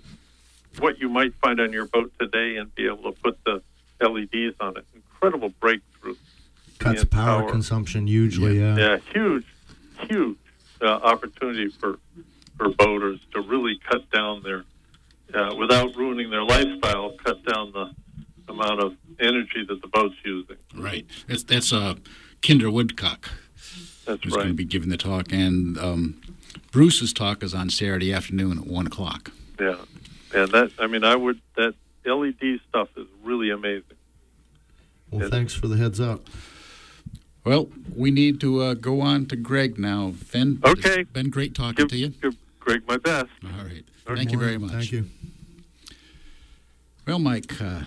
what 0.80 1.00
you 1.00 1.10
might 1.10 1.34
find 1.36 1.60
on 1.60 1.72
your 1.72 1.86
boat 1.86 2.12
today 2.20 2.58
and 2.58 2.74
be 2.76 2.86
able 2.86 3.12
to 3.12 3.20
put 3.22 3.38
the 3.46 3.62
LEDs 4.02 4.56
on 4.60 4.78
it. 4.78 4.86
Incredible 4.94 5.50
breakthrough. 5.60 5.95
Cuts 6.86 7.06
power, 7.06 7.42
power. 7.42 7.52
consumption 7.52 8.08
hugely. 8.08 8.60
Yeah. 8.60 8.78
Yeah, 8.78 8.98
huge, 9.14 9.46
huge 10.10 10.38
uh, 10.82 10.86
opportunity 10.86 11.70
for 11.70 12.00
for 12.58 12.70
boaters 12.70 13.20
to 13.34 13.42
really 13.42 13.80
cut 13.90 14.10
down 14.12 14.42
their, 14.42 14.64
uh, 15.34 15.54
without 15.56 15.94
ruining 15.96 16.30
their 16.30 16.44
lifestyle, 16.44 17.12
cut 17.24 17.44
down 17.46 17.74
the 17.74 17.92
amount 18.48 18.82
of 18.82 18.96
energy 19.20 19.66
that 19.68 19.82
the 19.82 19.88
boat's 19.88 20.16
using. 20.24 20.56
Right. 20.74 21.06
That's 21.28 21.44
that's 21.44 21.74
uh, 21.74 21.96
Kinder 22.42 22.70
Woodcock. 22.70 23.30
That's 24.06 24.24
who's 24.24 24.34
going 24.34 24.50
to 24.50 24.54
be 24.54 24.66
giving 24.66 24.90
the 24.90 24.98
talk, 24.98 25.32
and 25.32 25.78
um, 25.80 26.22
Bruce's 26.72 27.12
talk 27.12 27.42
is 27.42 27.56
on 27.56 27.72
Saturday 27.72 28.14
afternoon 28.14 28.60
at 28.60 28.68
one 28.68 28.86
o'clock. 28.86 29.32
Yeah, 29.60 29.78
and 30.34 30.52
that 30.52 30.72
I 30.78 30.86
mean, 30.86 31.04
I 31.04 31.16
would 31.16 31.42
that 31.56 31.74
LED 32.06 32.60
stuff 32.70 32.90
is 32.98 33.08
really 33.24 33.50
amazing. 33.50 33.84
Well, 35.10 35.30
thanks 35.30 35.56
for 35.56 35.68
the 35.68 35.78
heads 35.78 36.00
up. 36.00 36.28
Well, 37.46 37.70
we 37.96 38.10
need 38.12 38.40
to 38.42 38.62
uh, 38.62 38.74
go 38.74 39.02
on 39.02 39.28
to 39.28 39.36
Greg 39.36 39.78
now. 39.78 40.12
Finn, 40.18 40.60
Okay. 40.66 41.02
it's 41.02 41.12
been 41.12 41.30
great 41.30 41.54
talking 41.54 41.76
Give, 41.76 41.90
to 41.90 41.98
you. 41.98 42.08
give 42.10 42.36
Greg 42.60 42.82
my 42.88 42.98
best. 42.98 43.28
All 43.44 43.64
right. 43.64 43.84
Good 44.06 44.18
Thank 44.18 44.32
you 44.32 44.40
very 44.40 44.58
much. 44.58 44.72
Thank 44.72 44.92
you. 44.92 45.06
Well, 47.08 47.20
Mike, 47.20 47.62
uh, 47.62 47.82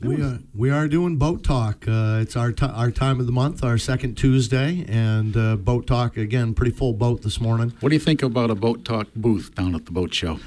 We 0.00 0.22
are 0.22 0.38
we 0.54 0.70
are 0.70 0.86
doing 0.86 1.16
boat 1.16 1.42
talk. 1.42 1.88
Uh, 1.88 2.20
it's 2.22 2.36
our 2.36 2.52
ti 2.52 2.66
our 2.66 2.92
time 2.92 3.18
of 3.18 3.26
the 3.26 3.32
month, 3.32 3.64
our 3.64 3.78
second 3.78 4.14
Tuesday, 4.16 4.84
and 4.88 5.36
uh, 5.36 5.56
boat 5.56 5.88
talk 5.88 6.16
again. 6.16 6.54
Pretty 6.54 6.70
full 6.70 6.92
boat 6.92 7.22
this 7.22 7.40
morning. 7.40 7.72
what 7.80 7.88
do 7.88 7.96
you 7.96 8.00
think 8.00 8.22
about 8.22 8.48
a 8.48 8.54
boat 8.54 8.84
talk 8.84 9.08
booth 9.16 9.52
down 9.56 9.74
at 9.74 9.86
the 9.86 9.90
boat 9.92 10.14
show? 10.14 10.38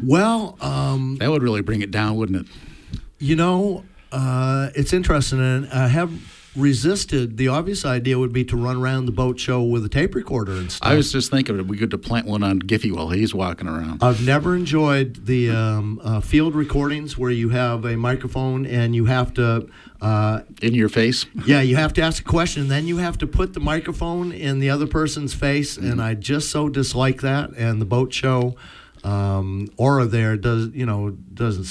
Well, 0.00 0.56
um, 0.60 1.16
That 1.18 1.30
would 1.30 1.42
really 1.42 1.60
bring 1.60 1.82
it 1.82 1.90
down, 1.90 2.14
wouldn't 2.16 2.46
it? 2.46 3.00
you 3.18 3.34
know, 3.34 3.84
uh, 4.12 4.70
it's 4.76 4.92
interesting, 4.92 5.40
and 5.40 5.68
I 5.72 5.88
have 5.88 6.10
resisted. 6.56 7.36
The 7.36 7.48
obvious 7.48 7.84
idea 7.84 8.18
would 8.18 8.32
be 8.32 8.44
to 8.46 8.56
run 8.56 8.76
around 8.78 9.06
the 9.06 9.12
boat 9.12 9.38
show 9.38 9.62
with 9.62 9.84
a 9.84 9.88
tape 9.88 10.14
recorder 10.14 10.52
and 10.52 10.70
stuff. 10.70 10.88
I 10.88 10.94
was 10.94 11.12
just 11.12 11.30
thinking 11.30 11.56
that 11.56 11.66
we 11.66 11.76
could 11.76 11.90
to 11.92 11.98
plant 11.98 12.26
one 12.26 12.42
on 12.42 12.60
Giffy 12.60 12.92
while 12.92 13.08
he's 13.10 13.34
walking 13.34 13.68
around. 13.68 14.02
I've 14.02 14.24
never 14.24 14.56
enjoyed 14.56 15.26
the 15.26 15.50
um, 15.50 16.00
uh, 16.02 16.20
field 16.20 16.54
recordings 16.54 17.16
where 17.16 17.30
you 17.30 17.50
have 17.50 17.84
a 17.84 17.96
microphone 17.96 18.66
and 18.66 18.94
you 18.94 19.04
have 19.06 19.32
to, 19.34 19.68
uh, 20.00 20.40
In 20.62 20.74
your 20.74 20.88
face. 20.88 21.26
yeah, 21.46 21.60
you 21.60 21.76
have 21.76 21.92
to 21.94 22.02
ask 22.02 22.22
a 22.22 22.28
question, 22.28 22.68
then 22.68 22.86
you 22.86 22.96
have 22.98 23.18
to 23.18 23.26
put 23.26 23.54
the 23.54 23.60
microphone 23.60 24.32
in 24.32 24.58
the 24.58 24.70
other 24.70 24.86
person's 24.86 25.34
face, 25.34 25.76
and 25.76 26.00
I 26.02 26.14
just 26.14 26.50
so 26.50 26.68
dislike 26.68 27.20
that. 27.20 27.50
And 27.56 27.80
the 27.80 27.86
boat 27.86 28.12
show 28.12 28.56
um, 29.04 29.68
aura 29.76 30.06
there 30.06 30.36
does, 30.36 30.68
you 30.74 30.84
know, 30.86 31.10
doesn't 31.10 31.64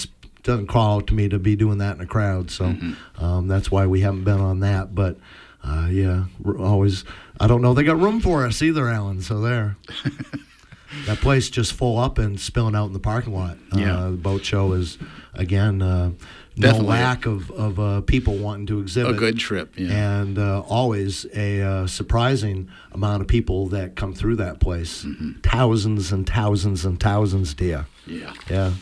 doesn't 0.44 0.68
call 0.68 0.98
out 0.98 1.08
to 1.08 1.14
me 1.14 1.30
to 1.30 1.40
be 1.40 1.56
doing 1.56 1.80
that 1.80 1.96
in 1.96 2.02
a 2.02 2.06
crowd. 2.06 2.52
So 2.52 2.76
um, 3.18 3.48
that's 3.48 3.70
why 3.70 3.86
we 3.88 4.02
haven't 4.02 4.24
been 4.24 4.40
on 4.40 4.62
that. 4.62 4.96
But 4.96 5.18
uh, 5.64 5.88
yeah, 5.92 6.26
always. 6.60 7.04
I 7.40 7.48
don't 7.48 7.62
know 7.62 7.74
they 7.74 7.84
got 7.84 8.00
room 8.00 8.20
for 8.20 8.46
us 8.46 8.62
either, 8.62 8.88
Alan. 8.88 9.22
So 9.22 9.40
there. 9.40 9.78
that 11.06 11.20
place 11.20 11.50
just 11.50 11.74
full 11.74 11.98
up 12.00 12.18
and 12.18 12.40
spilling 12.40 12.76
out 12.76 12.88
in 12.88 12.94
the 12.94 13.00
parking 13.00 13.34
lot. 13.34 13.58
Yeah. 13.74 13.98
Uh, 13.98 14.12
the 14.12 14.18
boat 14.18 14.44
show 14.44 14.74
is 14.74 14.98
again 15.34 15.82
uh, 15.82 16.12
no 16.56 16.72
lack 16.78 17.26
of 17.26 17.52
of 17.52 17.80
uh, 17.80 18.02
people 18.02 18.38
wanting 18.38 18.66
to 18.68 18.80
exhibit. 18.80 19.16
A 19.16 19.18
good 19.18 19.38
trip, 19.38 19.74
yeah. 19.78 20.22
And 20.22 20.38
uh, 20.38 20.62
always 20.62 21.26
a 21.36 21.62
uh, 21.62 21.88
surprising 21.88 22.70
amount 22.92 23.22
of 23.22 23.28
people 23.28 23.68
that 23.68 23.96
come 23.96 24.14
through 24.14 24.38
that 24.38 24.60
place. 24.60 25.04
Mm-hmm. 25.04 25.40
Thousands 25.42 26.12
and 26.12 26.28
thousands 26.28 26.86
and 26.86 27.00
thousands, 27.00 27.54
dear. 27.54 27.86
Yeah. 28.06 28.34
Yeah. 28.50 28.74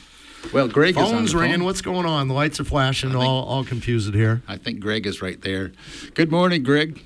Well, 0.53 0.67
Greg 0.67 0.91
is 0.91 0.97
on 1.03 1.11
Phone's 1.11 1.31
the 1.33 1.39
ringing. 1.39 1.57
phone. 1.59 1.65
What's 1.65 1.81
going 1.81 2.05
on? 2.05 2.27
The 2.27 2.33
lights 2.33 2.59
are 2.59 2.63
flashing. 2.63 3.11
think- 3.11 3.21
all 3.23 3.43
all 3.43 3.63
confused 3.63 4.13
here. 4.13 4.41
I 4.47 4.57
think 4.57 4.79
Greg 4.79 5.05
is 5.05 5.21
right 5.21 5.39
there. 5.41 5.71
Good 6.13 6.31
morning, 6.31 6.63
Greg. 6.63 7.03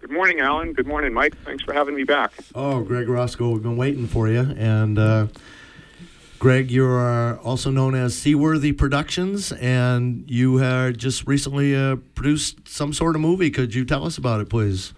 Good 0.00 0.10
morning, 0.10 0.40
Alan. 0.40 0.72
Good 0.72 0.86
morning, 0.86 1.12
Mike. 1.12 1.34
Thanks 1.44 1.64
for 1.64 1.72
having 1.72 1.94
me 1.96 2.04
back. 2.04 2.32
Oh, 2.54 2.80
Greg 2.82 3.08
Roscoe, 3.08 3.50
we've 3.50 3.62
been 3.62 3.76
waiting 3.76 4.06
for 4.06 4.28
you. 4.28 4.40
And 4.56 4.98
uh, 4.98 5.26
Greg, 6.38 6.70
you 6.70 6.86
are 6.86 7.38
also 7.38 7.70
known 7.72 7.94
as 7.96 8.16
Seaworthy 8.16 8.70
Productions, 8.72 9.50
and 9.52 10.24
you 10.30 10.58
had 10.58 10.98
just 10.98 11.26
recently 11.26 11.74
uh, 11.74 11.96
produced 12.14 12.68
some 12.68 12.92
sort 12.92 13.16
of 13.16 13.20
movie. 13.22 13.50
Could 13.50 13.74
you 13.74 13.84
tell 13.84 14.04
us 14.04 14.16
about 14.16 14.40
it, 14.40 14.48
please? 14.48 14.92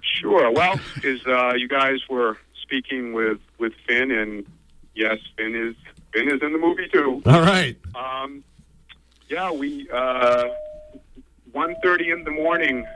Sure. 0.00 0.50
Well, 0.50 0.80
is 1.04 1.24
uh, 1.26 1.52
you 1.54 1.68
guys 1.68 2.00
were 2.08 2.38
speaking 2.62 3.12
with 3.12 3.38
with 3.58 3.74
Finn, 3.86 4.10
and 4.10 4.44
yes, 4.96 5.18
Finn 5.36 5.54
is 5.54 5.76
Is 6.14 6.42
in 6.42 6.52
the 6.52 6.58
movie 6.58 6.88
too. 6.88 7.20
All 7.26 7.42
right. 7.42 7.76
Um, 7.94 8.44
yeah, 9.28 9.50
we 9.50 9.88
uh, 9.90 10.44
1.30 11.52 12.12
in 12.12 12.24
the 12.24 12.30
morning 12.30 12.86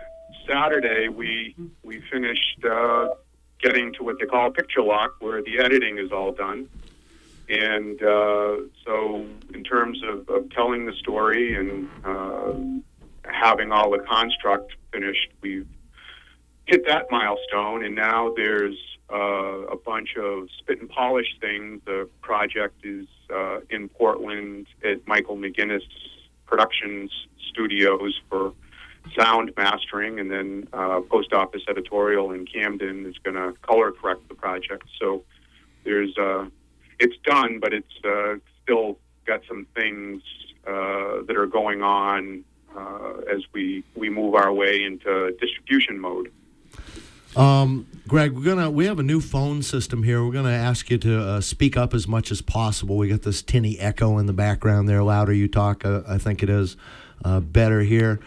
Saturday. 0.46 1.08
We 1.08 1.56
we 1.82 2.00
finished 2.12 2.64
uh, 2.64 3.08
getting 3.60 3.92
to 3.94 4.04
what 4.04 4.20
they 4.20 4.26
call 4.26 4.50
picture 4.50 4.82
lock, 4.82 5.16
where 5.18 5.42
the 5.42 5.58
editing 5.58 5.98
is 5.98 6.12
all 6.12 6.32
done. 6.32 6.68
And 7.48 8.00
uh, 8.02 8.56
so, 8.84 9.26
in 9.52 9.64
terms 9.64 10.00
of, 10.04 10.28
of 10.28 10.50
telling 10.50 10.86
the 10.86 10.92
story 10.92 11.54
and 11.54 11.88
uh, 12.04 12.52
having 13.24 13.72
all 13.72 13.90
the 13.90 13.98
construct 14.00 14.74
finished, 14.92 15.28
we've 15.40 15.66
hit 16.66 16.86
that 16.86 17.06
milestone. 17.10 17.84
And 17.84 17.94
now 17.94 18.32
there's 18.36 18.76
uh, 19.12 19.66
a 19.66 19.76
bunch 19.76 20.16
of 20.16 20.48
spit 20.58 20.80
and 20.80 20.88
polish 20.90 21.36
things. 21.40 21.80
The 21.84 22.08
project 22.20 22.84
is 22.84 23.06
uh, 23.34 23.60
in 23.70 23.88
Portland 23.88 24.66
at 24.84 25.06
Michael 25.06 25.36
McGinnis 25.36 25.82
Productions 26.46 27.10
Studios 27.50 28.20
for 28.28 28.52
sound 29.16 29.52
mastering, 29.56 30.20
and 30.20 30.30
then 30.30 30.68
uh, 30.72 31.00
Post 31.00 31.32
Office 31.32 31.62
Editorial 31.68 32.32
in 32.32 32.46
Camden 32.46 33.06
is 33.06 33.16
going 33.18 33.36
to 33.36 33.58
color 33.62 33.92
correct 33.92 34.28
the 34.28 34.34
project. 34.34 34.84
So 35.00 35.24
there's 35.84 36.16
uh, 36.18 36.46
it's 36.98 37.16
done, 37.24 37.60
but 37.60 37.72
it's 37.72 38.04
uh, 38.04 38.34
still 38.62 38.98
got 39.26 39.40
some 39.48 39.66
things 39.74 40.22
uh, 40.66 41.22
that 41.26 41.36
are 41.36 41.46
going 41.46 41.82
on 41.82 42.44
as 43.28 43.42
we 43.52 43.82
we 43.96 44.08
move 44.08 44.34
our 44.34 44.52
way 44.52 44.84
into 44.84 45.36
distribution 45.40 45.98
mode. 45.98 46.30
Um, 47.36 47.86
Greg, 48.06 48.32
we're 48.32 48.44
gonna 48.44 48.70
we 48.70 48.86
have 48.86 48.98
a 48.98 49.02
new 49.02 49.20
phone 49.20 49.62
system 49.62 50.02
here. 50.02 50.24
We're 50.24 50.32
gonna 50.32 50.50
ask 50.50 50.88
you 50.90 50.98
to 50.98 51.20
uh, 51.20 51.40
speak 51.40 51.76
up 51.76 51.92
as 51.92 52.08
much 52.08 52.30
as 52.30 52.40
possible. 52.40 52.96
We 52.96 53.08
got 53.08 53.22
this 53.22 53.42
tinny 53.42 53.78
echo 53.78 54.18
in 54.18 54.26
the 54.26 54.32
background 54.32 54.88
there. 54.88 55.02
Louder 55.02 55.32
you 55.32 55.46
talk, 55.46 55.84
uh, 55.84 56.02
I 56.08 56.16
think 56.18 56.42
it 56.42 56.48
is 56.48 56.76
uh, 57.24 57.40
better 57.40 57.82
here. 57.82 58.20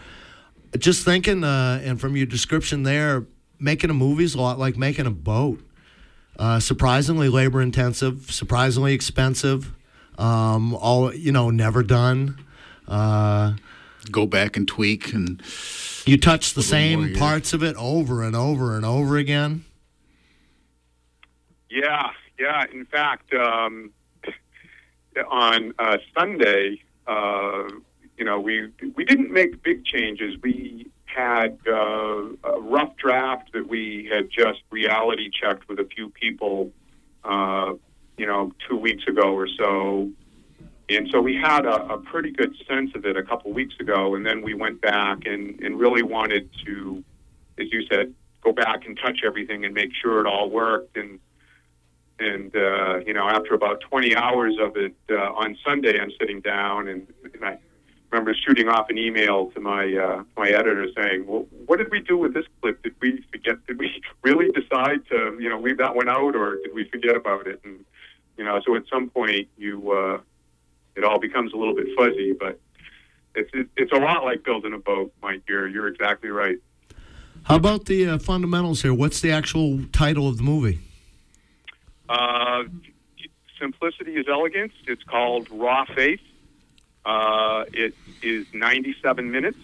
Just 0.78 1.04
thinking, 1.04 1.42
uh, 1.42 1.80
and 1.82 2.00
from 2.00 2.16
your 2.16 2.26
description 2.26 2.84
there, 2.84 3.26
making 3.58 3.90
a 3.90 3.94
movie 3.94 4.24
is 4.24 4.34
a 4.34 4.40
lot 4.40 4.58
like 4.58 4.76
making 4.76 5.06
a 5.06 5.10
boat. 5.10 5.60
Uh, 6.38 6.60
surprisingly 6.60 7.28
labor 7.28 7.60
intensive, 7.60 8.30
surprisingly 8.30 8.94
expensive. 8.94 9.72
Um, 10.16 10.74
all 10.74 11.12
you 11.12 11.32
know, 11.32 11.50
never 11.50 11.82
done. 11.82 12.38
Go 14.10 14.26
back 14.26 14.56
and 14.56 14.66
tweak 14.66 15.12
and 15.12 15.42
you 16.04 16.16
touch 16.18 16.54
the 16.54 16.62
same 16.62 17.14
parts 17.14 17.52
of 17.52 17.62
it 17.62 17.76
over 17.76 18.22
and 18.22 18.34
over 18.34 18.76
and 18.76 18.84
over 18.84 19.16
again. 19.16 19.64
Yeah, 21.70 22.10
yeah. 22.38 22.64
In 22.72 22.84
fact, 22.84 23.32
um, 23.32 23.92
on 25.30 25.72
uh, 25.78 25.98
Sunday, 26.16 26.82
uh, 27.06 27.68
you 28.18 28.24
know, 28.24 28.40
we 28.40 28.68
we 28.94 29.04
didn't 29.04 29.32
make 29.32 29.62
big 29.62 29.84
changes. 29.84 30.36
We 30.42 30.90
had 31.04 31.58
uh, 31.66 32.22
a 32.44 32.60
rough 32.60 32.96
draft 32.96 33.52
that 33.52 33.68
we 33.68 34.08
had 34.12 34.30
just 34.30 34.60
reality 34.70 35.30
checked 35.30 35.68
with 35.68 35.78
a 35.78 35.84
few 35.84 36.08
people, 36.08 36.70
uh, 37.24 37.72
you 38.16 38.26
know, 38.26 38.52
two 38.68 38.76
weeks 38.76 39.04
ago 39.06 39.34
or 39.34 39.48
so. 39.58 40.10
And 40.96 41.08
so 41.10 41.20
we 41.20 41.34
had 41.34 41.64
a, 41.66 41.94
a 41.94 41.98
pretty 41.98 42.30
good 42.30 42.54
sense 42.68 42.90
of 42.94 43.04
it 43.04 43.16
a 43.16 43.22
couple 43.22 43.52
weeks 43.52 43.74
ago, 43.80 44.14
and 44.14 44.24
then 44.24 44.42
we 44.42 44.54
went 44.54 44.80
back 44.80 45.26
and, 45.26 45.60
and 45.60 45.78
really 45.78 46.02
wanted 46.02 46.48
to, 46.64 47.04
as 47.58 47.72
you 47.72 47.86
said, 47.86 48.14
go 48.42 48.52
back 48.52 48.86
and 48.86 48.98
touch 48.98 49.20
everything 49.24 49.64
and 49.64 49.74
make 49.74 49.90
sure 49.94 50.20
it 50.20 50.26
all 50.26 50.50
worked. 50.50 50.96
And 50.96 51.20
and 52.18 52.54
uh, 52.54 52.98
you 53.06 53.12
know, 53.12 53.28
after 53.28 53.54
about 53.54 53.80
20 53.80 54.14
hours 54.16 54.54
of 54.60 54.76
it 54.76 54.94
uh, 55.10 55.32
on 55.32 55.56
Sunday, 55.64 55.98
I'm 55.98 56.12
sitting 56.20 56.40
down 56.40 56.88
and, 56.88 57.06
and 57.34 57.44
I 57.44 57.58
remember 58.12 58.34
shooting 58.34 58.68
off 58.68 58.90
an 58.90 58.98
email 58.98 59.50
to 59.52 59.60
my 59.60 59.92
uh, 59.94 60.22
my 60.36 60.48
editor 60.48 60.86
saying, 60.96 61.26
"Well, 61.26 61.46
what 61.66 61.78
did 61.78 61.90
we 61.90 62.00
do 62.00 62.16
with 62.16 62.34
this 62.34 62.46
clip? 62.60 62.82
Did 62.82 62.94
we 63.00 63.24
forget? 63.32 63.66
Did 63.66 63.78
we 63.78 64.02
really 64.22 64.50
decide 64.52 65.06
to 65.08 65.36
you 65.40 65.48
know 65.48 65.58
leave 65.58 65.78
that 65.78 65.96
one 65.96 66.08
out, 66.08 66.36
or 66.36 66.56
did 66.56 66.74
we 66.74 66.84
forget 66.88 67.16
about 67.16 67.46
it?" 67.46 67.60
And 67.64 67.84
you 68.36 68.44
know, 68.44 68.60
so 68.64 68.76
at 68.76 68.84
some 68.92 69.08
point, 69.08 69.48
you 69.56 69.92
uh, 69.92 70.18
it 70.96 71.04
all 71.04 71.18
becomes 71.18 71.52
a 71.52 71.56
little 71.56 71.74
bit 71.74 71.88
fuzzy, 71.96 72.32
but 72.32 72.58
it's 73.34 73.50
it's 73.76 73.92
a 73.92 73.98
lot 73.98 74.24
like 74.24 74.44
building 74.44 74.72
a 74.72 74.78
boat, 74.78 75.12
Mike. 75.22 75.42
You're 75.48 75.68
you're 75.68 75.88
exactly 75.88 76.30
right. 76.30 76.58
How 77.44 77.56
about 77.56 77.86
the 77.86 78.08
uh, 78.08 78.18
fundamentals 78.18 78.82
here? 78.82 78.94
What's 78.94 79.20
the 79.20 79.32
actual 79.32 79.80
title 79.92 80.28
of 80.28 80.36
the 80.36 80.44
movie? 80.44 80.78
Uh, 82.08 82.64
simplicity 83.58 84.14
is 84.14 84.26
elegance. 84.28 84.72
It's 84.86 85.02
called 85.02 85.48
Raw 85.50 85.84
Faith. 85.86 86.20
Uh, 87.04 87.64
it 87.72 87.94
is 88.22 88.46
97 88.52 89.30
minutes, 89.30 89.58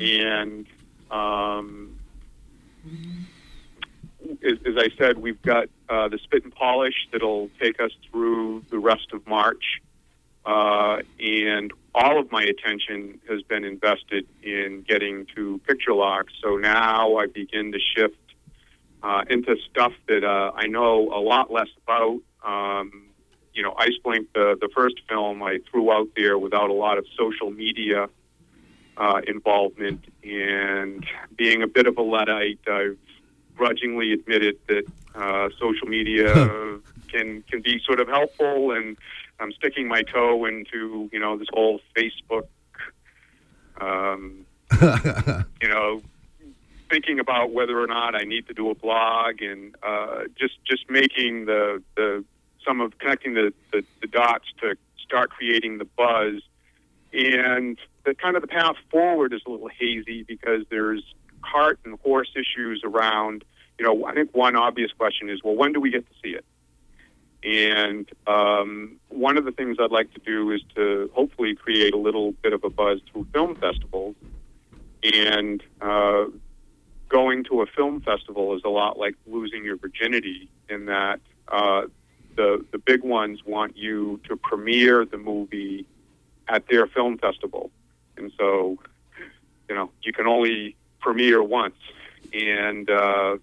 and 0.00 0.66
um, 1.10 1.96
as, 4.44 4.58
as 4.66 4.74
I 4.76 4.88
said, 4.98 5.18
we've 5.18 5.40
got 5.42 5.68
uh, 5.88 6.08
the 6.08 6.18
spit 6.18 6.42
and 6.44 6.54
polish 6.54 6.94
that'll 7.12 7.48
take 7.60 7.80
us 7.80 7.92
through 8.10 8.64
the 8.70 8.78
rest 8.78 9.12
of 9.12 9.24
March, 9.26 9.80
uh, 10.46 10.98
and 11.18 11.72
all 11.94 12.20
of 12.20 12.30
my 12.30 12.42
attention 12.42 13.20
has 13.28 13.42
been 13.42 13.64
invested 13.64 14.26
in 14.42 14.84
getting 14.86 15.26
to 15.34 15.60
picture 15.66 15.92
lock. 15.92 16.26
So 16.42 16.56
now 16.56 17.16
I 17.16 17.26
begin 17.26 17.72
to 17.72 17.78
shift 17.78 18.14
uh, 19.02 19.24
into 19.28 19.56
stuff 19.68 19.92
that 20.06 20.22
uh, 20.24 20.52
I 20.54 20.66
know 20.66 21.10
a 21.12 21.20
lot 21.20 21.52
less 21.52 21.68
about. 21.82 22.20
Um, 22.44 23.08
you 23.54 23.62
know, 23.62 23.74
Ice 23.78 23.96
Blink, 24.04 24.28
the, 24.34 24.56
the 24.60 24.68
first 24.74 24.96
film 25.08 25.42
I 25.42 25.58
threw 25.70 25.90
out 25.90 26.08
there 26.14 26.38
without 26.38 26.70
a 26.70 26.74
lot 26.74 26.98
of 26.98 27.06
social 27.18 27.50
media 27.50 28.08
uh, 28.96 29.20
involvement. 29.26 30.04
And 30.22 31.04
being 31.36 31.62
a 31.62 31.66
bit 31.66 31.86
of 31.86 31.96
a 31.96 32.02
Luddite, 32.02 32.60
I've 32.68 32.98
grudgingly 33.56 34.12
admitted 34.12 34.58
that 34.68 34.84
uh, 35.14 35.48
social 35.58 35.88
media 35.88 36.32
can, 37.08 37.42
can 37.50 37.62
be 37.62 37.80
sort 37.84 37.98
of 37.98 38.08
helpful. 38.08 38.72
And 38.72 38.96
I'm 39.38 39.52
sticking 39.52 39.88
my 39.88 40.02
toe 40.02 40.44
into, 40.46 41.08
you 41.12 41.18
know, 41.18 41.36
this 41.36 41.48
whole 41.52 41.80
Facebook, 41.96 42.46
um, 43.80 44.46
you 45.60 45.68
know, 45.68 46.02
thinking 46.90 47.18
about 47.20 47.52
whether 47.52 47.80
or 47.80 47.86
not 47.86 48.14
I 48.14 48.24
need 48.24 48.46
to 48.48 48.54
do 48.54 48.70
a 48.70 48.74
blog 48.74 49.42
and 49.42 49.74
uh, 49.82 50.24
just 50.38 50.54
just 50.64 50.88
making 50.90 51.46
the 51.46 51.82
the 51.96 52.24
some 52.66 52.80
of 52.80 52.98
connecting 52.98 53.34
the, 53.34 53.52
the, 53.72 53.84
the 54.00 54.08
dots 54.08 54.46
to 54.60 54.76
start 54.98 55.30
creating 55.30 55.78
the 55.78 55.84
buzz. 55.84 56.42
And 57.12 57.78
the 58.04 58.14
kind 58.14 58.36
of 58.36 58.42
the 58.42 58.48
path 58.48 58.74
forward 58.90 59.32
is 59.32 59.40
a 59.46 59.50
little 59.50 59.68
hazy 59.68 60.24
because 60.24 60.62
there's 60.68 61.02
cart 61.42 61.78
and 61.84 61.98
horse 62.00 62.30
issues 62.34 62.82
around. 62.84 63.44
You 63.78 63.86
know, 63.86 64.06
I 64.06 64.14
think 64.14 64.34
one 64.34 64.56
obvious 64.56 64.90
question 64.92 65.30
is, 65.30 65.40
well, 65.44 65.54
when 65.54 65.72
do 65.72 65.80
we 65.80 65.90
get 65.90 66.06
to 66.06 66.14
see 66.22 66.30
it? 66.30 66.44
And 67.42 68.08
um, 68.26 68.96
one 69.08 69.36
of 69.36 69.44
the 69.44 69.52
things 69.52 69.76
I'd 69.80 69.90
like 69.90 70.12
to 70.14 70.20
do 70.20 70.50
is 70.50 70.62
to 70.74 71.10
hopefully 71.14 71.54
create 71.54 71.94
a 71.94 71.98
little 71.98 72.32
bit 72.32 72.52
of 72.52 72.64
a 72.64 72.70
buzz 72.70 73.00
through 73.12 73.26
film 73.32 73.56
festivals. 73.56 74.16
And 75.02 75.62
uh, 75.80 76.24
going 77.08 77.44
to 77.44 77.62
a 77.62 77.66
film 77.66 78.00
festival 78.00 78.56
is 78.56 78.62
a 78.64 78.68
lot 78.68 78.98
like 78.98 79.14
losing 79.26 79.64
your 79.64 79.76
virginity 79.76 80.48
in 80.68 80.86
that 80.86 81.20
uh, 81.48 81.82
the 82.36 82.64
the 82.72 82.78
big 82.78 83.02
ones 83.02 83.44
want 83.44 83.76
you 83.76 84.20
to 84.28 84.36
premiere 84.36 85.04
the 85.04 85.18
movie 85.18 85.86
at 86.48 86.66
their 86.68 86.86
film 86.86 87.18
festival, 87.18 87.70
and 88.16 88.32
so 88.38 88.78
you 89.68 89.74
know 89.74 89.90
you 90.02 90.12
can 90.12 90.26
only 90.26 90.76
premiere 91.00 91.42
once, 91.42 91.76
and 92.32 92.90
uh, 92.90 93.36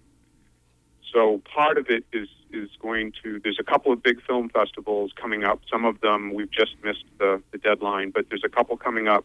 so 1.12 1.40
part 1.52 1.78
of 1.78 1.88
it 1.88 2.04
is 2.12 2.28
is 2.54 2.70
going 2.80 3.12
to. 3.22 3.40
There's 3.40 3.58
a 3.60 3.64
couple 3.64 3.92
of 3.92 4.02
big 4.02 4.22
film 4.22 4.48
festivals 4.48 5.12
coming 5.20 5.44
up. 5.44 5.60
Some 5.70 5.84
of 5.84 6.00
them 6.00 6.34
we've 6.34 6.50
just 6.50 6.76
missed 6.82 7.04
the, 7.18 7.42
the 7.52 7.58
deadline, 7.58 8.10
but 8.10 8.28
there's 8.28 8.44
a 8.44 8.48
couple 8.48 8.76
coming 8.76 9.08
up, 9.08 9.24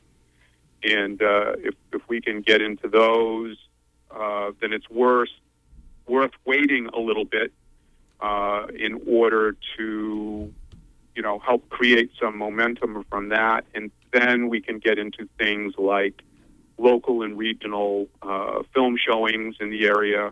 and 0.84 1.22
uh, 1.22 1.54
if 1.58 1.76
if 1.94 2.02
we 2.10 2.20
can 2.22 2.42
get 2.42 2.62
into 2.62 2.88
those 2.88 3.58
uh, 4.12 4.52
then 4.60 4.74
it's 4.74 4.90
worth 4.90 5.30
worth 6.08 6.32
waiting 6.46 6.88
a 6.88 7.00
little 7.00 7.26
bit 7.26 7.54
uh, 8.20 8.66
in 8.76 9.00
order 9.08 9.56
to, 9.78 10.52
you 11.16 11.22
know, 11.22 11.38
help 11.40 11.70
create 11.70 12.12
some 12.20 12.38
momentum 12.38 13.06
from 13.10 13.30
that, 13.30 13.64
and 13.76 13.92
then 14.12 14.50
we 14.50 14.60
can 14.60 14.80
get 14.80 14.98
into 14.98 15.30
things 15.38 15.74
like 15.78 16.24
local 16.80 17.22
and 17.22 17.38
regional 17.38 18.08
uh, 18.24 18.64
film 18.74 18.98
showings 18.98 19.56
in 19.60 19.70
the 19.70 19.86
area. 19.86 20.32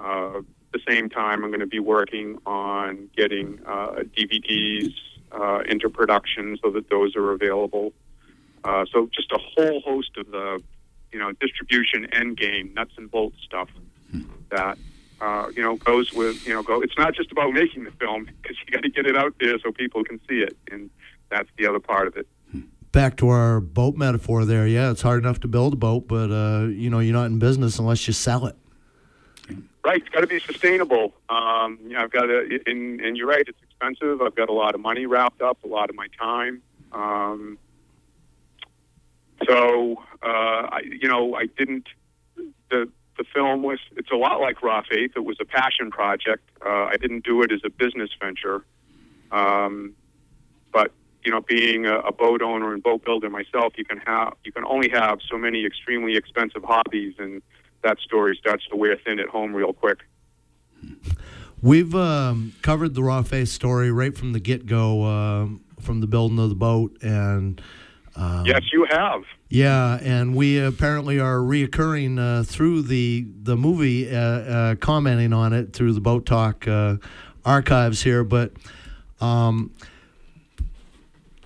Uh, 0.00 0.40
the 0.72 0.80
same 0.88 1.08
time, 1.08 1.44
I'm 1.44 1.50
going 1.50 1.60
to 1.60 1.66
be 1.66 1.78
working 1.78 2.38
on 2.46 3.08
getting 3.16 3.60
uh, 3.66 4.02
DVDs 4.16 4.94
uh, 5.32 5.60
into 5.68 5.88
production 5.88 6.58
so 6.62 6.70
that 6.70 6.90
those 6.90 7.16
are 7.16 7.32
available. 7.32 7.92
Uh, 8.64 8.84
so 8.92 9.08
just 9.12 9.32
a 9.32 9.38
whole 9.38 9.80
host 9.80 10.16
of 10.16 10.30
the, 10.30 10.62
you 11.12 11.18
know, 11.18 11.32
distribution 11.32 12.06
end 12.12 12.36
game, 12.36 12.72
nuts 12.74 12.92
and 12.96 13.10
bolts 13.10 13.36
stuff 13.44 13.68
that 14.52 14.78
uh, 15.20 15.48
you 15.56 15.62
know 15.62 15.76
goes 15.76 16.12
with 16.12 16.46
you 16.46 16.54
know 16.54 16.62
go. 16.62 16.80
It's 16.80 16.96
not 16.96 17.14
just 17.14 17.32
about 17.32 17.52
making 17.52 17.84
the 17.84 17.90
film 17.92 18.28
because 18.40 18.56
you 18.60 18.72
got 18.72 18.82
to 18.82 18.88
get 18.88 19.06
it 19.06 19.16
out 19.16 19.34
there 19.40 19.58
so 19.58 19.72
people 19.72 20.04
can 20.04 20.20
see 20.28 20.40
it, 20.40 20.56
and 20.70 20.90
that's 21.30 21.48
the 21.58 21.66
other 21.66 21.80
part 21.80 22.06
of 22.06 22.16
it. 22.16 22.28
Back 22.92 23.16
to 23.18 23.30
our 23.30 23.60
boat 23.60 23.96
metaphor 23.96 24.44
there. 24.44 24.66
Yeah, 24.66 24.90
it's 24.90 25.02
hard 25.02 25.22
enough 25.22 25.40
to 25.40 25.48
build 25.48 25.72
a 25.72 25.76
boat, 25.76 26.06
but 26.06 26.30
uh, 26.30 26.66
you 26.66 26.90
know 26.90 27.00
you're 27.00 27.14
not 27.14 27.26
in 27.26 27.38
business 27.38 27.78
unless 27.78 28.06
you 28.06 28.12
sell 28.12 28.46
it. 28.46 28.56
Right, 29.84 30.00
it's 30.00 30.08
got 30.10 30.20
to 30.20 30.28
be 30.28 30.38
sustainable. 30.38 31.12
Um, 31.28 31.78
you 31.82 31.90
know, 31.90 32.02
I've 32.02 32.10
got 32.12 32.26
to, 32.26 32.60
and, 32.66 33.00
and 33.00 33.16
you're 33.16 33.26
right, 33.26 33.44
it's 33.46 33.58
expensive. 33.64 34.22
I've 34.22 34.36
got 34.36 34.48
a 34.48 34.52
lot 34.52 34.76
of 34.76 34.80
money 34.80 35.06
wrapped 35.06 35.42
up, 35.42 35.58
a 35.64 35.66
lot 35.66 35.90
of 35.90 35.96
my 35.96 36.06
time. 36.18 36.62
Um, 36.92 37.58
so, 39.44 39.96
uh, 40.22 40.26
I, 40.70 40.80
you 40.84 41.08
know, 41.08 41.34
I 41.34 41.46
didn't. 41.46 41.88
The 42.70 42.88
the 43.18 43.24
film 43.34 43.64
was. 43.64 43.80
It's 43.96 44.10
a 44.12 44.16
lot 44.16 44.40
like 44.40 44.62
Raw 44.62 44.82
Faith. 44.88 45.12
It 45.16 45.24
was 45.24 45.38
a 45.40 45.44
passion 45.44 45.90
project. 45.90 46.48
Uh, 46.64 46.84
I 46.84 46.96
didn't 46.96 47.24
do 47.24 47.42
it 47.42 47.50
as 47.50 47.60
a 47.64 47.70
business 47.70 48.10
venture. 48.20 48.64
Um, 49.32 49.94
but 50.72 50.92
you 51.24 51.32
know, 51.32 51.40
being 51.40 51.86
a, 51.86 51.98
a 51.98 52.12
boat 52.12 52.40
owner 52.40 52.72
and 52.72 52.82
boat 52.82 53.04
builder 53.04 53.30
myself, 53.30 53.72
you 53.76 53.84
can 53.84 53.98
have 53.98 54.34
you 54.44 54.52
can 54.52 54.64
only 54.64 54.90
have 54.90 55.18
so 55.28 55.36
many 55.36 55.66
extremely 55.66 56.16
expensive 56.16 56.62
hobbies, 56.62 57.14
and 57.18 57.42
that 57.82 57.98
story 58.00 58.36
starts 58.40 58.66
to 58.70 58.76
wear 58.76 58.96
thin 58.96 59.18
at 59.18 59.28
home 59.28 59.54
real 59.54 59.72
quick. 59.72 59.98
We've 61.60 61.94
um, 61.94 62.54
covered 62.62 62.94
the 62.94 63.02
Raw 63.02 63.22
Faith 63.22 63.48
story 63.48 63.92
right 63.92 64.16
from 64.16 64.32
the 64.32 64.40
get 64.40 64.66
go, 64.66 65.02
uh, 65.04 65.46
from 65.80 66.00
the 66.00 66.08
building 66.08 66.38
of 66.38 66.48
the 66.48 66.56
boat, 66.56 66.96
and 67.02 67.60
um, 68.16 68.44
yes, 68.46 68.62
you 68.72 68.86
have. 68.90 69.22
Yeah, 69.48 69.98
and 70.02 70.34
we 70.34 70.58
apparently 70.58 71.20
are 71.20 71.36
reoccurring 71.36 72.18
uh, 72.18 72.42
through 72.42 72.82
the 72.82 73.26
the 73.42 73.56
movie, 73.56 74.14
uh, 74.14 74.18
uh, 74.18 74.74
commenting 74.76 75.32
on 75.32 75.52
it 75.52 75.72
through 75.72 75.92
the 75.92 76.00
Boat 76.00 76.26
Talk 76.26 76.66
uh, 76.66 76.96
archives 77.44 78.02
here. 78.02 78.24
But 78.24 78.52
um, 79.20 79.72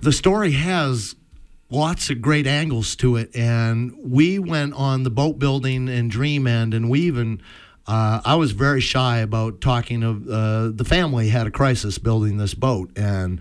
the 0.01 0.13
story 0.13 0.53
has 0.53 1.15
lots 1.71 2.11
of 2.11 2.23
great 2.23 2.47
angles 2.47 2.97
to 2.97 3.17
it, 3.17 3.35
and 3.35 3.95
we 3.99 4.39
went 4.39 4.75
on 4.75 5.03
the 5.03 5.11
boat 5.11 5.39
building 5.39 5.89
and 5.89 6.11
dream 6.11 6.47
end, 6.47 6.75
and 6.75 6.91
we 6.91 7.01
even. 7.01 7.41
Uh, 7.89 8.21
I 8.25 8.35
was 8.35 8.51
very 8.51 8.81
shy 8.81 9.19
about 9.19 9.61
talking 9.61 10.03
of 10.03 10.29
uh, 10.29 10.71
the 10.75 10.85
family 10.85 11.29
had 11.29 11.47
a 11.47 11.53
crisis 11.53 11.99
building 11.99 12.37
this 12.37 12.53
boat 12.53 12.91
and 12.97 13.41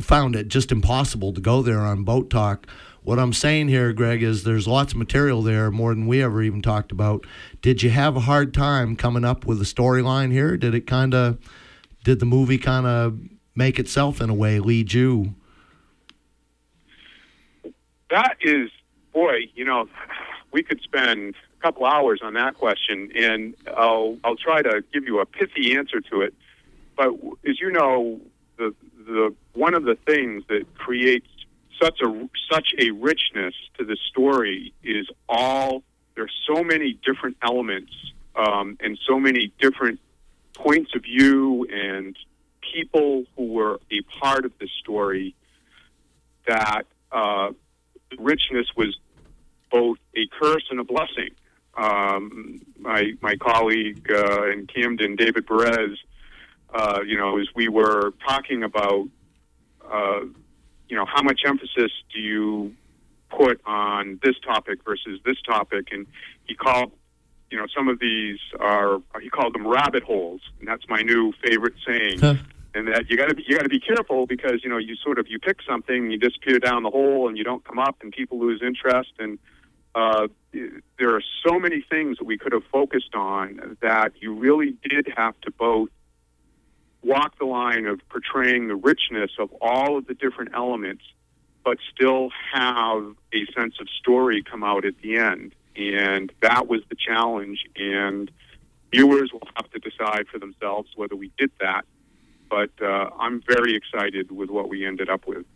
found 0.00 0.36
it 0.36 0.46
just 0.46 0.70
impossible 0.70 1.32
to 1.32 1.40
go 1.40 1.60
there 1.60 1.80
on 1.80 2.04
boat 2.04 2.30
talk. 2.30 2.68
What 3.02 3.18
I'm 3.18 3.32
saying 3.32 3.68
here, 3.68 3.92
Greg, 3.92 4.22
is 4.22 4.44
there's 4.44 4.68
lots 4.68 4.92
of 4.92 4.98
material 4.98 5.42
there, 5.42 5.70
more 5.70 5.94
than 5.94 6.06
we 6.06 6.22
ever 6.22 6.42
even 6.42 6.62
talked 6.62 6.92
about. 6.92 7.26
Did 7.62 7.82
you 7.82 7.90
have 7.90 8.14
a 8.14 8.20
hard 8.20 8.52
time 8.52 8.94
coming 8.94 9.24
up 9.24 9.46
with 9.46 9.60
a 9.60 9.64
storyline 9.64 10.30
here? 10.30 10.56
Did 10.56 10.74
it 10.74 10.86
kind 10.86 11.14
of, 11.14 11.38
did 12.04 12.20
the 12.20 12.26
movie 12.26 12.58
kind 12.58 12.86
of 12.86 13.18
make 13.56 13.78
itself 13.78 14.20
in 14.20 14.30
a 14.30 14.34
way 14.34 14.60
lead 14.60 14.92
you? 14.92 15.34
That 18.10 18.36
is, 18.40 18.70
boy, 19.12 19.50
you 19.54 19.64
know, 19.64 19.88
we 20.52 20.62
could 20.62 20.80
spend 20.82 21.34
a 21.58 21.62
couple 21.62 21.86
hours 21.86 22.20
on 22.22 22.34
that 22.34 22.56
question, 22.56 23.10
and 23.14 23.54
I'll 23.76 24.18
I'll 24.24 24.36
try 24.36 24.62
to 24.62 24.82
give 24.92 25.04
you 25.04 25.20
a 25.20 25.26
pithy 25.26 25.76
answer 25.76 26.00
to 26.10 26.22
it. 26.22 26.34
But 26.96 27.10
as 27.48 27.60
you 27.60 27.70
know, 27.70 28.20
the 28.56 28.74
the 29.06 29.34
one 29.54 29.74
of 29.74 29.84
the 29.84 29.96
things 30.06 30.44
that 30.48 30.66
creates 30.74 31.28
such 31.80 32.00
a 32.02 32.28
such 32.50 32.74
a 32.78 32.90
richness 32.90 33.54
to 33.78 33.84
the 33.84 33.96
story 34.10 34.74
is 34.82 35.06
all 35.28 35.82
there's 36.14 36.34
so 36.46 36.62
many 36.62 36.98
different 37.04 37.36
elements 37.42 37.92
um, 38.36 38.76
and 38.80 38.98
so 39.08 39.18
many 39.18 39.52
different 39.60 40.00
points 40.54 40.94
of 40.94 41.02
view 41.02 41.66
and 41.72 42.16
people 42.60 43.24
who 43.36 43.46
were 43.46 43.80
a 43.90 44.02
part 44.20 44.44
of 44.44 44.52
the 44.60 44.68
story 44.80 45.34
that 46.46 46.82
uh, 47.12 47.50
richness 48.18 48.66
was 48.76 48.96
both 49.70 49.98
a 50.16 50.26
curse 50.40 50.64
and 50.70 50.80
a 50.80 50.84
blessing. 50.84 51.30
Um, 51.76 52.60
my 52.78 53.12
my 53.20 53.36
colleague 53.36 54.10
uh, 54.10 54.50
in 54.50 54.66
Camden, 54.66 55.16
David 55.16 55.46
Perez, 55.46 55.98
uh, 56.74 57.00
you 57.06 57.16
know, 57.16 57.38
as 57.38 57.46
we 57.54 57.68
were 57.68 58.12
talking 58.26 58.62
about, 58.62 59.08
uh, 59.90 60.20
you 60.88 60.96
know, 60.96 61.04
how 61.06 61.22
much 61.22 61.42
emphasis 61.46 61.92
do 62.12 62.20
you 62.20 62.74
put 63.30 63.60
on 63.64 64.18
this 64.22 64.34
topic 64.40 64.84
versus 64.84 65.20
this 65.24 65.40
topic, 65.42 65.88
and 65.92 66.06
he 66.44 66.54
called, 66.54 66.92
you 67.50 67.58
know, 67.58 67.66
some 67.74 67.88
of 67.88 68.00
these 68.00 68.38
are 68.58 69.00
he 69.22 69.30
called 69.30 69.54
them 69.54 69.66
rabbit 69.66 70.02
holes, 70.02 70.40
and 70.58 70.68
that's 70.68 70.88
my 70.88 71.02
new 71.02 71.32
favorite 71.44 71.74
saying. 71.86 72.18
Huh. 72.20 72.34
And 72.72 72.86
that 72.88 73.10
you 73.10 73.16
got 73.16 73.28
to 73.28 73.42
you 73.44 73.56
got 73.56 73.64
to 73.64 73.68
be 73.68 73.80
careful 73.80 74.26
because 74.26 74.62
you 74.62 74.70
know 74.70 74.78
you 74.78 74.94
sort 74.96 75.18
of 75.18 75.26
you 75.28 75.38
pick 75.38 75.58
something, 75.68 76.10
you 76.10 76.18
disappear 76.18 76.58
down 76.58 76.84
the 76.84 76.90
hole, 76.90 77.28
and 77.28 77.36
you 77.36 77.42
don't 77.42 77.64
come 77.64 77.78
up, 77.78 77.96
and 78.00 78.12
people 78.12 78.38
lose 78.38 78.62
interest, 78.62 79.10
and 79.18 79.38
uh, 79.94 80.28
there 80.52 81.14
are 81.14 81.22
so 81.46 81.58
many 81.58 81.84
things 81.88 82.18
that 82.18 82.24
we 82.24 82.38
could 82.38 82.52
have 82.52 82.62
focused 82.72 83.14
on 83.14 83.76
that 83.80 84.12
you 84.20 84.34
really 84.34 84.76
did 84.88 85.08
have 85.16 85.40
to 85.40 85.50
both 85.50 85.88
walk 87.02 87.38
the 87.38 87.44
line 87.44 87.86
of 87.86 88.00
portraying 88.08 88.68
the 88.68 88.76
richness 88.76 89.30
of 89.38 89.52
all 89.60 89.96
of 89.96 90.06
the 90.06 90.14
different 90.14 90.50
elements, 90.54 91.02
but 91.64 91.78
still 91.94 92.30
have 92.52 93.14
a 93.32 93.46
sense 93.52 93.74
of 93.80 93.88
story 94.00 94.42
come 94.42 94.62
out 94.62 94.84
at 94.84 94.94
the 95.02 95.16
end. 95.16 95.54
And 95.76 96.32
that 96.40 96.68
was 96.68 96.82
the 96.88 96.96
challenge. 96.96 97.64
And 97.76 98.30
viewers 98.92 99.32
will 99.32 99.48
have 99.56 99.70
to 99.70 99.78
decide 99.78 100.26
for 100.28 100.38
themselves 100.38 100.90
whether 100.96 101.16
we 101.16 101.30
did 101.38 101.50
that. 101.60 101.84
But 102.50 102.70
uh, 102.82 103.10
I'm 103.18 103.40
very 103.48 103.74
excited 103.76 104.30
with 104.30 104.50
what 104.50 104.68
we 104.68 104.84
ended 104.84 105.08
up 105.08 105.26
with. 105.26 105.46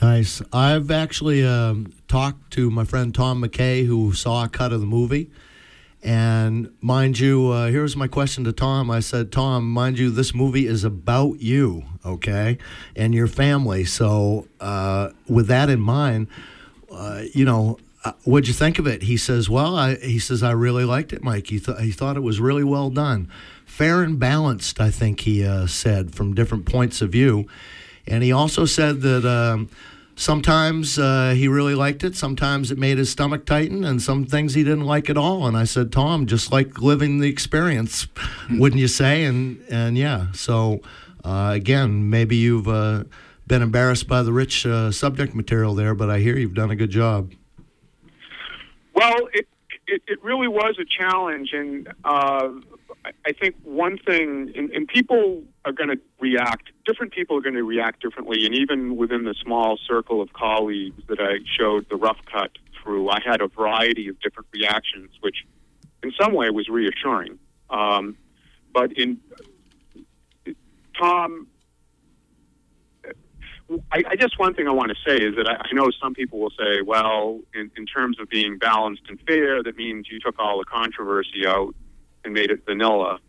Nice. 0.00 0.40
I've 0.52 0.90
actually 0.90 1.44
um, 1.44 1.92
talked 2.06 2.52
to 2.52 2.70
my 2.70 2.84
friend 2.84 3.14
Tom 3.14 3.42
McKay, 3.42 3.84
who 3.84 4.12
saw 4.12 4.44
a 4.44 4.48
cut 4.48 4.72
of 4.72 4.80
the 4.80 4.86
movie. 4.86 5.30
And 6.02 6.72
mind 6.80 7.18
you, 7.18 7.48
uh, 7.48 7.66
here's 7.66 7.96
my 7.96 8.06
question 8.06 8.44
to 8.44 8.52
Tom. 8.52 8.88
I 8.90 9.00
said, 9.00 9.32
Tom, 9.32 9.68
mind 9.68 9.98
you, 9.98 10.10
this 10.10 10.32
movie 10.32 10.66
is 10.66 10.84
about 10.84 11.40
you, 11.40 11.84
okay, 12.06 12.58
and 12.94 13.12
your 13.12 13.26
family. 13.26 13.84
So, 13.84 14.46
uh, 14.60 15.10
with 15.28 15.48
that 15.48 15.68
in 15.68 15.80
mind, 15.80 16.28
uh, 16.92 17.22
you 17.34 17.44
know, 17.44 17.78
uh, 18.04 18.12
what'd 18.24 18.48
you 18.48 18.54
think 18.54 18.78
of 18.78 18.86
it? 18.86 19.02
He 19.02 19.16
says, 19.16 19.50
well, 19.50 19.76
I, 19.76 19.96
he 19.96 20.18
says, 20.18 20.42
I 20.42 20.52
really 20.52 20.84
liked 20.84 21.12
it, 21.12 21.22
Mike. 21.22 21.48
He, 21.48 21.58
th- 21.58 21.78
he 21.78 21.90
thought 21.90 22.16
it 22.16 22.22
was 22.22 22.40
really 22.40 22.64
well 22.64 22.90
done. 22.90 23.28
Fair 23.66 24.02
and 24.02 24.18
balanced, 24.18 24.80
I 24.80 24.90
think 24.90 25.20
he 25.20 25.44
uh, 25.44 25.66
said, 25.66 26.14
from 26.14 26.34
different 26.34 26.64
points 26.64 27.02
of 27.02 27.10
view. 27.10 27.46
And 28.06 28.22
he 28.22 28.32
also 28.32 28.64
said 28.64 29.02
that 29.02 29.24
um, 29.24 29.68
sometimes 30.14 30.98
uh, 30.98 31.34
he 31.36 31.48
really 31.48 31.74
liked 31.74 32.04
it, 32.04 32.16
sometimes 32.16 32.70
it 32.70 32.78
made 32.78 32.98
his 32.98 33.10
stomach 33.10 33.44
tighten, 33.44 33.84
and 33.84 34.00
some 34.00 34.24
things 34.24 34.54
he 34.54 34.64
didn't 34.64 34.86
like 34.86 35.10
at 35.10 35.16
all. 35.16 35.46
And 35.46 35.56
I 35.56 35.64
said, 35.64 35.92
Tom, 35.92 36.26
just 36.26 36.50
like 36.52 36.80
living 36.80 37.20
the 37.20 37.28
experience, 37.28 38.06
wouldn't 38.50 38.80
you 38.80 38.88
say? 38.88 39.24
And 39.24 39.62
and 39.68 39.98
yeah, 39.98 40.32
so 40.32 40.80
uh, 41.24 41.50
again, 41.54 42.08
maybe 42.08 42.36
you've 42.36 42.68
uh, 42.68 43.04
been 43.46 43.62
embarrassed 43.62 44.08
by 44.08 44.22
the 44.22 44.32
rich 44.32 44.64
uh, 44.66 44.90
subject 44.90 45.34
material 45.34 45.74
there, 45.74 45.94
but 45.94 46.10
I 46.10 46.20
hear 46.20 46.36
you've 46.38 46.54
done 46.54 46.70
a 46.70 46.76
good 46.76 46.90
job. 46.90 47.32
Well, 48.98 49.28
it 49.32 49.46
it, 49.86 50.02
it 50.06 50.22
really 50.24 50.48
was 50.48 50.76
a 50.80 50.84
challenge, 50.84 51.50
and 51.52 51.88
uh, 52.04 52.48
I- 53.24 53.32
think 53.32 53.54
one 53.62 53.96
thing, 53.98 54.52
and, 54.56 54.70
and 54.70 54.88
people 54.88 55.44
are 55.64 55.72
going 55.72 55.90
to 55.90 55.98
react. 56.20 56.70
Different 56.84 57.12
people 57.12 57.36
are 57.36 57.40
going 57.40 57.54
to 57.54 57.62
react 57.62 58.02
differently, 58.02 58.44
and 58.44 58.54
even 58.54 58.96
within 58.96 59.24
the 59.24 59.34
small 59.42 59.78
circle 59.88 60.20
of 60.20 60.32
colleagues 60.32 61.02
that 61.08 61.20
I 61.20 61.38
showed 61.58 61.88
the 61.88 61.96
rough 61.96 62.18
cut 62.30 62.50
through, 62.82 63.08
I 63.08 63.20
had 63.24 63.40
a 63.40 63.48
variety 63.48 64.08
of 64.08 64.18
different 64.20 64.48
reactions, 64.52 65.10
which, 65.20 65.46
in 66.02 66.12
some 66.20 66.32
way, 66.32 66.50
was 66.50 66.68
reassuring. 66.68 67.38
Um, 67.70 68.16
but 68.74 68.92
in 68.92 69.20
Tom, 70.98 71.46
I, 73.92 74.02
I 74.10 74.16
guess 74.16 74.30
one 74.38 74.54
thing 74.54 74.66
I 74.66 74.72
want 74.72 74.90
to 74.90 74.96
say 75.06 75.16
is 75.16 75.36
that 75.36 75.48
I, 75.48 75.56
I 75.70 75.74
know 75.74 75.90
some 76.00 76.14
people 76.14 76.38
will 76.40 76.50
say, 76.58 76.82
well, 76.82 77.40
in, 77.54 77.70
in 77.76 77.86
terms 77.86 78.18
of 78.20 78.28
being 78.28 78.58
balanced 78.58 79.02
and 79.08 79.20
fair, 79.26 79.62
that 79.62 79.76
means 79.76 80.06
you 80.10 80.18
took 80.20 80.38
all 80.38 80.58
the 80.58 80.64
controversy 80.64 81.46
out 81.46 81.74
and 82.24 82.32
made 82.34 82.50
it 82.50 82.64
vanilla. 82.66 83.20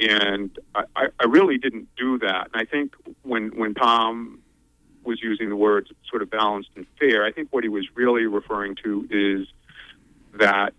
and 0.00 0.58
I, 0.74 0.84
I 0.96 1.06
I 1.20 1.24
really 1.26 1.58
didn't 1.58 1.88
do 1.96 2.18
that. 2.18 2.48
And 2.52 2.62
I 2.62 2.64
think 2.64 2.94
when 3.22 3.48
when 3.56 3.74
Tom 3.74 4.40
was 5.04 5.20
using 5.22 5.48
the 5.48 5.56
words 5.56 5.90
sort 6.08 6.22
of 6.22 6.30
balanced 6.30 6.70
and 6.76 6.86
fair, 6.98 7.24
I 7.24 7.32
think 7.32 7.48
what 7.50 7.64
he 7.64 7.68
was 7.68 7.86
really 7.94 8.26
referring 8.26 8.76
to 8.84 9.06
is 9.10 9.48
that 10.38 10.74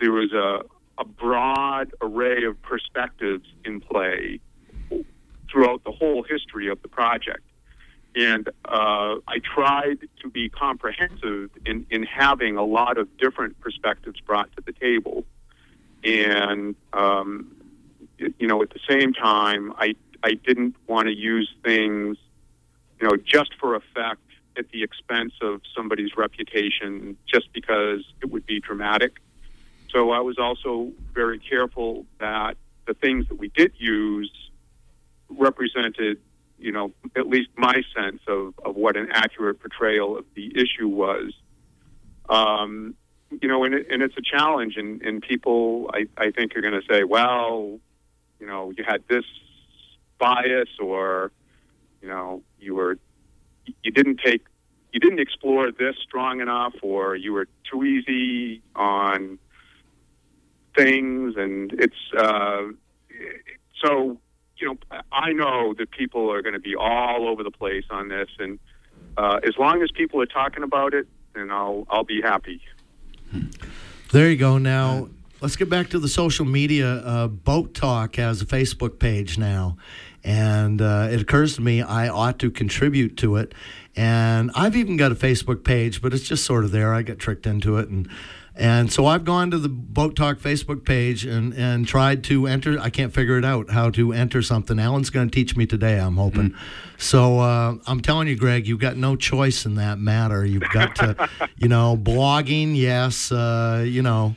there 0.00 0.12
was 0.12 0.32
a 0.32 0.62
a 0.98 1.04
broad 1.04 1.92
array 2.00 2.44
of 2.44 2.60
perspectives 2.62 3.46
in 3.64 3.80
play 3.80 4.40
throughout 5.50 5.84
the 5.84 5.92
whole 5.92 6.22
history 6.22 6.68
of 6.68 6.80
the 6.82 6.88
project. 6.88 7.42
And 8.16 8.48
uh, 8.64 9.16
I 9.28 9.40
tried 9.54 9.98
to 10.22 10.30
be 10.30 10.48
comprehensive 10.48 11.50
in, 11.66 11.86
in 11.90 12.02
having 12.02 12.56
a 12.56 12.64
lot 12.64 12.96
of 12.96 13.14
different 13.18 13.60
perspectives 13.60 14.18
brought 14.20 14.50
to 14.56 14.62
the 14.64 14.72
table. 14.72 15.24
And, 16.02 16.74
um, 16.94 17.54
you 18.18 18.48
know, 18.48 18.62
at 18.62 18.70
the 18.70 18.80
same 18.88 19.12
time, 19.12 19.72
I, 19.76 19.94
I 20.22 20.32
didn't 20.32 20.76
want 20.86 21.08
to 21.08 21.14
use 21.14 21.52
things, 21.62 22.16
you 22.98 23.06
know, 23.06 23.16
just 23.16 23.50
for 23.60 23.74
effect 23.74 24.22
at 24.56 24.70
the 24.70 24.82
expense 24.82 25.34
of 25.42 25.60
somebody's 25.76 26.16
reputation 26.16 27.18
just 27.30 27.52
because 27.52 28.02
it 28.22 28.30
would 28.30 28.46
be 28.46 28.60
dramatic. 28.60 29.16
So 29.90 30.10
I 30.10 30.20
was 30.20 30.38
also 30.38 30.92
very 31.12 31.38
careful 31.38 32.06
that 32.18 32.56
the 32.86 32.94
things 32.94 33.28
that 33.28 33.38
we 33.38 33.48
did 33.48 33.72
use 33.76 34.32
represented, 35.28 36.18
you 36.58 36.72
know, 36.72 36.92
at 37.16 37.26
least 37.26 37.50
my 37.56 37.82
sense 37.94 38.20
of, 38.26 38.54
of 38.64 38.76
what 38.76 38.96
an 38.96 39.08
accurate 39.12 39.60
portrayal 39.60 40.16
of 40.16 40.24
the 40.34 40.52
issue 40.54 40.88
was. 40.88 41.32
Um, 42.28 42.94
you 43.40 43.48
know, 43.48 43.64
and, 43.64 43.74
it, 43.74 43.86
and 43.90 44.02
it's 44.02 44.16
a 44.16 44.22
challenge, 44.22 44.76
and, 44.76 45.02
and 45.02 45.22
people, 45.22 45.90
I, 45.92 46.06
I 46.16 46.30
think, 46.30 46.56
are 46.56 46.60
going 46.60 46.80
to 46.80 46.86
say, 46.88 47.04
well, 47.04 47.78
you 48.40 48.46
know, 48.46 48.72
you 48.76 48.84
had 48.86 49.02
this 49.08 49.24
bias, 50.18 50.68
or, 50.80 51.32
you 52.00 52.08
know, 52.08 52.42
you 52.58 52.74
were, 52.74 52.98
you 53.82 53.90
didn't 53.90 54.20
take, 54.24 54.44
you 54.92 55.00
didn't 55.00 55.20
explore 55.20 55.70
this 55.72 55.96
strong 56.02 56.40
enough, 56.40 56.74
or 56.82 57.16
you 57.16 57.32
were 57.32 57.48
too 57.70 57.84
easy 57.84 58.62
on 58.74 59.38
things, 60.76 61.34
and 61.36 61.72
it's, 61.74 62.12
uh, 62.16 62.62
so 63.84 64.18
you 64.58 64.66
know, 64.68 65.00
I 65.12 65.32
know 65.32 65.74
that 65.74 65.90
people 65.90 66.30
are 66.32 66.42
going 66.42 66.54
to 66.54 66.60
be 66.60 66.74
all 66.76 67.28
over 67.28 67.42
the 67.42 67.50
place 67.50 67.84
on 67.90 68.08
this, 68.08 68.28
and 68.38 68.58
uh, 69.16 69.40
as 69.46 69.56
long 69.58 69.82
as 69.82 69.90
people 69.90 70.20
are 70.20 70.26
talking 70.26 70.62
about 70.62 70.94
it, 70.94 71.06
then 71.34 71.50
I'll 71.50 71.86
I'll 71.90 72.04
be 72.04 72.20
happy. 72.22 72.60
There 74.12 74.30
you 74.30 74.36
go. 74.36 74.58
Now 74.58 75.08
let's 75.40 75.56
get 75.56 75.68
back 75.68 75.90
to 75.90 75.98
the 75.98 76.08
social 76.08 76.44
media. 76.44 76.96
Uh, 76.96 77.28
Boat 77.28 77.74
Talk 77.74 78.16
has 78.16 78.40
a 78.40 78.46
Facebook 78.46 78.98
page 78.98 79.38
now, 79.38 79.76
and 80.24 80.80
uh, 80.80 81.08
it 81.10 81.20
occurs 81.20 81.54
to 81.56 81.60
me 81.60 81.82
I 81.82 82.08
ought 82.08 82.38
to 82.40 82.50
contribute 82.50 83.16
to 83.18 83.36
it. 83.36 83.54
And 83.94 84.50
I've 84.54 84.76
even 84.76 84.96
got 84.96 85.10
a 85.10 85.14
Facebook 85.14 85.64
page, 85.64 86.02
but 86.02 86.12
it's 86.12 86.28
just 86.28 86.44
sort 86.44 86.64
of 86.64 86.70
there. 86.70 86.92
I 86.92 87.02
get 87.02 87.18
tricked 87.18 87.46
into 87.46 87.78
it, 87.78 87.88
and 87.88 88.08
and 88.56 88.90
so 88.90 89.04
I've 89.04 89.24
gone 89.24 89.50
to 89.50 89.58
the 89.58 89.68
Boat 89.68 90.16
Talk 90.16 90.38
Facebook 90.38 90.86
page 90.86 91.26
and, 91.26 91.52
and 91.52 91.86
tried 91.86 92.24
to 92.24 92.46
enter. 92.46 92.78
I 92.80 92.88
can't 92.88 93.12
figure 93.12 93.36
it 93.36 93.44
out 93.44 93.70
how 93.70 93.90
to 93.90 94.14
enter 94.14 94.40
something. 94.40 94.78
Alan's 94.78 95.10
going 95.10 95.28
to 95.28 95.34
teach 95.34 95.56
me 95.56 95.66
today, 95.66 95.98
I'm 95.98 96.16
hoping. 96.16 96.50
Mm-hmm. 96.50 96.96
So 96.96 97.40
uh, 97.40 97.74
I'm 97.86 98.00
telling 98.00 98.28
you, 98.28 98.36
Greg, 98.36 98.66
you've 98.66 98.80
got 98.80 98.96
no 98.96 99.14
choice 99.14 99.66
in 99.66 99.74
that 99.74 99.98
matter. 99.98 100.46
You've 100.46 100.70
got 100.72 100.96
to, 100.96 101.28
you 101.56 101.68
know, 101.68 101.98
blogging, 101.98 102.74
yes, 102.76 103.30
uh, 103.30 103.84
you 103.86 104.00
know. 104.02 104.36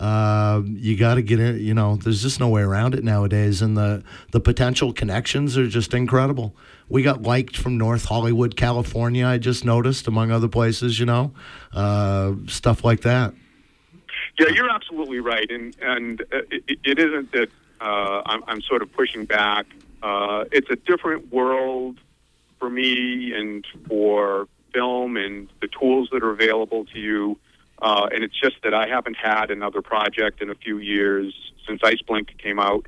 Uh, 0.00 0.62
you 0.64 0.96
got 0.96 1.16
to 1.16 1.22
get 1.22 1.40
it. 1.40 1.60
You 1.60 1.74
know, 1.74 1.96
there's 1.96 2.22
just 2.22 2.38
no 2.38 2.48
way 2.48 2.62
around 2.62 2.94
it 2.94 3.02
nowadays, 3.02 3.62
and 3.62 3.76
the 3.76 4.04
the 4.30 4.38
potential 4.38 4.92
connections 4.92 5.58
are 5.58 5.66
just 5.66 5.92
incredible. 5.92 6.54
We 6.88 7.02
got 7.02 7.22
liked 7.22 7.56
from 7.56 7.78
North 7.78 8.04
Hollywood, 8.04 8.54
California. 8.54 9.26
I 9.26 9.38
just 9.38 9.64
noticed, 9.64 10.06
among 10.06 10.30
other 10.30 10.46
places. 10.46 11.00
You 11.00 11.06
know, 11.06 11.34
uh, 11.72 12.34
stuff 12.46 12.84
like 12.84 13.00
that. 13.00 13.34
Yeah, 14.38 14.48
you're 14.54 14.70
absolutely 14.70 15.18
right, 15.18 15.50
and 15.50 15.74
and 15.80 16.20
uh, 16.20 16.38
it, 16.50 16.78
it 16.84 16.98
isn't 16.98 17.32
that 17.32 17.48
uh, 17.80 18.22
I'm, 18.24 18.44
I'm 18.46 18.62
sort 18.62 18.82
of 18.82 18.92
pushing 18.92 19.24
back. 19.24 19.66
Uh, 20.02 20.44
it's 20.52 20.70
a 20.70 20.76
different 20.76 21.32
world 21.32 21.98
for 22.58 22.70
me 22.70 23.32
and 23.34 23.66
for 23.88 24.46
film 24.72 25.16
and 25.16 25.48
the 25.60 25.68
tools 25.68 26.08
that 26.12 26.22
are 26.22 26.30
available 26.30 26.84
to 26.86 26.98
you. 26.98 27.38
Uh, 27.80 28.08
and 28.12 28.24
it's 28.24 28.38
just 28.40 28.56
that 28.62 28.74
I 28.74 28.88
haven't 28.88 29.16
had 29.16 29.50
another 29.50 29.82
project 29.82 30.42
in 30.42 30.50
a 30.50 30.54
few 30.54 30.78
years 30.78 31.34
since 31.66 31.80
Ice 31.84 32.02
Blink 32.06 32.36
came 32.38 32.58
out. 32.58 32.86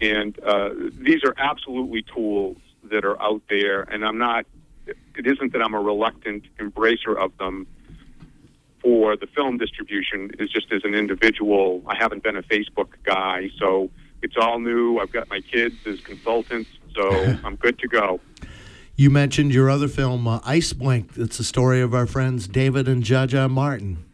And 0.00 0.38
uh, 0.42 0.70
these 0.98 1.22
are 1.24 1.34
absolutely 1.36 2.02
tools 2.02 2.56
that 2.84 3.04
are 3.04 3.20
out 3.20 3.42
there, 3.50 3.82
and 3.82 4.04
I'm 4.04 4.18
not. 4.18 4.46
It 4.86 5.26
isn't 5.26 5.52
that 5.52 5.62
I'm 5.62 5.74
a 5.74 5.80
reluctant 5.80 6.44
embracer 6.58 7.16
of 7.16 7.36
them 7.38 7.66
for 8.80 9.16
the 9.16 9.26
film 9.26 9.58
distribution 9.58 10.30
is 10.38 10.50
just 10.50 10.72
as 10.72 10.82
an 10.84 10.94
individual. 10.94 11.82
I 11.86 11.96
haven't 11.96 12.22
been 12.22 12.36
a 12.36 12.42
Facebook 12.42 12.88
guy, 13.04 13.50
so 13.58 13.90
it's 14.22 14.36
all 14.40 14.58
new. 14.58 14.98
I've 14.98 15.12
got 15.12 15.28
my 15.28 15.40
kids 15.40 15.76
as 15.86 16.00
consultants, 16.00 16.70
so 16.94 17.10
I'm 17.44 17.56
good 17.56 17.78
to 17.80 17.88
go. 17.88 18.20
You 18.96 19.10
mentioned 19.10 19.54
your 19.54 19.70
other 19.70 19.88
film, 19.88 20.28
uh, 20.28 20.40
Ice 20.44 20.72
Blink. 20.72 21.12
It's 21.16 21.38
the 21.38 21.44
story 21.44 21.80
of 21.80 21.94
our 21.94 22.06
friends 22.06 22.46
David 22.46 22.86
and 22.86 23.02
Jaja 23.02 23.48
Martin. 23.48 24.04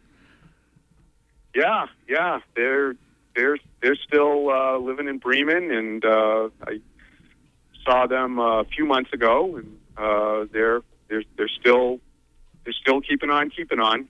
Yeah, 1.53 1.87
yeah, 2.07 2.39
they're 2.55 2.95
they're 3.35 3.57
they're 3.81 3.95
still 3.95 4.49
uh, 4.49 4.77
living 4.77 5.07
in 5.07 5.17
Bremen, 5.17 5.71
and 5.71 6.05
uh, 6.05 6.49
I 6.65 6.79
saw 7.83 8.07
them 8.07 8.39
a 8.39 8.63
few 8.65 8.85
months 8.85 9.11
ago, 9.11 9.57
and 9.57 9.77
uh, 9.97 10.45
they're 10.51 10.81
they're 11.09 11.23
they're 11.35 11.49
still 11.49 11.99
they're 12.63 12.73
still 12.73 13.01
keeping 13.01 13.29
on, 13.29 13.49
keeping 13.49 13.79
on. 13.79 14.07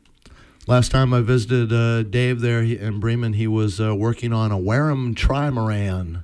Last 0.68 0.92
time 0.92 1.14
I 1.14 1.22
visited 1.22 1.72
uh, 1.72 2.04
Dave 2.04 2.42
there 2.42 2.62
in 2.62 3.00
Bremen, 3.00 3.32
he 3.32 3.48
was 3.48 3.80
uh, 3.80 3.96
working 3.96 4.34
on 4.34 4.52
a 4.52 4.58
Wharram 4.58 5.16
trimaran. 5.16 6.24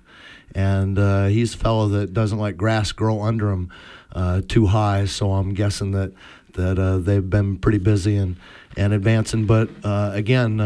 And 0.54 1.00
uh, 1.00 1.28
he's 1.28 1.56
a 1.56 1.58
fellow 1.58 1.88
that 1.88 2.14
doesn't 2.14 2.38
let 2.38 2.58
grass 2.58 2.92
grow 2.92 3.22
under 3.22 3.52
him 3.52 3.72
uh, 4.12 4.42
too 4.46 4.66
high. 4.66 5.06
So 5.06 5.32
I'm 5.32 5.54
guessing 5.54 5.92
that 5.92 6.12
that 6.56 6.78
uh, 6.78 6.98
they've 6.98 7.28
been 7.28 7.58
pretty 7.58 7.78
busy 7.78 8.18
and, 8.18 8.36
and 8.76 8.92
advancing. 8.92 9.46
But 9.46 9.70
uh, 9.82 10.12
again, 10.14 10.60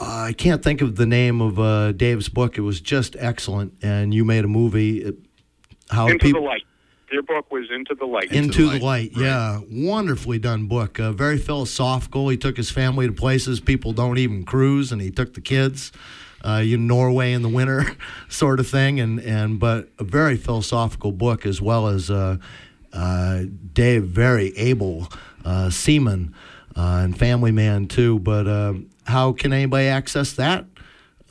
I 0.00 0.32
can't 0.32 0.62
think 0.62 0.82
of 0.82 0.94
the 0.94 1.04
name 1.04 1.42
of 1.42 1.98
Dave's 1.98 2.28
book. 2.28 2.58
It 2.58 2.62
was 2.62 2.80
just 2.80 3.16
excellent. 3.18 3.74
And 3.82 4.14
you 4.14 4.24
made 4.24 4.44
a 4.44 4.48
movie. 4.48 5.12
How 5.90 6.06
Into 6.06 6.24
people, 6.24 6.42
the 6.42 6.46
Light 6.46 6.62
their 7.12 7.22
book 7.22 7.52
was 7.52 7.70
Into 7.70 7.94
the 7.94 8.06
Light. 8.06 8.32
Into, 8.32 8.70
the, 8.70 8.78
the 8.78 8.84
Light, 8.84 9.12
right. 9.14 9.24
yeah. 9.24 9.60
Wonderfully 9.70 10.38
done 10.38 10.66
book. 10.66 10.98
Uh, 10.98 11.12
very 11.12 11.38
philosophical. 11.38 12.28
He 12.28 12.36
took 12.36 12.56
his 12.56 12.70
family 12.70 13.06
to 13.06 13.12
places 13.12 13.60
people 13.60 13.92
don't 13.92 14.18
even 14.18 14.44
cruise, 14.44 14.90
and 14.90 15.00
he 15.00 15.10
took 15.10 15.34
the 15.34 15.40
kids. 15.40 15.92
Uh, 16.44 16.60
in 16.64 16.88
Norway 16.88 17.32
in 17.32 17.42
the 17.42 17.48
winter, 17.48 17.84
sort 18.28 18.58
of 18.58 18.66
thing, 18.66 18.98
and 18.98 19.20
and 19.20 19.60
but 19.60 19.90
a 20.00 20.04
very 20.04 20.36
philosophical 20.36 21.12
book 21.12 21.46
as 21.46 21.62
well 21.62 21.86
as 21.86 22.10
uh, 22.10 22.36
uh, 22.92 23.42
Dave, 23.72 24.02
very 24.02 24.56
able 24.58 25.06
uh, 25.44 25.70
seaman 25.70 26.34
uh, 26.76 27.02
and 27.04 27.16
family 27.16 27.52
man 27.52 27.86
too. 27.86 28.18
But 28.18 28.48
uh, 28.48 28.74
how 29.04 29.32
can 29.32 29.52
anybody 29.52 29.86
access 29.86 30.32
that? 30.32 30.66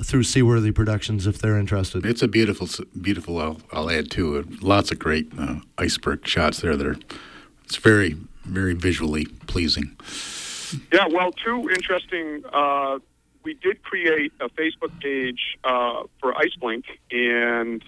Through 0.04 0.24
Seaworthy 0.24 0.72
Productions 0.72 1.28
if 1.28 1.40
they're 1.40 1.58
interested. 1.58 2.06
It's 2.06 2.22
a 2.22 2.28
beautiful, 2.28 2.68
beautiful. 3.00 3.40
I'll, 3.40 3.62
I'll 3.72 3.90
add 3.90 4.12
to 4.12 4.38
it. 4.38 4.64
Lots 4.64 4.92
of 4.92 5.00
great 5.00 5.32
uh, 5.38 5.56
iceberg 5.78 6.28
shots 6.28 6.62
there. 6.62 6.76
That 6.76 6.88
are. 6.88 6.98
It's 7.66 7.78
very, 7.78 8.18
very 8.44 8.74
visually 8.74 9.26
pleasing. 9.48 9.96
Yeah. 10.92 11.08
Well, 11.08 11.32
two 11.32 11.70
interesting. 11.70 12.44
Uh, 12.52 13.00
we 13.44 13.54
did 13.56 13.82
create 13.84 14.34
a 14.40 14.50
Facebook 14.50 15.00
page 15.00 15.58
uh, 15.64 16.04
for 16.20 16.34
Iceblink, 16.34 16.84
and 17.12 17.84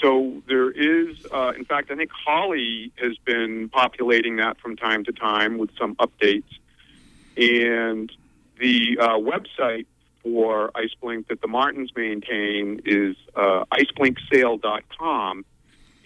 so 0.00 0.42
there 0.48 0.70
is. 0.70 1.24
Uh, 1.32 1.52
in 1.56 1.64
fact, 1.64 1.90
I 1.90 1.96
think 1.96 2.10
Holly 2.10 2.92
has 2.96 3.16
been 3.18 3.68
populating 3.68 4.36
that 4.36 4.58
from 4.58 4.76
time 4.76 5.04
to 5.04 5.12
time 5.12 5.58
with 5.58 5.70
some 5.78 5.94
updates, 5.96 6.44
and 7.36 8.10
the 8.58 8.98
uh, 9.00 9.08
website 9.18 9.86
for 10.22 10.70
Iceblink 10.72 11.28
that 11.28 11.40
the 11.40 11.48
Martins 11.48 11.90
maintain 11.96 12.80
is 12.84 13.16
uh, 13.34 13.64
iceblinksail.com, 13.72 15.44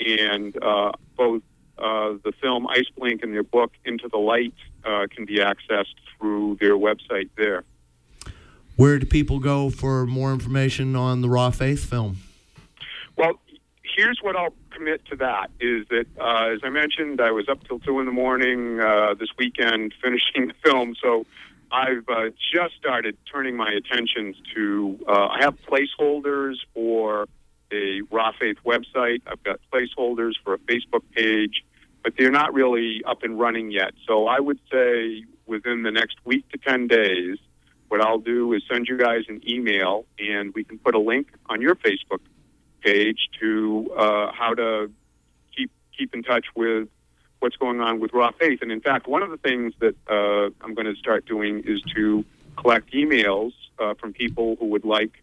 and 0.00 0.62
uh, 0.62 0.92
both 1.16 1.42
uh, 1.78 2.14
the 2.24 2.32
film 2.40 2.66
Iceblink 2.66 3.22
and 3.22 3.34
their 3.34 3.42
book 3.42 3.72
Into 3.84 4.08
the 4.08 4.18
Light 4.18 4.54
uh, 4.84 5.06
can 5.14 5.26
be 5.26 5.38
accessed 5.38 5.94
through 6.18 6.56
their 6.60 6.76
website 6.76 7.28
there. 7.36 7.64
Where 8.76 8.98
do 8.98 9.06
people 9.06 9.38
go 9.38 9.70
for 9.70 10.06
more 10.06 10.32
information 10.32 10.96
on 10.96 11.22
the 11.22 11.28
Raw 11.28 11.50
Faith 11.50 11.88
film? 11.88 12.18
Well, 13.16 13.40
here's 13.82 14.18
what 14.22 14.36
I'll 14.36 14.54
commit 14.70 15.04
to 15.06 15.16
that 15.16 15.50
is 15.58 15.86
that, 15.88 16.06
uh, 16.20 16.52
as 16.52 16.60
I 16.62 16.68
mentioned, 16.68 17.20
I 17.20 17.30
was 17.30 17.48
up 17.48 17.66
till 17.66 17.78
2 17.78 18.00
in 18.00 18.06
the 18.06 18.12
morning 18.12 18.80
uh, 18.80 19.14
this 19.14 19.30
weekend 19.38 19.94
finishing 20.02 20.48
the 20.48 20.54
film, 20.62 20.94
so 21.00 21.26
I've 21.70 22.08
uh, 22.08 22.30
just 22.52 22.76
started 22.76 23.16
turning 23.32 23.56
my 23.56 23.70
attentions 23.70 24.36
to. 24.54 24.98
Uh, 25.08 25.26
I 25.28 25.38
have 25.40 25.56
placeholders 25.68 26.54
for 26.74 27.26
a 27.72 28.02
Raw 28.10 28.32
Faith 28.38 28.58
website. 28.64 29.22
I've 29.26 29.42
got 29.42 29.60
placeholders 29.72 30.32
for 30.44 30.54
a 30.54 30.58
Facebook 30.58 31.02
page, 31.14 31.64
but 32.02 32.14
they're 32.16 32.30
not 32.30 32.54
really 32.54 33.02
up 33.04 33.22
and 33.22 33.38
running 33.38 33.70
yet. 33.70 33.92
So 34.06 34.26
I 34.26 34.38
would 34.38 34.60
say 34.70 35.24
within 35.46 35.82
the 35.82 35.90
next 35.90 36.16
week 36.24 36.48
to 36.50 36.58
10 36.58 36.86
days, 36.86 37.38
what 37.88 38.00
I'll 38.00 38.18
do 38.18 38.52
is 38.52 38.62
send 38.70 38.88
you 38.88 38.96
guys 38.96 39.22
an 39.28 39.40
email 39.48 40.06
and 40.18 40.52
we 40.54 40.64
can 40.64 40.78
put 40.78 40.94
a 40.94 40.98
link 40.98 41.28
on 41.46 41.60
your 41.60 41.74
Facebook 41.76 42.20
page 42.80 43.28
to 43.40 43.90
uh, 43.96 44.32
how 44.32 44.54
to 44.54 44.90
keep 45.56 45.70
keep 45.96 46.14
in 46.14 46.22
touch 46.22 46.46
with 46.54 46.88
what's 47.41 47.57
going 47.57 47.80
on 47.80 48.01
with 48.01 48.12
Raw 48.12 48.30
Faith. 48.39 48.61
And 48.62 48.72
in 48.72 48.80
fact, 48.80 49.07
one 49.07 49.22
of 49.22 49.30
the 49.30 49.37
things 49.37 49.74
that 49.80 49.95
uh, 50.09 50.51
I'm 50.64 50.74
going 50.74 50.87
to 50.87 50.97
start 50.97 51.26
doing 51.26 51.62
is 51.66 51.80
to 51.95 52.24
collect 52.57 52.93
emails 52.93 53.53
uh, 53.78 53.95
from 53.95 54.12
people 54.12 54.57
who 54.59 54.66
would 54.66 54.84
like 54.84 55.22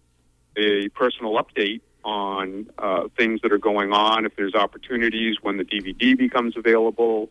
a 0.55 0.89
personal 0.89 1.41
update 1.41 1.81
on 2.03 2.69
uh, 2.77 3.07
things 3.17 3.41
that 3.41 3.51
are 3.51 3.57
going 3.57 3.91
on, 3.93 4.25
if 4.25 4.35
there's 4.35 4.55
opportunities 4.55 5.37
when 5.41 5.57
the 5.57 5.63
DVD 5.63 6.17
becomes 6.17 6.55
available. 6.57 7.29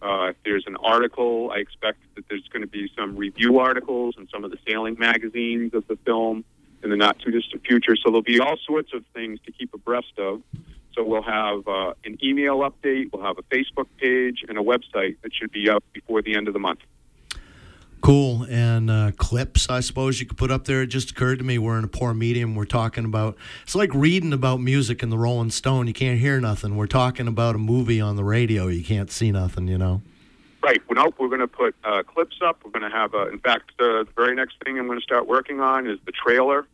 Uh, 0.00 0.28
if 0.30 0.36
there's 0.44 0.64
an 0.66 0.76
article, 0.76 1.50
I 1.52 1.58
expect 1.58 1.98
that 2.14 2.24
there's 2.28 2.46
going 2.52 2.62
to 2.62 2.68
be 2.68 2.90
some 2.96 3.16
review 3.16 3.58
articles 3.58 4.14
in 4.18 4.28
some 4.28 4.44
of 4.44 4.50
the 4.50 4.58
sailing 4.66 4.96
magazines 4.98 5.74
of 5.74 5.86
the 5.88 5.96
film 6.04 6.44
in 6.82 6.90
the 6.90 6.96
not 6.96 7.18
too 7.18 7.30
distant 7.30 7.64
future. 7.66 7.96
So 7.96 8.10
there'll 8.10 8.22
be 8.22 8.38
all 8.38 8.56
sorts 8.64 8.92
of 8.92 9.04
things 9.12 9.40
to 9.46 9.52
keep 9.52 9.74
abreast 9.74 10.18
of. 10.18 10.42
So 10.98 11.04
we'll 11.04 11.22
have 11.22 11.68
uh, 11.68 11.92
an 12.04 12.18
email 12.24 12.58
update, 12.68 13.10
we'll 13.12 13.22
have 13.22 13.38
a 13.38 13.42
Facebook 13.44 13.86
page, 13.98 14.44
and 14.48 14.58
a 14.58 14.60
website 14.60 15.16
that 15.22 15.32
should 15.32 15.52
be 15.52 15.70
up 15.70 15.84
before 15.92 16.22
the 16.22 16.34
end 16.34 16.48
of 16.48 16.54
the 16.54 16.58
month. 16.58 16.80
Cool. 18.00 18.44
And 18.50 18.90
uh, 18.90 19.12
clips, 19.16 19.70
I 19.70 19.78
suppose 19.78 20.18
you 20.18 20.26
could 20.26 20.36
put 20.36 20.50
up 20.50 20.64
there. 20.64 20.82
It 20.82 20.88
just 20.88 21.12
occurred 21.12 21.38
to 21.38 21.44
me 21.44 21.56
we're 21.56 21.78
in 21.78 21.84
a 21.84 21.88
poor 21.88 22.14
medium. 22.14 22.56
We're 22.56 22.64
talking 22.64 23.04
about, 23.04 23.36
it's 23.62 23.76
like 23.76 23.94
reading 23.94 24.32
about 24.32 24.60
music 24.60 25.04
in 25.04 25.10
the 25.10 25.18
Rolling 25.18 25.50
Stone. 25.50 25.86
You 25.86 25.92
can't 25.92 26.18
hear 26.18 26.40
nothing. 26.40 26.74
We're 26.74 26.86
talking 26.88 27.28
about 27.28 27.54
a 27.54 27.58
movie 27.58 28.00
on 28.00 28.16
the 28.16 28.24
radio. 28.24 28.66
You 28.66 28.82
can't 28.82 29.10
see 29.10 29.30
nothing, 29.30 29.68
you 29.68 29.78
know? 29.78 30.02
Right. 30.64 30.82
Well, 30.88 31.04
nope, 31.04 31.14
we're 31.20 31.28
going 31.28 31.40
to 31.40 31.46
put 31.46 31.76
uh, 31.84 32.02
clips 32.02 32.40
up. 32.44 32.60
We're 32.64 32.72
going 32.72 32.90
to 32.90 32.96
have, 32.96 33.14
a, 33.14 33.28
in 33.28 33.38
fact, 33.38 33.70
the 33.78 34.04
very 34.16 34.34
next 34.34 34.56
thing 34.64 34.80
I'm 34.80 34.88
going 34.88 34.98
to 34.98 35.04
start 35.04 35.28
working 35.28 35.60
on 35.60 35.86
is 35.86 36.00
the 36.06 36.12
trailer. 36.12 36.66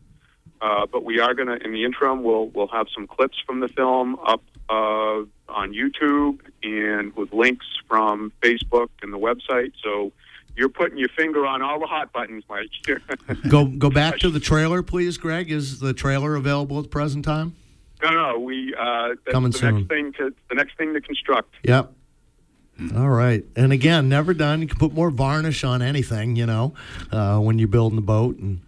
Uh, 0.65 0.87
but 0.87 1.05
we 1.05 1.21
are 1.21 1.35
going 1.35 1.47
to, 1.49 1.57
in 1.63 1.73
the 1.73 1.85
interim, 1.85 2.23
we'll 2.23 2.47
we'll 2.55 2.69
have 2.69 2.87
some 2.95 3.07
clips 3.07 3.37
from 3.47 3.61
the 3.61 3.69
film 3.69 4.17
up 4.27 4.43
uh, 4.71 5.21
on 5.51 5.75
YouTube 5.75 6.41
and 6.63 7.15
with 7.17 7.31
links 7.35 7.67
from 7.87 8.33
Facebook 8.41 8.89
and 9.03 9.13
the 9.13 9.19
website. 9.19 9.73
So 9.83 10.11
you're 10.57 10.71
putting 10.71 10.97
your 10.97 11.11
finger 11.11 11.45
on 11.47 11.61
all 11.61 11.79
the 11.81 11.87
hot 11.87 12.15
buttons, 12.15 12.45
Mike. 12.49 12.71
go 13.51 13.67
go 13.67 13.91
back 13.91 14.19
to 14.21 14.31
the 14.31 14.41
trailer, 14.41 14.83
please, 14.83 15.19
Greg. 15.19 15.51
Is 15.51 15.81
the 15.81 15.93
trailer 15.93 16.35
available 16.35 16.79
at 16.79 16.85
the 16.85 16.89
present 16.89 17.27
time? 17.27 17.55
No, 18.03 18.11
no. 18.11 18.39
We 18.39 18.75
uh, 18.75 19.09
that's 19.09 19.21
Coming 19.33 19.51
the 19.51 19.59
soon. 19.59 19.75
next 19.77 19.89
thing 19.89 20.13
to 20.15 20.35
the 20.49 20.55
next 20.55 20.79
thing 20.79 20.95
to 20.95 21.01
construct. 21.03 21.55
Yep. 21.65 21.93
All 22.97 23.11
right. 23.11 23.45
And 23.55 23.71
again, 23.73 24.09
never 24.09 24.33
done. 24.33 24.63
You 24.63 24.67
can 24.69 24.79
put 24.79 24.95
more 24.95 25.11
varnish 25.11 25.63
on 25.63 25.83
anything, 25.83 26.37
you 26.37 26.47
know, 26.47 26.73
uh, 27.13 27.39
when 27.39 27.59
you're 27.59 27.69
building 27.69 27.97
the 27.97 28.03
boat. 28.03 28.39
And 28.39 28.63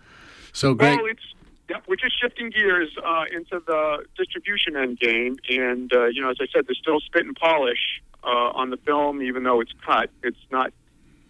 So, 0.52 0.74
Greg, 0.74 0.98
Well, 0.98 1.06
it's 1.10 1.22
yep, 1.68 1.84
we're 1.88 1.96
just 1.96 2.20
shifting 2.20 2.50
gears 2.50 2.90
uh, 3.04 3.24
into 3.32 3.62
the 3.66 4.04
distribution 4.16 4.76
end 4.76 4.98
game, 4.98 5.36
and 5.48 5.92
uh, 5.92 6.06
you 6.06 6.22
know, 6.22 6.30
as 6.30 6.36
I 6.40 6.46
said, 6.52 6.66
there's 6.66 6.78
still 6.78 7.00
spit 7.00 7.26
and 7.26 7.36
polish 7.36 8.02
uh, 8.24 8.50
on 8.54 8.70
the 8.70 8.76
film, 8.78 9.22
even 9.22 9.42
though 9.42 9.60
it's 9.60 9.72
cut. 9.84 10.10
It's 10.22 10.38
not 10.50 10.72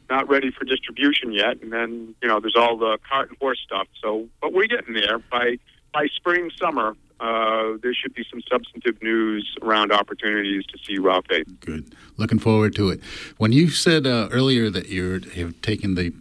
not 0.08 0.28
ready 0.28 0.50
for 0.50 0.64
distribution 0.64 1.32
yet, 1.32 1.60
and 1.62 1.72
then 1.72 2.14
you 2.22 2.28
know, 2.28 2.40
there's 2.40 2.56
all 2.56 2.76
the 2.76 2.98
cart 3.08 3.28
and 3.30 3.38
horse 3.38 3.60
stuff. 3.64 3.88
So, 4.02 4.28
but 4.40 4.52
we're 4.52 4.68
getting 4.68 4.94
there. 4.94 5.18
By 5.18 5.58
by 5.92 6.06
spring 6.14 6.50
summer, 6.60 6.96
uh, 7.20 7.78
there 7.82 7.94
should 7.94 8.14
be 8.14 8.24
some 8.30 8.40
substantive 8.50 9.02
news 9.02 9.56
around 9.62 9.92
opportunities 9.92 10.64
to 10.66 10.78
see 10.86 10.98
Raw 10.98 11.20
Faith. 11.28 11.46
Good. 11.60 11.94
Looking 12.16 12.38
forward 12.38 12.74
to 12.76 12.90
it. 12.90 13.00
When 13.38 13.52
you 13.52 13.70
said 13.70 14.06
uh, 14.06 14.28
earlier 14.30 14.70
that 14.70 14.88
you 14.88 15.20
have 15.34 15.60
taken 15.62 15.94
the 15.94 16.12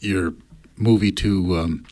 your 0.00 0.34
movie 0.76 1.12
to 1.12 1.56
um, 1.56 1.84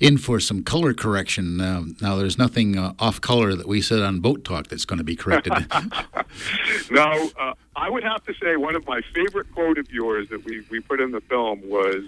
in 0.00 0.18
for 0.18 0.40
some 0.40 0.62
color 0.62 0.94
correction, 0.94 1.60
uh, 1.60 1.82
now 2.00 2.16
there's 2.16 2.38
nothing 2.38 2.76
uh, 2.76 2.94
off 2.98 3.20
color 3.20 3.54
that 3.54 3.66
we 3.68 3.80
said 3.80 4.00
on 4.00 4.20
Boat 4.20 4.44
Talk 4.44 4.68
that's 4.68 4.84
going 4.84 4.98
to 4.98 5.04
be 5.04 5.16
corrected. 5.16 5.52
No, 6.90 7.30
uh, 7.38 7.54
I 7.76 7.88
would 7.88 8.02
have 8.02 8.24
to 8.24 8.34
say 8.42 8.56
one 8.56 8.74
of 8.74 8.86
my 8.86 9.00
favorite 9.14 9.52
quote 9.52 9.78
of 9.78 9.90
yours 9.90 10.28
that 10.30 10.44
we, 10.44 10.64
we 10.70 10.80
put 10.80 11.00
in 11.00 11.12
the 11.12 11.20
film 11.20 11.60
was 11.68 12.04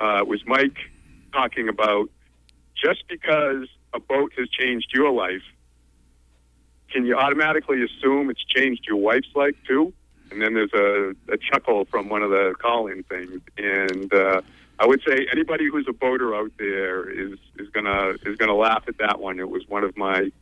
uh, 0.00 0.24
was 0.26 0.44
Mike 0.46 0.76
talking 1.32 1.68
about 1.68 2.10
just 2.74 3.04
because 3.08 3.68
a 3.94 4.00
boat 4.00 4.32
has 4.36 4.48
changed 4.48 4.90
your 4.92 5.10
life, 5.10 5.42
can 6.90 7.06
you 7.06 7.16
automatically 7.16 7.82
assume 7.82 8.30
it's 8.30 8.44
changed 8.44 8.84
your 8.86 8.96
wife's 8.96 9.34
life 9.34 9.54
too? 9.66 9.92
And 10.30 10.42
then 10.42 10.54
there's 10.54 10.72
a, 10.72 11.14
a 11.32 11.36
chuckle 11.36 11.84
from 11.84 12.08
one 12.08 12.22
of 12.22 12.30
the 12.30 12.54
call-in 12.58 13.02
things, 13.04 13.40
and 13.58 14.12
uh, 14.12 14.42
I 14.82 14.86
would 14.86 15.00
say 15.06 15.28
anybody 15.30 15.68
who's 15.70 15.86
a 15.88 15.92
boater 15.92 16.34
out 16.34 16.50
there 16.58 17.08
is 17.08 17.38
is 17.56 17.68
gonna 17.68 18.14
is 18.26 18.36
gonna 18.36 18.56
laugh 18.56 18.82
at 18.88 18.98
that 18.98 19.20
one. 19.20 19.38
It 19.38 19.48
was 19.48 19.62
one 19.68 19.84
of 19.84 19.96
my 19.96 20.32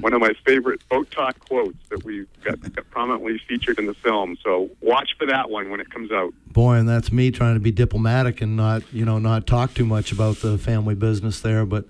one 0.00 0.12
of 0.12 0.20
my 0.20 0.32
favorite 0.44 0.86
boat 0.90 1.10
talk 1.10 1.38
quotes 1.48 1.78
that 1.88 2.04
we 2.04 2.26
got, 2.44 2.60
got 2.74 2.90
prominently 2.90 3.40
featured 3.48 3.78
in 3.78 3.86
the 3.86 3.94
film. 3.94 4.36
So 4.42 4.68
watch 4.82 5.16
for 5.16 5.26
that 5.26 5.48
one 5.48 5.70
when 5.70 5.80
it 5.80 5.88
comes 5.88 6.10
out. 6.12 6.34
boy, 6.52 6.74
and 6.74 6.86
that's 6.86 7.10
me 7.10 7.30
trying 7.30 7.54
to 7.54 7.60
be 7.60 7.70
diplomatic 7.70 8.42
and 8.42 8.54
not, 8.56 8.82
you 8.92 9.04
know, 9.04 9.18
not 9.18 9.46
talk 9.46 9.72
too 9.72 9.86
much 9.86 10.12
about 10.12 10.38
the 10.38 10.58
family 10.58 10.94
business 10.94 11.40
there. 11.40 11.64
But 11.64 11.86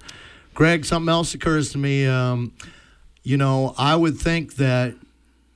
Greg, 0.55 0.85
something 0.85 1.09
else 1.09 1.35
occurs 1.35 1.73
to 1.73 1.79
me. 1.79 2.07
Um, 2.07 2.53
you 3.25 3.37
know, 3.37 3.75
I 3.79 3.97
would 3.97 4.19
think 4.19 4.57
that 4.57 4.95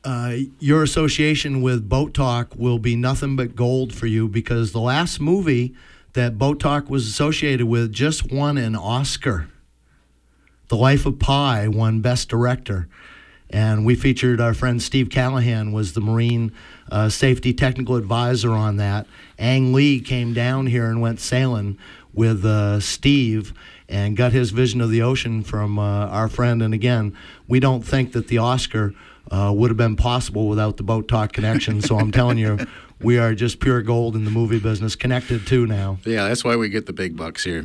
uh, 0.02 0.36
your 0.58 0.82
association 0.82 1.62
with 1.62 1.88
Boat 1.88 2.14
Talk 2.14 2.56
will 2.56 2.78
be 2.78 2.96
nothing 2.96 3.36
but 3.36 3.54
gold 3.54 3.94
for 3.94 4.06
you 4.06 4.26
because 4.26 4.72
the 4.72 4.80
last 4.80 5.20
movie 5.20 5.74
that 6.12 6.38
Boat 6.38 6.60
Talk 6.60 6.90
was 6.90 7.06
associated 7.06 7.66
with 7.66 7.92
just 7.92 8.32
won 8.32 8.58
an 8.58 8.74
Oscar. 8.74 9.48
The 10.68 10.76
Life 10.76 11.06
of 11.06 11.18
Pi 11.18 11.68
won 11.68 12.00
Best 12.00 12.28
Director. 12.28 12.88
And 13.52 13.84
we 13.84 13.96
featured 13.96 14.40
our 14.40 14.54
friend 14.54 14.80
Steve 14.80 15.10
Callahan 15.10 15.72
was 15.72 15.92
the 15.92 16.00
Marine 16.00 16.52
uh, 16.90 17.08
Safety 17.08 17.52
Technical 17.52 17.96
Advisor 17.96 18.52
on 18.52 18.76
that. 18.76 19.06
Ang 19.38 19.72
Lee 19.72 20.00
came 20.00 20.32
down 20.32 20.66
here 20.66 20.86
and 20.86 21.00
went 21.00 21.18
sailing 21.18 21.76
with 22.12 22.44
uh, 22.44 22.78
Steve 22.78 23.52
and 23.88 24.16
got 24.16 24.32
his 24.32 24.52
vision 24.52 24.80
of 24.80 24.90
the 24.90 25.02
ocean 25.02 25.42
from 25.42 25.80
uh, 25.80 26.06
our 26.06 26.28
friend. 26.28 26.62
And 26.62 26.72
again, 26.72 27.16
we 27.48 27.58
don't 27.58 27.82
think 27.82 28.12
that 28.12 28.28
the 28.28 28.38
Oscar 28.38 28.94
uh, 29.32 29.52
would 29.54 29.70
have 29.70 29.76
been 29.76 29.96
possible 29.96 30.48
without 30.48 30.76
the 30.76 30.84
Boat 30.84 31.08
Talk 31.08 31.32
connection. 31.32 31.82
So 31.82 31.98
I'm 31.98 32.12
telling 32.12 32.38
you, 32.38 32.58
we 33.02 33.18
are 33.18 33.34
just 33.34 33.60
pure 33.60 33.82
gold 33.82 34.14
in 34.16 34.24
the 34.24 34.30
movie 34.30 34.58
business, 34.58 34.94
connected 34.96 35.46
too 35.46 35.66
now. 35.66 35.98
yeah, 36.04 36.28
that's 36.28 36.44
why 36.44 36.56
we 36.56 36.68
get 36.68 36.86
the 36.86 36.92
big 36.92 37.16
bucks 37.16 37.44
here. 37.44 37.64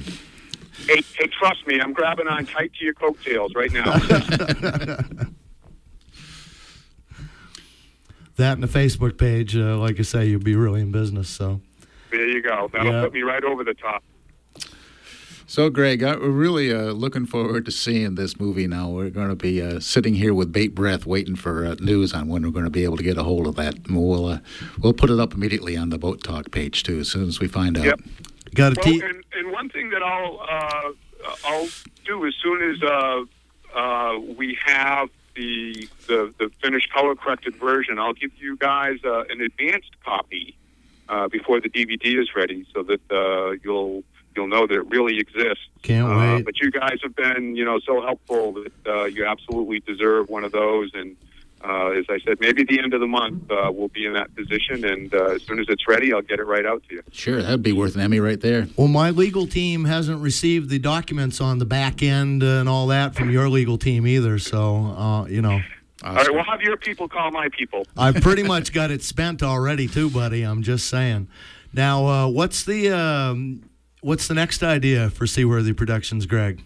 Hey, 0.88 1.02
hey, 1.18 1.28
trust 1.40 1.66
me, 1.68 1.80
I'm 1.80 1.94
grabbing 1.94 2.28
on 2.28 2.46
tight 2.46 2.72
to 2.80 2.86
your 2.86 2.94
coattails 2.94 3.54
right 3.56 3.72
now. 3.72 3.96
That 8.38 8.54
and 8.54 8.64
the 8.64 8.68
Facebook 8.68 9.18
page, 9.18 9.56
uh, 9.56 9.78
like 9.78 9.98
I 9.98 10.04
say, 10.04 10.26
you'll 10.26 10.42
be 10.44 10.56
really 10.58 10.82
in 10.82 10.92
business. 10.92 11.30
So. 11.30 11.62
there 12.12 12.28
you 12.28 12.42
go. 12.42 12.70
That'll 12.74 12.92
Yeah. 12.92 13.04
put 13.04 13.14
me 13.14 13.22
right 13.22 13.44
over 13.44 13.64
the 13.64 13.74
top. 13.74 14.04
So, 15.48 15.70
Greg, 15.70 16.02
I- 16.04 16.16
we're 16.16 16.30
really 16.30 16.74
uh, 16.74 16.91
looking 16.91 17.26
forward 17.28 17.66
to 17.66 17.72
seeing 17.72 18.16
this 18.16 18.39
movie 18.39 18.66
now. 18.68 18.89
We're 18.89 19.12
going 19.12 19.30
to 19.30 19.36
be 19.36 19.62
uh, 19.62 19.80
sitting 19.80 20.16
here 20.16 20.34
with 20.34 20.52
bait 20.52 20.74
breath 20.74 21.06
waiting 21.06 21.36
for 21.36 21.66
uh, 21.66 21.76
news 21.80 22.14
on 22.14 22.28
when 22.28 22.41
we're 22.43 22.50
going 22.52 22.66
to 22.66 22.72
be 22.72 22.84
able 22.84 22.98
to 22.98 23.04
get 23.04 23.18
a 23.18 23.24
hold 23.24 23.46
of 23.46 23.56
that. 23.56 23.76
And 23.88 23.96
We'll, 23.96 24.26
uh, 24.26 24.39
we'll 24.82 24.93
put 24.93 25.10
it 25.12 25.20
up 25.20 25.34
immediately 25.34 25.78
on 25.78 25.89
the 25.91 26.00
Boat 26.00 26.24
Talk 26.24 26.50
page, 26.52 26.82
too, 26.84 27.00
as 27.00 27.10
soon 27.10 27.28
as 27.28 27.39
we 27.39 27.48
find 27.48 27.78
out. 27.78 27.86
Yep. 27.86 28.00
Got 28.56 28.72
a 28.74 28.76
Well, 28.84 28.93
T- 28.93 29.02
and, 29.06 29.24
and 29.34 29.52
one 29.52 29.70
thing 29.70 29.89
that 29.91 30.02
I'll 30.02 30.39
uh, 30.50 30.91
I'll 31.46 31.68
do 32.06 32.26
as 32.26 32.34
soon 32.41 32.72
as 32.72 32.82
uh, 32.82 33.24
uh, 33.78 34.20
we 34.38 34.58
have 34.66 35.10
the, 35.36 35.88
the 36.08 36.34
the 36.39 36.50
finished 36.62 36.91
color 36.93 37.14
corrected 37.16 37.56
version, 37.58 38.00
I'll 38.00 38.14
give 38.14 38.32
you 38.39 38.56
guys 38.56 39.00
uh, 39.04 39.24
an 39.30 39.41
advanced 39.41 39.91
copy 40.06 40.56
uh, 41.10 41.28
before 41.28 41.60
the 41.60 41.68
DVD 41.70 42.20
is 42.22 42.30
ready, 42.34 42.66
so 42.74 42.84
that 42.84 43.02
uh, 43.12 43.58
you'll 43.64 44.04
you'll 44.36 44.48
know 44.48 44.68
that 44.68 44.76
it 44.76 44.88
really 44.90 45.20
exists. 45.20 45.64
Can't 45.82 46.12
Uh, 46.12 46.36
wait. 46.36 46.46
but 46.46 46.60
you 46.60 46.72
guys 46.72 46.98
have 47.04 47.16
been 47.16 47.56
you 47.56 47.66
know 47.66 47.80
so 47.80 48.02
helpful 48.02 48.54
that 48.54 48.74
uh, 48.88 49.04
you 49.06 49.26
absolutely 49.26 49.80
deserve 49.82 50.30
one 50.30 50.44
of 50.44 50.52
those 50.52 50.92
and. 50.94 51.16
Uh, 51.64 51.92
as 51.92 52.06
I 52.10 52.20
said, 52.20 52.38
maybe 52.42 52.62
at 52.62 52.68
the 52.68 52.78
end 52.80 52.94
of 52.94 53.00
the 53.00 53.08
month 53.08 53.50
uh, 53.50 53.72
we'll 53.74 53.88
be 53.88 54.06
in 54.06 54.14
that 54.14 54.36
position, 54.36 54.86
and 54.86 55.12
uh, 55.12 55.30
as 55.32 55.42
soon 55.42 55.58
as 55.60 55.66
it's 55.68 55.88
ready, 55.88 56.14
I'll 56.14 56.22
get 56.22 56.38
it 56.40 56.44
right 56.46 56.64
out 56.66 56.84
to 56.90 56.96
you. 56.96 57.02
Sure, 57.12 57.42
that'd 57.42 57.64
be 57.64 57.72
worth 57.72 57.96
an 57.96 58.02
Emmy 58.02 58.20
right 58.20 58.40
there. 58.40 58.68
Well, 58.78 58.88
my 58.90 59.10
legal 59.10 59.48
team 59.48 59.86
hasn't 59.86 60.22
received 60.22 60.70
the 60.70 60.78
documents 60.78 61.42
on 61.42 61.58
the 61.58 61.66
back 61.66 62.04
end 62.04 62.44
and 62.44 62.70
all 62.70 62.86
that 62.88 63.16
from 63.16 63.32
your 63.32 63.50
legal 63.50 63.80
team 63.80 64.06
either. 64.06 64.38
So, 64.38 64.76
uh, 64.96 65.26
you 65.26 65.42
know, 65.42 65.60
All 66.04 66.14
right, 66.14 66.28
we'll 66.32 66.44
have 66.44 66.62
your 66.62 66.78
people 66.78 67.08
call 67.08 67.32
my 67.32 67.50
people. 67.50 67.88
I've 67.98 68.22
pretty 68.22 68.44
much 68.44 68.72
got 68.72 68.92
it 68.92 69.02
spent 69.02 69.42
already 69.42 69.88
too, 69.88 70.12
buddy. 70.12 70.44
I'm 70.44 70.62
just 70.62 70.88
saying. 70.88 71.30
Now, 71.74 72.06
uh, 72.06 72.28
what's 72.28 72.64
the 72.64 72.92
um, 72.92 73.64
what's 74.06 74.28
the 74.28 74.34
next 74.36 74.62
idea 74.62 75.10
for 75.10 75.26
Seaworthy 75.26 75.74
Productions, 75.74 76.28
Greg? 76.28 76.64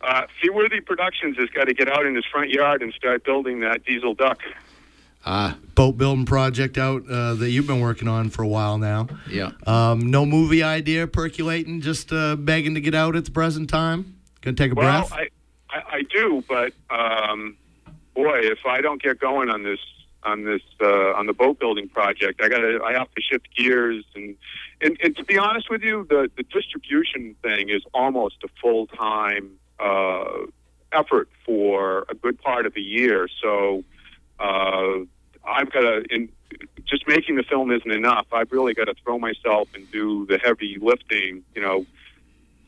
Uh, 0.00 0.22
Seaworthy 0.42 0.80
Productions 0.80 1.36
has 1.38 1.48
got 1.50 1.64
to 1.64 1.74
get 1.74 1.88
out 1.88 2.04
in 2.04 2.14
his 2.14 2.24
front 2.26 2.50
yard 2.50 2.82
and 2.82 2.92
start 2.92 3.24
building 3.24 3.60
that 3.60 3.84
diesel 3.84 4.14
duck. 4.14 4.40
Ah, 5.24 5.56
Boat 5.74 5.96
building 5.96 6.26
project 6.26 6.76
out 6.76 7.08
uh, 7.08 7.34
that 7.34 7.50
you've 7.50 7.66
been 7.66 7.80
working 7.80 8.08
on 8.08 8.28
for 8.30 8.42
a 8.42 8.48
while 8.48 8.76
now. 8.78 9.06
yeah. 9.30 9.52
Um, 9.66 10.10
no 10.10 10.26
movie 10.26 10.62
idea 10.62 11.06
percolating, 11.06 11.80
just 11.80 12.12
uh, 12.12 12.36
begging 12.36 12.74
to 12.74 12.80
get 12.80 12.94
out 12.94 13.16
at 13.16 13.24
the 13.24 13.30
present 13.30 13.70
time. 13.70 14.16
Gonna 14.42 14.56
take 14.56 14.72
a 14.72 14.74
Well, 14.74 15.06
breath. 15.08 15.12
I, 15.12 15.28
I, 15.70 15.82
I 15.98 16.02
do, 16.02 16.44
but 16.46 16.74
um, 16.90 17.56
boy, 18.14 18.40
if 18.42 18.66
I 18.66 18.82
don't 18.82 19.00
get 19.00 19.18
going 19.18 19.48
on 19.48 19.62
this 19.62 19.80
on 20.24 20.44
this 20.44 20.60
uh, 20.82 21.14
on 21.14 21.26
the 21.26 21.32
boat 21.32 21.58
building 21.58 21.88
project, 21.88 22.42
I 22.42 22.48
got 22.50 22.58
to 22.58 22.80
I 22.84 22.92
have 22.92 23.10
to 23.14 23.22
shift 23.22 23.48
gears 23.56 24.04
and, 24.14 24.36
and 24.80 24.96
and 25.02 25.16
to 25.16 25.24
be 25.24 25.38
honest 25.38 25.70
with 25.70 25.82
you, 25.82 26.06
the 26.08 26.30
the 26.36 26.42
distribution 26.42 27.36
thing 27.42 27.68
is 27.68 27.82
almost 27.92 28.36
a 28.44 28.48
full 28.60 28.86
time 28.86 29.52
uh, 29.78 30.46
effort 30.92 31.28
for 31.44 32.06
a 32.08 32.14
good 32.14 32.40
part 32.40 32.66
of 32.66 32.74
the 32.74 32.82
year. 32.82 33.28
So 33.42 33.84
uh, 34.38 34.98
I've 35.46 35.70
got 35.72 35.80
to 35.80 36.04
in 36.10 36.28
just 36.84 37.06
making 37.08 37.36
the 37.36 37.42
film 37.42 37.70
isn't 37.70 37.90
enough. 37.90 38.26
I've 38.32 38.52
really 38.52 38.74
got 38.74 38.84
to 38.84 38.94
throw 39.02 39.18
myself 39.18 39.68
and 39.74 39.90
do 39.90 40.26
the 40.26 40.38
heavy 40.38 40.78
lifting. 40.80 41.44
You 41.54 41.62
know, 41.62 41.86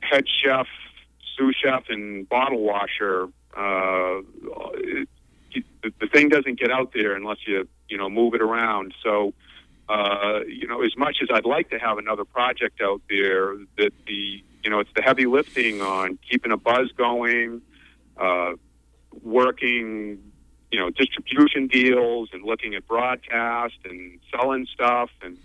head 0.00 0.24
chef, 0.28 0.66
sous 1.36 1.57
chef, 1.57 1.84
and 1.88 2.28
bottle 2.28 2.62
washer. 2.62 3.28
Uh, 3.57 4.20
it, 4.74 5.09
the, 5.82 5.92
the 6.00 6.07
thing 6.07 6.28
doesn't 6.28 6.59
get 6.59 6.70
out 6.70 6.92
there 6.92 7.14
unless 7.14 7.38
you 7.46 7.68
you 7.88 7.96
know 7.96 8.09
move 8.09 8.34
it 8.34 8.42
around. 8.42 8.94
So. 9.02 9.34
Uh, 9.89 10.41
you 10.47 10.66
know, 10.66 10.82
as 10.82 10.97
much 10.97 11.18
as 11.22 11.28
I'd 11.32 11.45
like 11.45 11.70
to 11.70 11.78
have 11.78 11.99
another 11.99 12.24
project 12.24 12.80
out 12.80 13.01
there, 13.09 13.57
that 13.78 13.93
the 14.07 14.43
you 14.62 14.70
know 14.70 14.80
it's 14.80 14.91
the 14.95 15.03
heavy 15.03 15.26
lifting 15.26 15.80
on 15.80 16.18
keeping 16.28 16.53
a 16.53 16.57
buzz 16.57 16.91
going, 16.93 17.62
uh, 18.16 18.53
working 19.22 20.18
you 20.70 20.78
know 20.78 20.91
distribution 20.91 21.68
deals 21.68 22.30
and 22.32 22.45
looking 22.45 22.74
at 22.74 22.87
broadcast 22.87 23.76
and 23.84 24.18
selling 24.32 24.66
stuff 24.66 25.11
and 25.22 25.39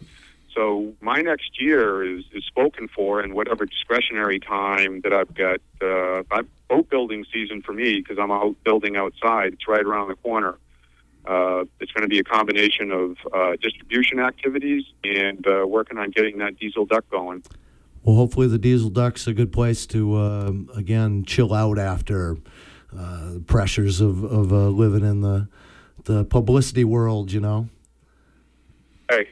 so 0.54 0.94
my 1.02 1.22
next 1.22 1.62
year 1.62 2.04
is, 2.04 2.26
is 2.34 2.44
spoken 2.44 2.88
for 2.88 3.24
in 3.24 3.34
whatever 3.34 3.66
discretionary 3.66 4.40
time 4.40 5.02
that 5.02 5.14
I've 5.14 5.34
got. 5.34 5.62
Uh, 5.82 6.24
I'm 6.32 6.50
boat 6.70 6.90
building 6.90 7.26
season 7.32 7.62
for 7.62 7.74
me 7.74 8.00
because 8.00 8.18
I'm 8.20 8.32
out 8.32 8.56
building 8.64 8.98
outside. 8.98 9.54
It's 9.54 9.68
right 9.68 9.84
around 9.84 10.10
the 10.10 10.16
corner. 10.16 10.58
Uh, 11.26 11.66
it's 11.80 11.92
going 11.92 12.02
to 12.02 12.08
be 12.08 12.20
a 12.20 12.24
combination 12.24 12.92
of 12.92 13.18
uh, 13.34 13.56
distribution 13.62 14.20
activities 14.20 14.84
and 15.04 15.46
uh, 15.48 15.66
working 15.68 15.98
on 15.98 16.10
getting 16.12 16.40
that 16.40 16.58
diesel 16.58 16.86
duck 16.86 17.06
going. 17.12 17.44
Well, 18.04 18.16
hopefully 18.16 18.48
the 18.48 18.58
Diesel 18.58 18.90
Duck's 18.90 19.28
a 19.28 19.34
good 19.34 19.52
place 19.52 19.86
to 19.88 20.16
uh, 20.16 20.52
again 20.76 21.24
chill 21.24 21.54
out 21.54 21.78
after 21.78 22.38
uh, 22.98 23.34
the 23.34 23.44
pressures 23.46 24.02
of 24.02 24.24
of 24.24 24.52
uh, 24.52 24.70
living 24.70 25.06
in 25.06 25.22
the 25.22 25.48
the 26.06 26.26
publicity 26.26 26.84
world. 26.84 27.32
You 27.32 27.42
know. 27.42 27.70
Hey, 29.08 29.28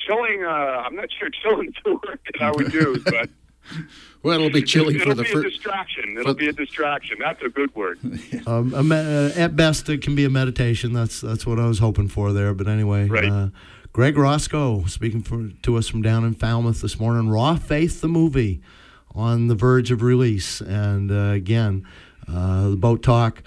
chilling. 0.00 0.44
Uh, 0.44 0.48
I'm 0.48 0.96
not 0.96 1.08
sure 1.16 1.30
chilling's 1.30 1.76
the 1.84 1.92
word 1.92 2.18
that 2.32 2.42
I 2.42 2.50
would 2.50 2.74
use, 2.74 3.04
but 3.04 3.30
Well, 4.22 4.36
it'll 4.40 4.50
be 4.50 4.62
chilly 4.62 4.94
it'll 4.94 5.08
for 5.08 5.14
the 5.14 5.22
be 5.22 5.30
a 5.30 5.32
first. 5.32 5.62
Distraction. 6.14 6.18
It'll 6.20 6.34
for- 6.34 6.38
be 6.38 6.48
a 6.48 6.52
distraction. 6.52 7.16
That's 7.20 7.42
a 7.42 7.48
good 7.48 7.74
word. 7.74 7.98
Um, 8.46 8.74
a 8.74 8.82
me- 8.82 8.96
uh, 8.96 9.30
at 9.36 9.56
best, 9.56 9.88
it 9.88 10.02
can 10.02 10.14
be 10.14 10.24
a 10.24 10.30
meditation. 10.30 10.92
That's 10.92 11.20
that's 11.20 11.46
what 11.46 11.58
I 11.58 11.66
was 11.66 11.78
hoping 11.78 12.08
for 12.08 12.32
there. 12.32 12.52
But 12.52 12.68
anyway, 12.68 13.08
Right. 13.08 13.24
uh, 13.24 13.48
Greg 13.92 14.18
Roscoe 14.18 14.84
speaking 14.86 15.22
for, 15.22 15.48
to 15.62 15.76
us 15.76 15.88
from 15.88 16.02
down 16.02 16.24
in 16.24 16.34
Falmouth 16.34 16.82
this 16.82 16.98
morning. 17.00 17.30
Raw 17.30 17.56
Faith, 17.56 18.00
the 18.02 18.08
movie, 18.08 18.60
on 19.14 19.46
the 19.46 19.54
verge 19.54 19.90
of 19.90 20.02
release, 20.02 20.60
and 20.60 21.10
uh, 21.10 21.30
again, 21.32 21.86
uh, 22.28 22.70
the 22.70 22.76
boat 22.76 23.02
talk. 23.02 23.42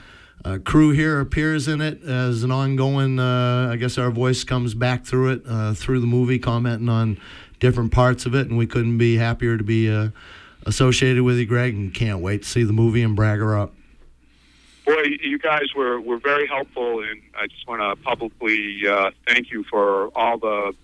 Uh, 0.46 0.58
crew 0.64 0.92
here 0.92 1.20
appears 1.20 1.68
in 1.68 1.82
it 1.82 2.02
as 2.04 2.44
an 2.44 2.52
ongoing. 2.52 3.20
Uh, 3.20 3.70
I 3.72 3.76
guess 3.76 3.98
our 3.98 4.10
voice 4.10 4.44
comes 4.46 4.74
back 4.74 5.04
through 5.06 5.32
it 5.34 5.42
uh, 5.48 5.74
through 5.74 6.00
the 6.00 6.08
movie, 6.08 6.40
commenting 6.40 6.88
on 6.90 7.20
different 7.60 7.92
parts 7.92 8.26
of 8.26 8.34
it, 8.34 8.48
and 8.48 8.58
we 8.58 8.66
couldn't 8.66 8.98
be 8.98 9.18
happier 9.18 9.58
to 9.58 9.64
be 9.64 9.92
uh, 9.92 10.10
associated 10.68 11.24
with 11.24 11.38
you, 11.38 11.46
Greg, 11.46 11.74
and 11.74 11.94
can't 11.94 12.20
wait 12.20 12.44
to 12.44 12.48
see 12.48 12.64
the 12.64 12.74
movie 12.74 13.02
and 13.02 13.16
brag 13.16 13.40
her 13.40 13.58
up. 13.58 13.74
Boy, 14.86 15.04
you 15.22 15.40
guys 15.40 15.74
were, 15.76 16.00
were 16.00 16.18
very 16.18 16.48
helpful, 16.48 17.02
and 17.02 17.22
I 17.36 17.48
just 17.48 17.68
want 17.68 17.82
to 17.82 18.02
publicly 18.04 18.88
uh, 18.88 19.12
thank 19.28 19.52
you 19.52 19.64
for 19.64 20.08
all 20.16 20.38
the, 20.38 20.76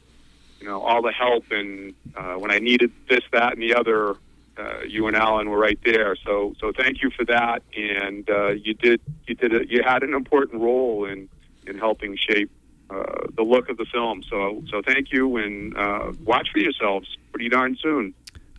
you 0.59 0.67
know, 0.67 0.81
all 0.81 1.01
the 1.01 1.11
help. 1.11 1.51
And 1.51 1.93
uh, 2.15 2.33
when 2.33 2.51
I 2.51 2.59
needed 2.59 2.91
this, 3.07 3.23
that, 3.31 3.53
and 3.53 3.61
the 3.61 3.75
other, 3.75 4.15
uh, 4.57 4.81
you 4.87 5.07
and 5.07 5.15
Alan 5.15 5.49
were 5.49 5.59
right 5.59 5.79
there. 5.85 6.15
So, 6.25 6.53
so 6.59 6.71
thank 6.71 7.01
you 7.01 7.11
for 7.11 7.23
that. 7.25 7.61
And 7.77 8.29
uh, 8.29 8.49
you 8.49 8.73
did, 8.73 8.99
you 9.27 9.35
did, 9.35 9.53
a, 9.53 9.69
you 9.69 9.83
had 9.83 10.03
an 10.03 10.13
important 10.13 10.61
role 10.61 11.05
in 11.05 11.29
in 11.65 11.77
helping 11.77 12.17
shape 12.17 12.51
uh, 12.89 13.03
the 13.35 13.41
look 13.43 13.69
of 13.69 13.77
the 13.77 13.85
film. 13.85 14.21
So, 14.23 14.63
so 14.69 14.81
thank 14.81 15.11
you, 15.11 15.37
and 15.37 15.75
uh, 15.77 16.11
watch 16.23 16.49
for 16.51 16.59
yourselves 16.59 17.17
pretty 17.31 17.49
darn 17.49 17.77
soon. 17.81 18.13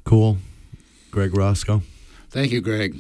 Cool. 0.04 0.38
Greg 1.14 1.36
Roscoe. 1.36 1.80
Thank 2.30 2.50
you, 2.50 2.60
Greg. 2.60 2.96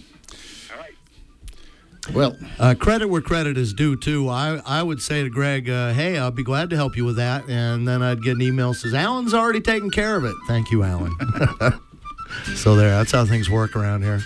All 0.72 0.78
right. 0.78 2.14
Well, 2.14 2.36
Uh, 2.60 2.74
credit 2.78 3.08
where 3.08 3.20
credit 3.20 3.58
is 3.58 3.72
due, 3.72 3.96
too. 3.96 4.28
I, 4.28 4.62
I 4.64 4.84
would 4.84 5.02
say 5.02 5.24
to 5.24 5.28
Greg, 5.28 5.68
uh, 5.68 5.92
hey, 5.92 6.16
I'll 6.16 6.30
be 6.30 6.44
glad 6.44 6.70
to 6.70 6.76
help 6.76 6.96
you 6.96 7.04
with 7.04 7.16
that. 7.16 7.48
And 7.48 7.88
then 7.88 8.02
I'd 8.02 8.22
get 8.22 8.36
an 8.36 8.42
email 8.42 8.72
that 8.72 8.78
says, 8.78 8.94
Alan's 8.94 9.34
already 9.34 9.60
taken 9.60 9.90
care 9.90 10.16
of 10.16 10.24
it. 10.24 10.36
Thank 10.46 10.70
you, 10.70 10.84
Alan. 10.84 11.12
so 12.54 12.76
there, 12.76 12.90
that's 12.90 13.10
how 13.10 13.24
things 13.24 13.50
work 13.50 13.74
around 13.74 14.02
here. 14.02 14.20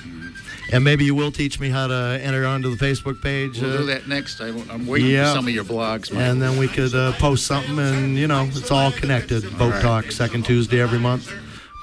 And 0.70 0.84
maybe 0.84 1.06
you 1.06 1.14
will 1.14 1.32
teach 1.32 1.58
me 1.58 1.70
how 1.70 1.86
to 1.86 2.20
enter 2.22 2.44
onto 2.44 2.76
the 2.76 2.84
Facebook 2.84 3.22
page. 3.22 3.58
we'll 3.58 3.72
uh, 3.72 3.76
do 3.78 3.86
that 3.86 4.06
next. 4.06 4.42
I, 4.42 4.48
am 4.48 4.86
waiting 4.86 5.12
yeah. 5.12 5.32
for 5.32 5.38
some 5.38 5.48
of 5.48 5.54
your 5.54 5.64
blogs. 5.64 6.12
Mike. 6.12 6.22
And 6.24 6.42
then 6.42 6.58
we 6.58 6.68
could 6.68 6.94
uh, 6.94 7.12
post 7.12 7.46
something, 7.46 7.78
and, 7.78 8.18
you 8.18 8.26
know, 8.26 8.44
it's 8.44 8.70
all 8.70 8.92
connected. 8.92 9.44
Boat 9.56 9.72
right. 9.72 9.82
Talk, 9.82 10.12
second 10.12 10.44
Tuesday 10.44 10.78
every 10.78 10.98
month. 10.98 11.32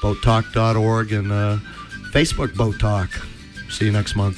BoatTalk.org 0.03 1.11
and 1.13 1.31
uh, 1.31 1.57
Facebook 2.15 2.55
Boat 2.55 2.79
Talk. 2.79 3.09
See 3.69 3.83
you 3.83 3.91
next 3.91 4.15
month. 4.15 4.37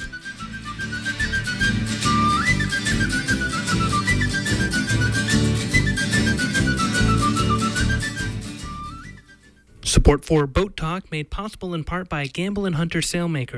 Support 9.84 10.24
for 10.24 10.48
Boat 10.48 10.76
Talk 10.76 11.08
made 11.12 11.30
possible 11.30 11.72
in 11.72 11.84
part 11.84 12.08
by 12.08 12.26
Gambell 12.26 12.66
and 12.66 12.74
Hunter 12.74 12.98
Sailmaker. 12.98 13.54